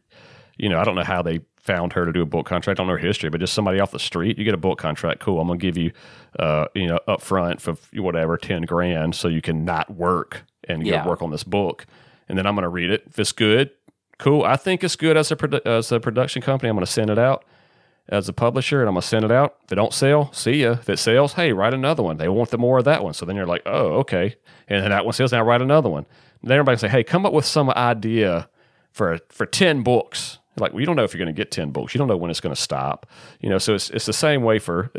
you 0.58 0.68
know, 0.68 0.80
I 0.80 0.84
don't 0.84 0.96
know 0.96 1.04
how 1.04 1.22
they 1.22 1.42
found 1.58 1.94
her 1.94 2.06
to 2.06 2.12
do 2.12 2.24
a 2.24 2.26
book 2.26 2.48
contract. 2.48 2.80
I 2.80 2.82
don't 2.82 2.88
know 2.88 2.94
her 2.94 3.08
history, 3.08 3.30
but 3.30 3.40
just 3.40 3.54
somebody 3.54 3.80
off 3.80 3.92
the 3.92 4.00
street, 4.00 4.40
you 4.40 4.44
get 4.44 4.56
a 4.56 4.58
book 4.58 4.80
contract. 4.80 5.20
Cool. 5.20 5.40
I'm 5.40 5.48
gonna 5.48 5.60
give 5.60 5.78
you, 5.78 5.92
uh, 6.40 6.66
you 6.74 6.88
know, 6.88 7.00
up 7.08 7.22
front 7.22 7.62
for 7.62 7.76
whatever 7.94 8.36
ten 8.36 8.64
grand, 8.64 9.14
so 9.14 9.28
you 9.28 9.44
can 9.44 9.64
not 9.64 9.92
work 9.94 10.44
and 10.68 10.88
yeah. 10.88 11.08
work 11.08 11.22
on 11.22 11.30
this 11.30 11.44
book, 11.44 11.86
and 12.30 12.36
then 12.36 12.48
I'm 12.48 12.56
gonna 12.56 12.68
read 12.68 12.90
it. 12.90 13.04
If 13.06 13.20
it's 13.20 13.32
good, 13.32 13.70
cool. 14.18 14.44
I 14.44 14.56
think 14.56 14.84
it's 14.84 14.96
good 14.96 15.18
as 15.18 15.32
a 15.32 15.36
produ- 15.36 15.68
as 15.68 15.92
a 15.92 16.00
production 16.00 16.42
company. 16.42 16.68
I'm 16.72 16.76
gonna 16.76 16.88
send 16.88 17.12
it 17.12 17.20
out 17.20 17.46
as 18.10 18.28
a 18.28 18.34
publisher 18.34 18.80
and 18.82 18.90
I'm 18.90 18.94
gonna 18.96 19.02
send 19.04 19.26
it 19.26 19.32
out. 19.32 19.58
If 19.66 19.72
it 19.72 19.76
don't 19.76 19.94
sell, 19.94 20.32
see 20.34 20.64
ya. 20.64 20.72
If 20.74 20.90
it 20.90 21.00
sells, 21.00 21.34
hey, 21.34 21.54
write 21.54 21.74
another 21.74 22.04
one. 22.04 22.18
They 22.18 22.28
want 22.30 22.50
the 22.50 22.58
more 22.58 22.80
of 22.80 22.86
that 22.86 23.04
one. 23.04 23.14
So 23.14 23.26
then 23.26 23.36
you're 23.36 23.46
like, 23.46 23.64
oh, 23.66 24.00
okay. 24.00 24.36
And 24.68 24.84
then 24.84 24.90
that 24.92 25.06
one 25.06 25.14
sells, 25.14 25.32
now 25.32 25.44
write 25.44 25.62
another 25.62 25.90
one. 25.90 26.06
And 26.42 26.50
then 26.50 26.58
everybody 26.58 26.78
say, 26.78 26.88
hey, 26.90 27.04
come 27.04 27.26
up 27.26 27.34
with 27.34 27.46
some 27.46 27.70
idea 27.70 28.50
for 28.92 29.20
for 29.30 29.46
ten 29.46 29.84
books. 29.84 30.40
Like, 30.58 30.74
well, 30.74 30.82
you 30.82 30.86
don't 30.86 30.98
know 30.98 31.06
if 31.06 31.14
you're 31.14 31.24
going 31.24 31.34
to 31.34 31.40
get 31.40 31.50
ten 31.52 31.72
books. 31.72 31.94
You 31.94 32.00
don't 32.00 32.10
know 32.10 32.18
when 32.18 32.30
it's 32.30 32.42
going 32.42 32.54
to 32.54 32.62
stop. 32.62 33.06
You 33.40 33.50
know, 33.50 33.58
so 33.58 33.74
it's 33.76 33.90
it's 33.92 34.06
the 34.06 34.14
same 34.14 34.44
way 34.44 34.60
for 34.60 34.92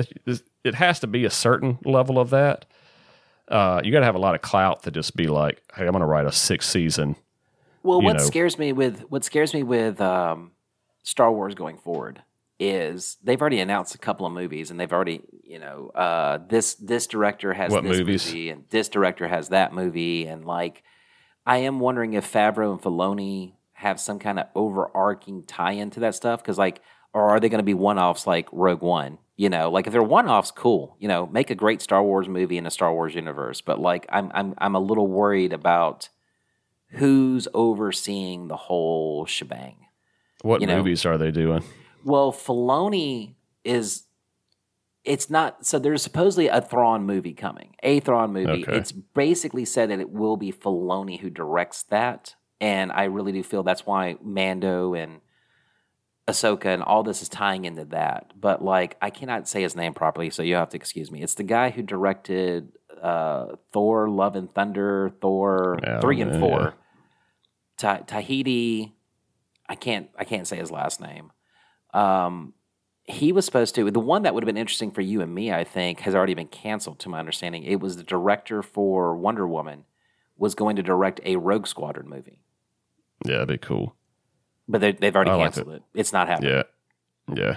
it 0.65 0.75
has 0.75 1.01
to 1.01 1.07
be 1.07 1.25
a 1.25 1.31
certain 1.31 1.79
level 1.85 2.19
of 2.19 2.31
that. 2.31 2.65
Uh, 3.49 3.81
you 3.85 3.93
got 3.93 3.99
to 4.01 4.07
have 4.07 4.15
a 4.15 4.19
lot 4.21 4.35
of 4.35 4.41
clout 4.41 4.83
to 4.85 4.91
just 4.91 5.15
be 5.15 5.27
like, 5.27 5.61
hey, 5.75 5.85
I'm 5.85 5.91
going 5.91 6.01
to 6.01 6.07
write 6.07 6.25
a 6.25 6.33
six 6.33 6.67
season 6.69 7.17
Well, 7.83 8.01
what 8.01 8.17
know. 8.17 8.23
scares 8.23 8.57
me 8.59 8.73
with 8.73 9.01
what 9.11 9.25
scares 9.25 9.53
me 9.53 9.63
with 9.63 10.01
um, 10.01 10.53
Star 11.03 11.31
Wars 11.31 11.55
going 11.55 11.77
forward 11.77 12.23
is 12.63 13.17
they've 13.25 13.41
already 13.41 13.61
announced 13.61 13.95
a 13.95 13.99
couple 13.99 14.25
of 14.25 14.33
movies, 14.33 14.71
and 14.71 14.79
they've 14.79 14.93
already 14.93 15.23
you 15.43 15.59
know 15.59 15.91
uh, 15.95 16.39
this 16.49 16.75
this 16.75 17.07
director 17.07 17.53
has 17.53 17.73
What 17.73 17.83
this 17.85 17.99
movies? 17.99 18.27
movie, 18.27 18.51
and 18.51 18.65
this 18.71 18.89
director 18.89 19.29
has 19.29 19.49
that 19.49 19.75
movie, 19.75 20.27
and 20.27 20.45
like 20.45 20.83
I 21.45 21.59
am 21.59 21.81
wondering 21.81 22.15
if 22.15 22.31
Favreau 22.31 22.73
and 22.73 22.81
Filoni 22.81 23.55
have 23.73 23.99
some 23.99 24.19
kind 24.19 24.39
of 24.39 24.47
overarching 24.55 25.43
tie 25.43 25.73
into 25.73 26.01
that 26.01 26.15
stuff 26.15 26.41
because 26.41 26.59
like 26.59 26.81
or 27.13 27.31
are 27.31 27.41
they 27.41 27.49
going 27.49 27.59
to 27.59 27.65
be 27.65 27.75
one 27.75 27.99
offs 27.99 28.27
like 28.27 28.49
Rogue 28.53 28.83
One? 28.83 29.19
You 29.37 29.49
know, 29.49 29.71
like 29.71 29.87
if 29.87 29.93
they're 29.93 30.03
one 30.03 30.29
offs, 30.29 30.51
cool. 30.51 30.97
You 31.01 31.09
know, 31.09 31.27
make 31.27 31.51
a 31.51 31.55
great 31.55 31.83
Star 31.83 32.03
Wars 32.03 32.29
movie 32.29 32.59
in 32.59 32.67
a 32.67 32.71
Star 32.71 32.93
Wars 32.93 33.15
universe. 33.15 33.61
But 33.61 33.81
like, 33.81 34.07
I'm 34.09 34.31
I'm 34.35 34.55
I'm 34.59 34.75
a 34.75 34.81
little 34.81 35.09
worried 35.09 35.53
about 35.53 36.09
who's 36.91 37.49
overseeing 37.55 38.49
the 38.49 38.57
whole 38.57 39.27
shebang. 39.27 39.77
What 40.43 40.61
you 40.61 40.67
know. 40.67 40.77
movies 40.77 41.05
are 41.05 41.19
they 41.19 41.31
doing? 41.31 41.65
Well, 42.05 42.33
Filoni 42.33 43.35
is. 43.65 44.05
It's 45.05 45.29
not 45.29 45.67
so. 45.67 45.79
There's 45.79 46.03
supposedly 46.03 46.47
a 46.47 46.61
Thrawn 46.61 47.05
movie 47.05 47.35
coming, 47.35 47.75
a 47.83 48.01
Thrawn 48.01 48.33
movie. 48.33 48.65
Okay. 48.65 48.77
It's 48.77 48.93
basically 48.93 49.65
said 49.65 49.91
that 49.91 49.99
it 49.99 50.11
will 50.11 50.37
be 50.37 50.53
Filoni 50.53 51.19
who 51.19 51.29
directs 51.29 51.83
that, 51.85 52.37
and 52.61 52.93
I 52.93 53.05
really 53.05 53.33
do 53.33 53.43
feel 53.43 53.65
that's 53.65 53.85
why 53.85 54.17
Mando 54.23 54.95
and 54.95 55.21
Ahsoka 56.29 56.67
and 56.67 56.83
all 56.83 57.03
this 57.03 57.21
is 57.21 57.29
tying 57.29 57.65
into 57.65 57.85
that. 57.87 58.33
But 58.41 58.63
like, 58.63 58.97
I 59.03 59.11
cannot 59.11 59.49
say 59.49 59.63
his 59.63 59.75
name 59.75 59.93
properly, 59.93 60.31
so 60.31 60.43
you 60.43 60.55
have 60.55 60.71
to 60.71 60.77
excuse 60.77 61.11
me. 61.11 61.21
It's 61.21 61.35
the 61.35 61.43
guy 61.43 61.71
who 61.71 61.83
directed 61.83 62.71
uh, 63.03 63.57
Thor: 63.73 64.09
Love 64.09 64.37
and 64.37 64.53
Thunder, 64.55 65.11
Thor 65.21 65.81
Yeah, 65.83 66.01
three 66.01 66.21
and 66.21 66.39
four, 66.39 66.75
Ta- 67.77 68.03
Tahiti. 68.07 68.95
I 69.69 69.75
can't. 69.75 70.11
I 70.17 70.25
can't 70.25 70.47
say 70.47 70.59
his 70.59 70.71
last 70.71 71.01
name. 71.01 71.33
Um, 71.93 72.55
he 73.05 73.33
was 73.33 73.45
supposed 73.45 73.75
to. 73.75 73.91
The 73.91 74.01
one 74.01 74.23
that 74.23 74.35
would 74.35 74.43
have 74.43 74.47
been 74.47 74.57
interesting 74.57 74.91
for 74.93 75.01
you 75.01 75.21
and 75.21 75.35
me, 75.35 75.53
I 75.53 75.65
think, 75.65 76.01
has 76.01 76.15
already 76.15 76.35
been 76.35 76.47
canceled. 76.49 77.01
To 77.01 77.09
my 77.09 77.19
understanding, 77.19 77.65
it 77.65 77.81
was 77.81 77.97
the 77.97 78.05
director 78.05 78.63
for 78.63 79.17
Wonder 79.17 79.47
Woman 79.47 79.85
was 80.37 80.55
going 80.55 80.77
to 80.77 80.83
direct 80.83 81.21
a 81.25 81.37
Rogue 81.37 81.67
Squadron 81.67 82.09
movie, 82.09 82.39
Yeah, 83.25 83.35
that'd 83.39 83.49
be 83.49 83.59
cool. 83.59 83.95
but 84.69 84.81
they, 84.81 84.93
they've 84.93 85.15
already 85.15 85.31
I 85.31 85.35
like 85.35 85.55
canceled 85.55 85.75
it. 85.75 85.83
It's 85.95 86.13
not 86.13 86.27
happening. 86.29 86.51
Yeah, 86.53 86.63
yeah. 87.35 87.57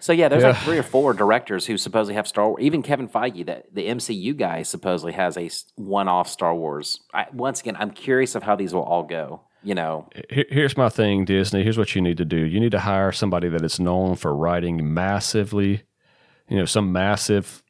So 0.00 0.12
yeah, 0.12 0.28
there's 0.28 0.42
like 0.44 0.58
three 0.58 0.76
or 0.76 0.82
four 0.82 1.14
directors 1.14 1.64
who 1.64 1.78
supposedly 1.78 2.14
have 2.14 2.28
Star 2.28 2.46
Wars. 2.48 2.62
Even 2.62 2.82
Kevin 2.82 3.08
Feige, 3.08 3.46
that 3.46 3.74
the 3.74 3.86
MCU 3.88 4.36
guy, 4.36 4.62
supposedly 4.62 5.12
has 5.12 5.38
a 5.38 5.48
one-off 5.76 6.28
Star 6.28 6.54
Wars. 6.54 7.00
I, 7.14 7.26
once 7.32 7.60
again, 7.60 7.74
I'm 7.78 7.90
curious 7.90 8.34
of 8.34 8.42
how 8.42 8.54
these 8.54 8.74
will 8.74 8.82
all 8.82 9.04
go. 9.04 9.40
You 9.64 9.74
know, 9.74 10.08
Here- 10.30 10.44
Here's 10.50 10.76
my 10.76 10.88
thing, 10.90 11.24
Disney. 11.24 11.62
Here's 11.62 11.78
what 11.78 11.94
you 11.94 12.02
need 12.02 12.18
to 12.18 12.24
do. 12.24 12.36
You 12.36 12.60
need 12.60 12.72
to 12.72 12.80
hire 12.80 13.12
somebody 13.12 13.48
that 13.48 13.62
is 13.62 13.80
known 13.80 14.14
for 14.16 14.36
writing 14.36 14.92
massively, 14.92 15.82
you 16.48 16.58
know, 16.58 16.66
some 16.66 16.92
massive, 16.92 17.62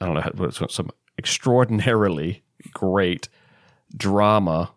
I 0.00 0.06
don't 0.06 0.14
know, 0.14 0.30
what- 0.34 0.70
some 0.70 0.90
extraordinarily 1.18 2.42
great 2.72 3.28
drama, 3.94 4.70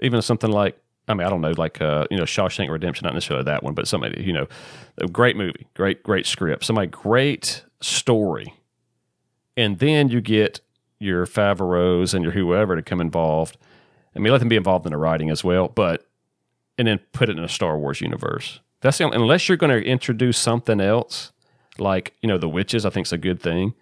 even 0.00 0.20
something 0.20 0.50
like, 0.50 0.76
I 1.06 1.14
mean, 1.14 1.26
I 1.26 1.30
don't 1.30 1.40
know, 1.40 1.52
like, 1.56 1.80
uh, 1.80 2.06
you 2.10 2.16
know, 2.16 2.24
Shawshank 2.24 2.68
Redemption, 2.70 3.04
not 3.06 3.14
necessarily 3.14 3.44
that 3.44 3.62
one, 3.62 3.74
but 3.74 3.86
somebody, 3.86 4.22
you 4.22 4.32
know, 4.32 4.46
a 4.98 5.06
great 5.06 5.36
movie, 5.36 5.66
great, 5.74 6.02
great 6.02 6.26
script, 6.26 6.64
somebody, 6.64 6.88
great 6.88 7.64
story. 7.80 8.54
And 9.56 9.78
then 9.78 10.08
you 10.08 10.20
get 10.20 10.60
your 10.98 11.24
Favreau's 11.26 12.14
and 12.14 12.22
your 12.24 12.32
whoever 12.32 12.74
to 12.76 12.82
come 12.82 13.00
involved. 13.00 13.56
I 14.14 14.18
mean, 14.18 14.32
let 14.32 14.38
them 14.38 14.48
be 14.48 14.56
involved 14.56 14.86
in 14.86 14.92
the 14.92 14.98
writing 14.98 15.30
as 15.30 15.44
well, 15.44 15.68
but 15.68 16.06
and 16.78 16.88
then 16.88 16.98
put 17.12 17.28
it 17.28 17.38
in 17.38 17.44
a 17.44 17.48
Star 17.48 17.78
Wars 17.78 18.00
universe. 18.00 18.60
That's 18.80 18.98
the 18.98 19.04
only, 19.04 19.16
unless 19.18 19.48
you're 19.48 19.58
going 19.58 19.70
to 19.70 19.86
introduce 19.86 20.38
something 20.38 20.80
else, 20.80 21.32
like 21.78 22.14
you 22.22 22.28
know 22.28 22.38
the 22.38 22.48
witches. 22.48 22.84
I 22.86 22.90
think 22.90 23.06
is 23.06 23.12
a 23.12 23.18
good 23.18 23.40
thing. 23.40 23.74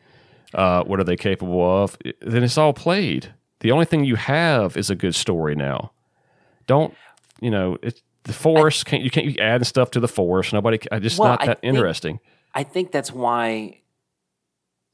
Uh, 0.55 0.83
what 0.85 0.99
are 0.99 1.05
they 1.05 1.17
capable 1.17 1.83
of? 1.83 1.97
Then 2.21 2.43
it's 2.43 2.59
all 2.59 2.73
played. 2.73 3.33
The 3.61 3.71
only 3.71 3.85
thing 3.85 4.05
you 4.05 4.17
have 4.17 4.77
is 4.77 4.89
a 4.91 4.95
good 4.95 5.15
story 5.15 5.55
now. 5.55 5.93
Don't 6.67 6.95
you 7.41 7.51
know? 7.51 7.79
It's 7.83 8.03
the 8.25 8.33
force 8.33 8.85
can't 8.85 9.03
you 9.03 9.11
can't 9.11 9.27
you 9.27 9.37
add 9.41 9.67
stuff 9.67 9.91
to 9.93 10.01
the 10.01 10.09
force. 10.09 10.53
Nobody. 10.53 10.79
I 10.93 10.99
just 10.99 11.19
Well, 11.19 11.31
not 11.31 11.43
I 11.43 11.47
that 11.47 11.61
think- 11.63 11.75
interesting. 11.77 12.21
I 12.55 12.63
think 12.65 12.93
that's 12.93 13.13
why. 13.13 13.81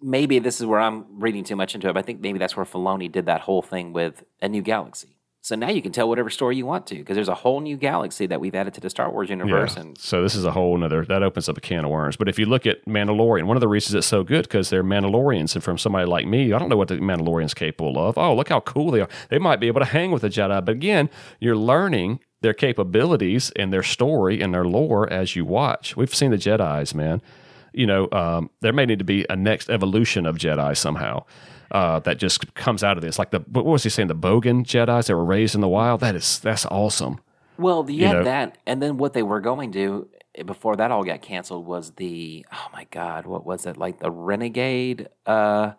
Maybe 0.01 0.39
this 0.39 0.61
is 0.61 0.67
where 0.67 0.81
I'm 0.81 1.07
reading 1.21 1.45
too 1.45 1.57
much 1.57 1.75
into 1.75 1.89
it. 1.89 1.95
But 1.95 2.01
I 2.01 2.03
think 2.03 2.21
maybe 2.21 2.39
that's 2.39 2.57
where 2.57 2.67
Filoni 2.67 3.11
did 3.11 3.27
that 3.27 3.41
whole 3.41 3.63
thing 3.63 3.93
with 3.93 4.23
a 4.43 4.49
new 4.49 4.61
galaxy. 4.61 5.14
So 5.45 5.57
now 5.57 5.69
you 5.69 5.83
can 5.83 5.93
tell 5.93 6.09
whatever 6.09 6.31
story 6.31 6.57
you 6.57 6.65
want 6.65 6.87
to 6.87 6.95
because 6.95 7.17
there's 7.17 7.29
a 7.29 7.35
whole 7.35 7.61
new 7.61 7.77
galaxy 7.77 8.25
that 8.29 8.41
we've 8.41 8.55
added 8.55 8.73
to 8.75 8.81
the 8.81 8.89
Star 8.89 9.11
Wars 9.11 9.29
universe. 9.29 9.75
Yeah. 9.77 9.83
And 9.83 9.99
So 9.99 10.23
this 10.23 10.35
is 10.35 10.47
a 10.47 10.53
whole 10.53 10.75
nother 10.79 11.05
that 11.05 11.23
opens 11.23 11.51
up 11.51 11.59
a 11.59 11.61
can 11.61 11.85
of 11.85 11.91
worms. 11.91 12.17
But 12.17 12.31
if 12.31 12.39
you 12.39 12.47
look 12.47 12.65
at 12.65 12.83
Mandalorian, 12.87 13.45
one 13.45 13.55
of 13.55 13.61
the 13.61 13.69
reasons 13.69 13.95
it's 13.95 14.07
so 14.07 14.25
good 14.25 14.45
because 14.45 14.71
they're 14.71 14.83
Mandalorians, 14.83 15.55
and 15.55 15.63
from 15.63 15.77
somebody 15.77 16.07
like 16.07 16.27
me, 16.27 16.55
I 16.55 16.59
don't 16.59 16.71
know 16.71 16.79
what 16.79 16.89
the 16.89 16.97
Mandalorians 16.97 17.55
capable 17.55 17.99
of. 17.99 18.17
Oh, 18.17 18.35
look 18.35 18.49
how 18.49 18.61
cool 18.61 18.91
they 18.91 19.03
are! 19.03 19.09
They 19.29 19.39
might 19.39 19.61
be 19.61 19.67
able 19.67 19.83
to 19.83 19.87
hang 19.87 20.13
with 20.13 20.23
the 20.23 20.31
Jedi. 20.31 20.65
But 20.65 20.73
again, 20.73 21.11
you're 21.41 21.59
learning 21.59 22.21
their 22.41 22.55
capabilities 22.55 23.53
and 23.55 23.71
their 23.71 23.83
story 23.83 24.41
and 24.41 24.55
their 24.55 24.65
lore 24.65 25.13
as 25.13 25.37
you 25.37 25.45
watch. 25.45 25.95
We've 25.95 26.15
seen 26.15 26.31
the 26.31 26.39
Jedi's, 26.39 26.95
man. 26.95 27.21
You 27.75 27.87
know, 27.87 28.09
um, 28.13 28.49
there 28.63 28.73
may 28.73 28.87
need 28.87 29.01
to 29.01 29.05
be 29.05 29.27
a 29.29 29.37
next 29.37 29.69
evolution 29.69 30.25
of 30.25 30.39
Jedi 30.39 30.75
somehow. 30.75 31.27
Uh, 31.75 31.99
that 31.99 32.19
just 32.19 32.55
comes 32.55 32.85
out 32.85 32.97
of 32.97 33.03
this, 33.03 33.19
like 33.19 33.31
the 33.33 33.41
what 33.51 33.65
was 33.67 33.83
he 33.83 33.91
saying? 33.91 34.07
The 34.09 34.15
Bogan 34.15 34.65
Jedi's 34.65 35.09
that 35.09 35.17
were 35.17 35.25
raised 35.25 35.57
in 35.57 35.61
the 35.61 35.69
wild. 35.69 36.01
That 36.01 36.15
is 36.15 36.39
that's 36.39 36.65
awesome. 36.67 37.19
well, 37.59 37.85
you, 37.91 37.97
You 38.03 38.07
had 38.07 38.13
know. 38.19 38.25
that, 38.25 38.59
and 38.65 38.81
then 38.81 38.97
what 38.97 39.13
they 39.13 39.25
were 39.25 39.41
going 39.41 39.73
to 39.73 40.09
before 40.47 40.77
that 40.77 40.91
all 40.93 41.03
got 41.03 41.21
canceled 41.21 41.67
was 41.67 41.91
the 41.97 42.47
oh 42.53 42.67
my 42.73 42.87
god, 42.93 43.27
what 43.27 43.45
was 43.45 43.67
it 43.67 43.77
like 43.77 43.99
the 43.99 44.11
Renegade? 44.11 45.09
Uh, 45.27 45.73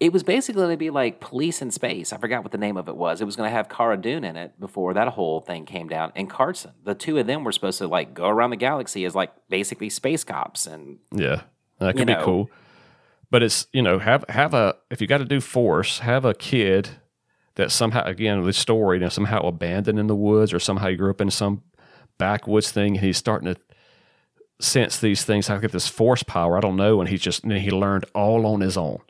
it 0.00 0.12
was 0.12 0.22
basically 0.22 0.60
going 0.60 0.72
to 0.72 0.76
be 0.76 0.90
like 0.90 1.20
police 1.20 1.62
in 1.62 1.70
space. 1.70 2.12
I 2.12 2.18
forgot 2.18 2.42
what 2.42 2.52
the 2.52 2.58
name 2.58 2.76
of 2.76 2.88
it 2.88 2.96
was. 2.96 3.20
It 3.20 3.24
was 3.24 3.36
going 3.36 3.48
to 3.48 3.54
have 3.56 3.70
Cara 3.70 3.96
Dune 3.96 4.24
in 4.24 4.36
it 4.36 4.58
before 4.60 4.92
that 4.94 5.08
whole 5.08 5.40
thing 5.40 5.64
came 5.64 5.88
down, 5.88 6.12
and 6.14 6.28
Carson. 6.28 6.72
The 6.84 6.94
two 6.94 7.16
of 7.16 7.26
them 7.26 7.42
were 7.42 7.52
supposed 7.52 7.78
to 7.78 7.86
like 7.86 8.12
go 8.12 8.28
around 8.28 8.50
the 8.50 8.56
galaxy 8.56 9.06
as 9.06 9.14
like 9.14 9.32
basically 9.48 9.88
space 9.88 10.24
cops, 10.24 10.66
and 10.66 10.98
Yeah, 11.10 11.42
that 11.78 11.96
could 11.96 12.06
be 12.06 12.12
know. 12.12 12.22
cool. 12.24 12.50
But 13.32 13.42
it's 13.42 13.66
you 13.72 13.80
know 13.80 13.98
have 13.98 14.26
have 14.28 14.52
a 14.52 14.76
if 14.90 15.00
you 15.00 15.06
got 15.06 15.18
to 15.18 15.24
do 15.24 15.40
force, 15.40 16.00
have 16.00 16.26
a 16.26 16.34
kid 16.34 16.90
that 17.54 17.72
somehow 17.72 18.04
again 18.04 18.42
the 18.42 18.52
story 18.52 18.98
you 18.98 19.04
know 19.04 19.08
somehow 19.08 19.40
abandoned 19.40 19.98
in 19.98 20.06
the 20.06 20.14
woods 20.14 20.52
or 20.52 20.60
somehow 20.60 20.88
he 20.88 20.96
grew 20.96 21.08
up 21.08 21.20
in 21.22 21.30
some 21.30 21.62
backwoods 22.18 22.70
thing 22.70 22.96
and 22.96 23.04
he's 23.04 23.16
starting 23.16 23.54
to 23.54 23.58
sense 24.60 24.98
these 24.98 25.24
things. 25.24 25.48
I 25.48 25.56
get 25.58 25.72
this 25.72 25.88
force 25.88 26.22
power. 26.22 26.58
I 26.58 26.60
don't 26.60 26.76
know, 26.76 27.00
and 27.00 27.08
he's 27.08 27.22
just 27.22 27.42
and 27.42 27.52
he 27.52 27.70
learned 27.70 28.04
all 28.14 28.44
on 28.44 28.60
his 28.60 28.76
own, 28.76 29.00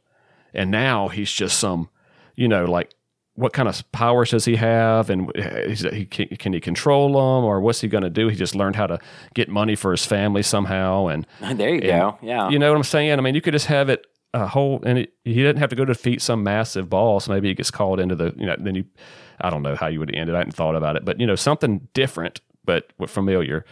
and 0.54 0.70
now 0.70 1.08
he's 1.08 1.32
just 1.32 1.58
some 1.58 1.88
you 2.36 2.46
know 2.46 2.64
like. 2.64 2.94
What 3.34 3.54
kind 3.54 3.66
of 3.66 3.90
powers 3.92 4.32
does 4.32 4.44
he 4.44 4.56
have, 4.56 5.08
and 5.08 5.32
is 5.34 5.80
he 5.80 6.04
can, 6.04 6.28
can 6.36 6.52
he 6.52 6.60
control 6.60 7.08
them, 7.08 7.46
or 7.46 7.62
what's 7.62 7.80
he 7.80 7.88
going 7.88 8.04
to 8.04 8.10
do? 8.10 8.28
He 8.28 8.36
just 8.36 8.54
learned 8.54 8.76
how 8.76 8.86
to 8.86 8.98
get 9.32 9.48
money 9.48 9.74
for 9.74 9.90
his 9.90 10.04
family 10.04 10.42
somehow, 10.42 11.06
and 11.06 11.26
there 11.40 11.74
you 11.74 11.80
go. 11.80 12.18
Yeah, 12.20 12.50
you 12.50 12.58
know 12.58 12.68
what 12.68 12.76
I'm 12.76 12.82
saying? 12.82 13.10
I 13.10 13.22
mean, 13.22 13.34
you 13.34 13.40
could 13.40 13.54
just 13.54 13.68
have 13.68 13.88
it 13.88 14.04
a 14.34 14.46
whole, 14.46 14.80
and 14.84 14.98
it, 14.98 15.12
he 15.24 15.34
didn't 15.34 15.58
have 15.58 15.70
to 15.70 15.76
go 15.76 15.84
defeat 15.84 16.22
some 16.22 16.42
massive 16.42 16.88
boss. 16.88 17.28
Maybe 17.28 17.48
he 17.48 17.54
gets 17.54 17.70
called 17.70 18.00
into 18.00 18.14
the, 18.14 18.34
you 18.36 18.46
know, 18.46 18.56
then 18.58 18.74
you, 18.74 18.84
I 19.40 19.50
don't 19.50 19.62
know 19.62 19.76
how 19.76 19.88
you 19.88 19.98
would 20.00 20.14
end 20.14 20.30
it. 20.30 20.34
I 20.34 20.38
hadn't 20.38 20.54
thought 20.54 20.74
about 20.76 20.96
it, 20.96 21.04
but 21.04 21.20
you 21.20 21.26
know, 21.26 21.34
something 21.36 21.88
different, 21.94 22.40
but 22.64 22.92
familiar. 23.08 23.64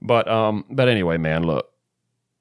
But 0.00 0.28
um, 0.28 0.64
but 0.70 0.88
anyway, 0.88 1.16
man, 1.18 1.44
look, 1.44 1.70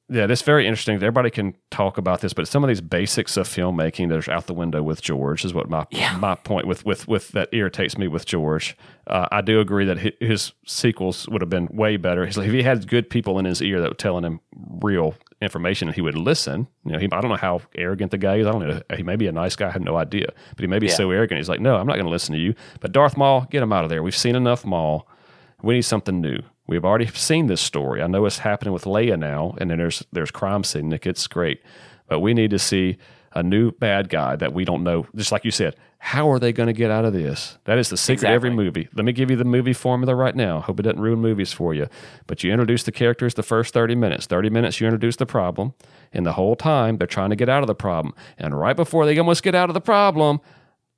yeah, 0.10 0.28
this 0.28 0.42
very 0.42 0.68
interesting. 0.68 0.96
Everybody 0.96 1.30
can 1.30 1.56
talk 1.72 1.98
about 1.98 2.20
this, 2.22 2.34
but 2.34 2.48
some 2.48 2.64
of 2.64 2.68
these 2.68 2.82
basics 2.82 3.38
of 3.38 3.48
filmmaking 3.48 4.10
that 4.10 4.28
are 4.28 4.32
out 4.32 4.48
the 4.48 4.54
window 4.54 4.84
with 4.84 5.02
George 5.02 5.46
is 5.46 5.54
what 5.54 5.70
my 5.70 5.86
Yeah. 5.92 6.18
my 6.18 6.36
point 6.36 6.68
with 6.68 6.86
with 6.86 7.08
with 7.08 7.30
that 7.30 7.50
irritates 7.54 7.98
me 7.98 8.08
with 8.10 8.26
George. 8.26 8.76
Uh, 9.08 9.28
I 9.32 9.42
do 9.42 9.60
agree 9.62 9.86
that 9.86 10.00
hi- 10.00 10.12
his 10.20 10.52
sequels 10.66 11.28
would 11.30 11.42
have 11.42 11.50
been 11.50 11.68
way 11.72 11.96
better. 11.98 12.26
He's 12.26 12.38
like, 12.38 12.48
if 12.48 12.54
he 12.54 12.64
had 12.64 12.88
good 12.88 13.10
people 13.10 13.40
in 13.40 13.46
his 13.46 13.62
ear 13.62 13.80
that 13.82 13.90
were 13.90 13.96
telling 13.96 14.24
him 14.26 14.40
real 14.82 15.16
information, 15.44 15.88
and 15.88 15.96
he 15.96 16.02
would 16.02 16.16
listen. 16.18 16.68
You 16.86 16.94
know, 16.94 17.00
he, 17.00 17.06
I 17.12 17.22
don't 17.22 17.30
know 17.30 17.36
how 17.38 17.62
arrogant 17.76 18.12
the 18.12 18.18
guy 18.18 18.38
is. 18.38 18.48
I 18.48 18.52
don't 18.52 18.68
know. 18.68 18.82
He 18.96 19.04
may 19.04 19.16
be 19.16 19.28
a 19.28 19.32
nice 19.32 19.56
guy. 19.56 19.68
I 19.68 19.72
have 19.72 19.82
no 19.84 19.98
idea, 19.98 20.28
but 20.56 20.60
he 20.60 20.68
may 20.68 20.80
be 20.80 20.88
Yeah. 20.88 20.94
so 20.94 21.12
arrogant. 21.12 21.38
He's 21.40 21.50
like, 21.50 21.60
no, 21.60 21.76
I'm 21.76 21.86
not 21.88 21.94
going 21.96 22.06
to 22.06 22.12
listen 22.12 22.34
to 22.34 22.40
you. 22.42 22.56
But 22.80 22.92
Darth 22.92 23.18
Maul, 23.18 23.48
get 23.52 23.62
him 23.64 23.72
out 23.74 23.84
of 23.84 23.90
there. 23.90 24.02
We've 24.04 24.16
seen 24.16 24.36
enough 24.36 24.66
Maul. 24.66 25.08
We 25.62 25.74
need 25.76 25.84
something 25.84 26.20
new. 26.22 26.40
We've 26.68 26.86
already 26.86 27.08
seen 27.08 27.48
this 27.48 27.62
story. 27.62 28.02
I 28.02 28.08
know 28.08 28.26
it's 28.26 28.40
happening 28.40 28.74
with 28.74 28.86
Leia 28.86 29.20
now, 29.20 29.56
and 29.60 29.70
then 29.70 29.78
there's 29.78 30.04
there's 30.12 30.32
crime 30.32 30.64
syndicates. 30.64 31.28
Great, 31.28 31.62
but 32.08 32.20
we 32.22 32.34
need 32.34 32.52
to 32.52 32.60
see 32.60 32.98
a 33.36 33.44
new 33.44 33.72
bad 33.72 34.10
guy 34.10 34.36
that 34.38 34.54
we 34.54 34.64
don't 34.64 34.84
know. 34.84 35.06
Just 35.16 35.32
like 35.32 35.44
you 35.44 35.52
said, 35.52 35.76
how 36.06 36.30
are 36.30 36.38
they 36.38 36.52
going 36.52 36.68
to 36.68 36.74
get 36.74 36.92
out 36.92 37.06
of 37.06 37.14
this? 37.14 37.58
That 37.64 37.78
is 37.78 37.88
the 37.90 37.96
secret 37.96 38.28
of 38.28 38.34
every 38.34 38.50
movie. 38.50 38.90
Let 38.94 39.06
me 39.06 39.14
give 39.14 39.32
you 39.32 39.38
the 39.38 39.46
movie 39.46 39.72
formula 39.72 40.14
right 40.14 40.36
now. 40.36 40.60
Hope 40.60 40.82
it 40.82 40.84
doesn't 40.84 41.00
ruin 41.00 41.20
movies 41.20 41.54
for 41.54 41.74
you. 41.74 41.88
But 42.28 42.44
you 42.44 42.52
introduce 42.52 42.84
the 42.84 42.92
characters 42.92 43.36
the 43.36 43.42
first 43.42 43.74
30 43.74 43.96
minutes. 43.96 44.26
30 44.26 44.50
minutes, 44.50 44.82
you 44.82 44.86
introduce 44.86 45.16
the 45.16 45.26
problem. 45.26 45.76
And 46.12 46.26
the 46.26 46.34
whole 46.34 46.58
time, 46.58 46.98
they're 46.98 47.08
trying 47.08 47.30
to 47.30 47.38
get 47.38 47.48
out 47.48 47.64
of 47.64 47.68
the 47.68 47.74
problem. 47.74 48.14
And 48.38 48.60
right 48.60 48.76
before 48.76 49.06
they 49.06 49.18
almost 49.18 49.44
get 49.44 49.56
out 49.56 49.70
of 49.70 49.76
the 49.76 49.80
problem, 49.80 50.42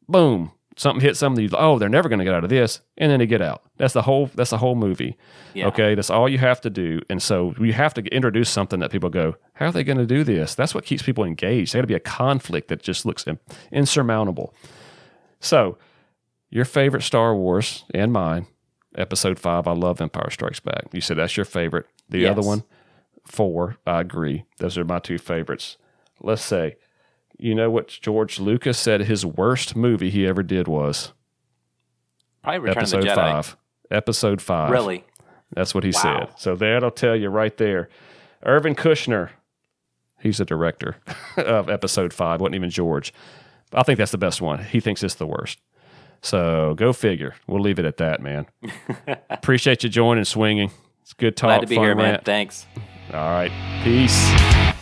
boom, 0.10 0.52
something 0.76 1.02
hits 1.02 1.20
something. 1.20 1.52
Oh, 1.54 1.78
they're 1.78 1.88
never 1.88 2.10
going 2.10 2.18
to 2.18 2.26
get 2.26 2.34
out 2.34 2.44
of 2.44 2.50
this, 2.50 2.82
and 2.98 3.12
then 3.12 3.20
they 3.20 3.28
get 3.28 3.44
out. 3.44 3.62
That's 3.78 3.94
the 3.94 4.02
whole. 4.02 4.32
That's 4.34 4.50
the 4.50 4.58
whole 4.58 4.76
movie. 4.76 5.18
Yeah. 5.54 5.68
Okay, 5.68 5.94
that's 5.94 6.10
all 6.10 6.28
you 6.28 6.40
have 6.40 6.62
to 6.62 6.72
do. 6.72 7.00
And 7.12 7.22
so 7.22 7.54
you 7.60 7.74
have 7.74 7.94
to 7.94 8.02
introduce 8.06 8.50
something 8.50 8.80
that 8.80 8.92
people 8.92 9.12
go, 9.12 9.36
how 9.54 9.68
are 9.68 9.72
they 9.72 9.84
going 9.84 10.00
to 10.00 10.08
do 10.08 10.24
this? 10.24 10.56
That's 10.56 10.74
what 10.74 10.84
keeps 10.84 11.04
people 11.04 11.24
engaged. 11.26 11.74
They 11.74 11.78
got 11.78 11.82
to 11.82 11.88
be 11.88 11.94
a 11.94 12.00
conflict 12.00 12.70
that 12.70 12.82
just 12.82 13.06
looks 13.06 13.26
in- 13.28 13.38
insurmountable. 13.72 14.54
So, 15.46 15.78
your 16.50 16.66
favorite 16.66 17.04
Star 17.04 17.36
Wars 17.36 17.86
and 17.94 18.12
mine, 18.12 18.48
Episode 18.98 19.38
Five. 19.40 19.68
I 19.68 19.74
love 19.74 20.02
Empire 20.02 20.30
Strikes 20.32 20.60
Back. 20.60 20.86
You 20.92 21.02
said 21.02 21.18
that's 21.18 21.38
your 21.38 21.46
favorite. 21.46 21.86
The 22.10 22.20
Yes. 22.20 22.32
other 22.32 22.42
one, 22.48 22.64
four. 23.28 23.78
I 23.86 24.02
agree. 24.02 24.46
Those 24.58 24.78
are 24.78 24.84
my 24.86 25.00
two 25.00 25.18
favorites. 25.18 25.78
Let's 26.22 26.42
say, 26.44 26.78
you 27.38 27.54
know 27.54 27.70
what 27.70 27.88
George 27.90 28.40
Lucas 28.40 28.78
said 28.80 29.02
his 29.02 29.26
worst 29.26 29.76
movie 29.76 30.10
he 30.10 30.26
ever 30.26 30.42
did 30.44 30.68
was 30.68 31.12
Probably 32.44 32.60
Return 32.60 32.78
Episode 32.78 32.98
of 33.00 33.04
the 33.04 33.10
Jedi. 33.12 33.16
Five. 33.16 33.58
Episode 33.92 34.42
Five. 34.42 34.72
Really? 34.72 35.04
That's 35.54 35.76
what 35.76 35.84
he 35.84 35.92
Wow. 35.92 36.02
said. 36.30 36.40
So 36.40 36.56
that'll 36.56 36.92
tell 36.92 37.16
you 37.16 37.30
right 37.30 37.56
there. 37.58 37.90
Irvin 38.44 38.76
Kershner, 38.76 39.30
he's 40.22 40.38
the 40.38 40.46
director 40.46 40.96
of 41.38 41.70
episode 41.70 42.14
five, 42.14 42.40
wasn't 42.42 42.56
even 42.56 42.70
George. 42.70 43.14
I 43.74 43.84
think 43.84 43.98
that's 43.98 44.12
the 44.12 44.18
best 44.18 44.42
one. 44.42 44.64
He 44.64 44.80
thinks 44.80 45.04
it's 45.04 45.16
the 45.16 45.28
worst. 45.28 45.60
So 46.22 46.74
go 46.76 46.94
figure. 46.94 47.36
We'll 47.48 47.62
leave 47.62 47.80
it 47.80 47.86
at 47.86 47.98
that, 47.98 48.22
man. 48.22 48.48
Appreciate 49.30 49.84
you 49.84 49.90
joining, 49.90 50.24
swinging. 50.26 50.72
It's 51.02 51.14
good 51.14 51.38
talk. 51.38 51.50
Glad 51.50 51.62
to 51.62 51.68
be 51.68 51.76
here, 51.76 51.96
man. 51.96 52.22
Thanks. 52.24 52.66
All 53.14 53.20
right. 53.20 53.52
Peace. 53.84 54.74